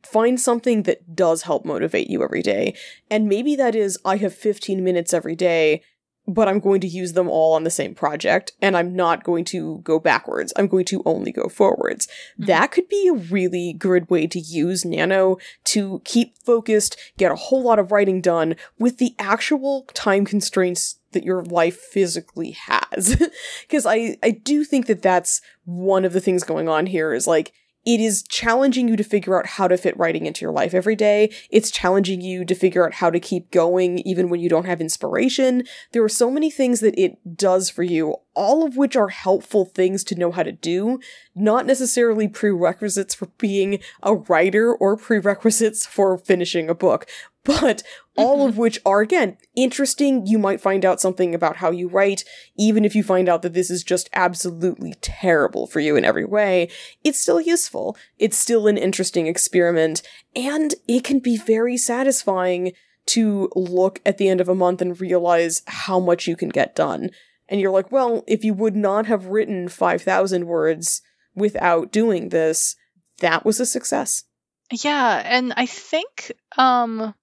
find 0.03 0.39
something 0.39 0.83
that 0.83 1.15
does 1.15 1.43
help 1.43 1.65
motivate 1.65 2.09
you 2.09 2.23
every 2.23 2.41
day. 2.41 2.75
And 3.09 3.29
maybe 3.29 3.55
that 3.55 3.75
is 3.75 3.97
I 4.03 4.17
have 4.17 4.33
15 4.33 4.83
minutes 4.83 5.13
every 5.13 5.35
day 5.35 5.81
but 6.27 6.47
I'm 6.47 6.59
going 6.59 6.81
to 6.81 6.87
use 6.87 7.13
them 7.13 7.29
all 7.29 7.53
on 7.53 7.63
the 7.63 7.69
same 7.69 7.93
project 7.93 8.53
and 8.61 8.77
I'm 8.77 8.95
not 8.95 9.23
going 9.23 9.45
to 9.45 9.79
go 9.83 9.99
backwards. 9.99 10.53
I'm 10.55 10.67
going 10.67 10.85
to 10.85 11.03
only 11.05 11.31
go 11.31 11.49
forwards. 11.49 12.07
Mm-hmm. 12.07 12.45
That 12.45 12.71
could 12.71 12.87
be 12.87 13.07
a 13.07 13.13
really 13.13 13.73
good 13.73 14.09
way 14.09 14.27
to 14.27 14.39
use 14.39 14.85
Nano 14.85 15.37
to 15.65 16.01
keep 16.05 16.37
focused, 16.37 16.97
get 17.17 17.31
a 17.31 17.35
whole 17.35 17.63
lot 17.63 17.79
of 17.79 17.91
writing 17.91 18.21
done 18.21 18.55
with 18.79 18.97
the 18.97 19.15
actual 19.19 19.85
time 19.93 20.25
constraints 20.25 20.99
that 21.11 21.23
your 21.23 21.43
life 21.43 21.77
physically 21.77 22.51
has. 22.51 23.21
Because 23.61 23.85
I, 23.85 24.17
I 24.21 24.31
do 24.31 24.63
think 24.63 24.85
that 24.87 25.01
that's 25.01 25.41
one 25.65 26.05
of 26.05 26.13
the 26.13 26.21
things 26.21 26.43
going 26.43 26.69
on 26.69 26.85
here 26.85 27.13
is 27.13 27.27
like, 27.27 27.53
it 27.85 27.99
is 27.99 28.23
challenging 28.23 28.87
you 28.87 28.95
to 28.95 29.03
figure 29.03 29.37
out 29.37 29.45
how 29.45 29.67
to 29.67 29.77
fit 29.77 29.97
writing 29.97 30.25
into 30.25 30.41
your 30.41 30.51
life 30.51 30.73
every 30.73 30.95
day. 30.95 31.33
It's 31.49 31.71
challenging 31.71 32.21
you 32.21 32.45
to 32.45 32.55
figure 32.55 32.85
out 32.85 32.95
how 32.95 33.09
to 33.09 33.19
keep 33.19 33.51
going 33.51 33.99
even 33.99 34.29
when 34.29 34.39
you 34.39 34.49
don't 34.49 34.65
have 34.65 34.81
inspiration. 34.81 35.63
There 35.91 36.03
are 36.03 36.09
so 36.09 36.31
many 36.31 36.49
things 36.49 36.79
that 36.79 36.97
it 36.97 37.35
does 37.35 37.69
for 37.69 37.83
you, 37.83 38.15
all 38.35 38.65
of 38.65 38.77
which 38.77 38.95
are 38.95 39.09
helpful 39.09 39.65
things 39.65 40.03
to 40.05 40.15
know 40.15 40.31
how 40.31 40.43
to 40.43 40.51
do, 40.51 40.99
not 41.35 41.65
necessarily 41.65 42.27
prerequisites 42.27 43.13
for 43.13 43.27
being 43.37 43.79
a 44.01 44.15
writer 44.15 44.73
or 44.73 44.95
prerequisites 44.95 45.85
for 45.85 46.17
finishing 46.17 46.69
a 46.69 46.75
book, 46.75 47.05
but 47.45 47.83
all 48.15 48.39
mm-hmm. 48.39 48.49
of 48.49 48.57
which 48.57 48.79
are 48.85 49.01
again 49.01 49.37
interesting. 49.55 50.25
You 50.25 50.39
might 50.39 50.61
find 50.61 50.85
out 50.85 51.01
something 51.01 51.35
about 51.35 51.57
how 51.57 51.71
you 51.71 51.89
write, 51.89 52.23
even 52.57 52.85
if 52.85 52.95
you 52.95 53.03
find 53.03 53.27
out 53.27 53.41
that 53.41 53.53
this 53.53 53.69
is 53.69 53.83
just 53.83 54.09
absolutely 54.13 54.93
terrible 55.01 55.67
for 55.67 55.81
you 55.81 55.97
in 55.97 56.05
every 56.05 56.23
way. 56.23 56.69
It's 57.03 57.19
still 57.19 57.41
useful. 57.41 57.97
It's 58.17 58.37
still 58.37 58.67
an 58.67 58.77
interesting 58.77 59.27
experiment, 59.27 60.01
and 60.35 60.73
it 60.87 61.03
can 61.03 61.19
be 61.19 61.37
very 61.37 61.75
satisfying 61.75 62.71
to 63.07 63.49
look 63.55 63.99
at 64.05 64.17
the 64.17 64.29
end 64.29 64.39
of 64.39 64.47
a 64.47 64.55
month 64.55 64.81
and 64.81 64.99
realize 64.99 65.61
how 65.67 65.99
much 65.99 66.27
you 66.27 66.37
can 66.37 66.49
get 66.49 66.75
done. 66.75 67.09
And 67.49 67.59
you're 67.59 67.71
like, 67.71 67.91
well, 67.91 68.23
if 68.25 68.45
you 68.45 68.53
would 68.53 68.75
not 68.75 69.05
have 69.07 69.25
written 69.25 69.67
5,000 69.67 70.45
words 70.47 71.01
without 71.35 71.91
doing 71.91 72.29
this, 72.29 72.77
that 73.19 73.43
was 73.43 73.59
a 73.59 73.65
success. 73.65 74.23
Yeah, 74.71 75.21
and 75.25 75.53
I 75.57 75.65
think 75.65 76.31
um 76.57 77.13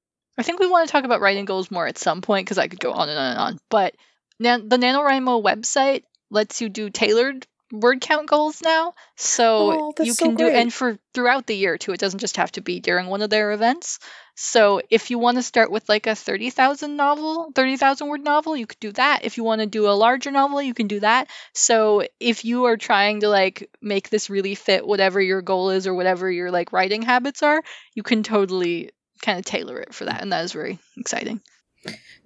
I 0.40 0.42
think 0.42 0.58
we 0.58 0.68
want 0.68 0.88
to 0.88 0.92
talk 0.92 1.04
about 1.04 1.20
writing 1.20 1.44
goals 1.44 1.70
more 1.70 1.86
at 1.86 1.98
some 1.98 2.22
point 2.22 2.46
because 2.46 2.56
I 2.56 2.66
could 2.66 2.80
go 2.80 2.92
on 2.92 3.10
and 3.10 3.18
on 3.18 3.30
and 3.32 3.38
on. 3.38 3.58
But 3.68 3.94
nan- 4.38 4.70
the 4.70 4.78
NaNoWriMo 4.78 5.44
website 5.44 6.04
lets 6.30 6.62
you 6.62 6.70
do 6.70 6.88
tailored 6.88 7.46
word 7.70 8.00
count 8.00 8.26
goals 8.26 8.62
now. 8.62 8.94
So 9.16 9.72
oh, 9.72 9.94
you 10.02 10.14
can 10.14 10.30
so 10.30 10.36
do 10.36 10.48
and 10.48 10.72
for 10.72 10.98
throughout 11.12 11.46
the 11.46 11.54
year 11.54 11.76
too. 11.76 11.92
It 11.92 12.00
doesn't 12.00 12.20
just 12.20 12.38
have 12.38 12.52
to 12.52 12.62
be 12.62 12.80
during 12.80 13.08
one 13.08 13.20
of 13.20 13.28
their 13.28 13.52
events. 13.52 13.98
So 14.34 14.80
if 14.88 15.10
you 15.10 15.18
want 15.18 15.36
to 15.36 15.42
start 15.42 15.70
with 15.70 15.86
like 15.90 16.06
a 16.06 16.16
30,000 16.16 16.96
novel, 16.96 17.52
30,000 17.54 18.08
word 18.08 18.24
novel, 18.24 18.56
you 18.56 18.66
could 18.66 18.80
do 18.80 18.92
that. 18.92 19.20
If 19.24 19.36
you 19.36 19.44
want 19.44 19.60
to 19.60 19.66
do 19.66 19.88
a 19.88 19.92
larger 19.92 20.30
novel, 20.30 20.62
you 20.62 20.72
can 20.72 20.86
do 20.86 21.00
that. 21.00 21.28
So 21.52 22.06
if 22.18 22.46
you 22.46 22.64
are 22.64 22.78
trying 22.78 23.20
to 23.20 23.28
like 23.28 23.68
make 23.82 24.08
this 24.08 24.30
really 24.30 24.54
fit 24.54 24.86
whatever 24.86 25.20
your 25.20 25.42
goal 25.42 25.68
is 25.68 25.86
or 25.86 25.92
whatever 25.92 26.30
your 26.30 26.50
like 26.50 26.72
writing 26.72 27.02
habits 27.02 27.42
are, 27.42 27.62
you 27.94 28.02
can 28.02 28.22
totally 28.22 28.90
kind 29.22 29.38
of 29.38 29.44
tailor 29.44 29.78
it 29.80 29.94
for 29.94 30.04
that, 30.04 30.22
and 30.22 30.32
that 30.32 30.44
is 30.44 30.52
very 30.52 30.78
exciting. 30.96 31.40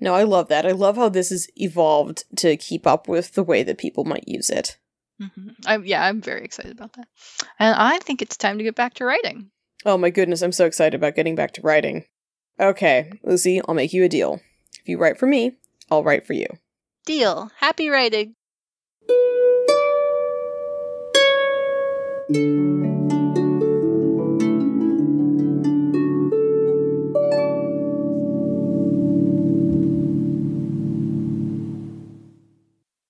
No, 0.01 0.15
I 0.15 0.25
love 0.25 0.49
that. 0.49 0.67
I 0.67 0.73
love 0.73 0.97
how 0.97 1.09
this 1.09 1.31
has 1.31 1.49
evolved 1.57 2.25
to 2.37 2.57
keep 2.57 2.87
up 2.87 3.09
with 3.09 3.35
the 3.35 3.43
way 3.43 3.63
that 3.63 3.79
people 3.79 4.05
might 4.05 4.27
use 4.27 4.51
it. 4.51 4.79
Mm-hmm. 5.23 5.49
I, 5.65 5.77
yeah, 5.79 6.05
I'm 6.05 6.21
very 6.21 6.45
excited 6.45 6.73
about 6.73 6.95
that. 6.95 7.07
And 7.59 7.75
I 7.77 7.99
think 7.99 8.21
it's 8.21 8.37
time 8.37 8.59
to 8.59 8.65
get 8.65 8.75
back 8.75 8.95
to 8.95 9.05
writing. 9.05 9.51
Oh 9.85 9.97
my 9.97 10.11
goodness, 10.11 10.43
I'm 10.43 10.53
so 10.53 10.67
excited 10.67 10.95
about 10.95 11.15
getting 11.15 11.37
back 11.37 11.53
to 11.53 11.63
writing. 11.63 12.07
Okay, 12.59 13.13
Lucy, 13.23 13.61
I'll 13.67 13.75
make 13.75 13.93
you 13.93 14.05
a 14.05 14.09
deal. 14.09 14.41
If 14.81 14.89
you 14.89 14.99
write 14.99 15.19
for 15.19 15.27
me, 15.27 15.53
I'll 15.91 16.05
write 16.05 16.27
for 16.27 16.33
you. 16.33 16.47
Deal. 17.07 17.51
Happy 17.59 17.89
writing. 17.89 18.35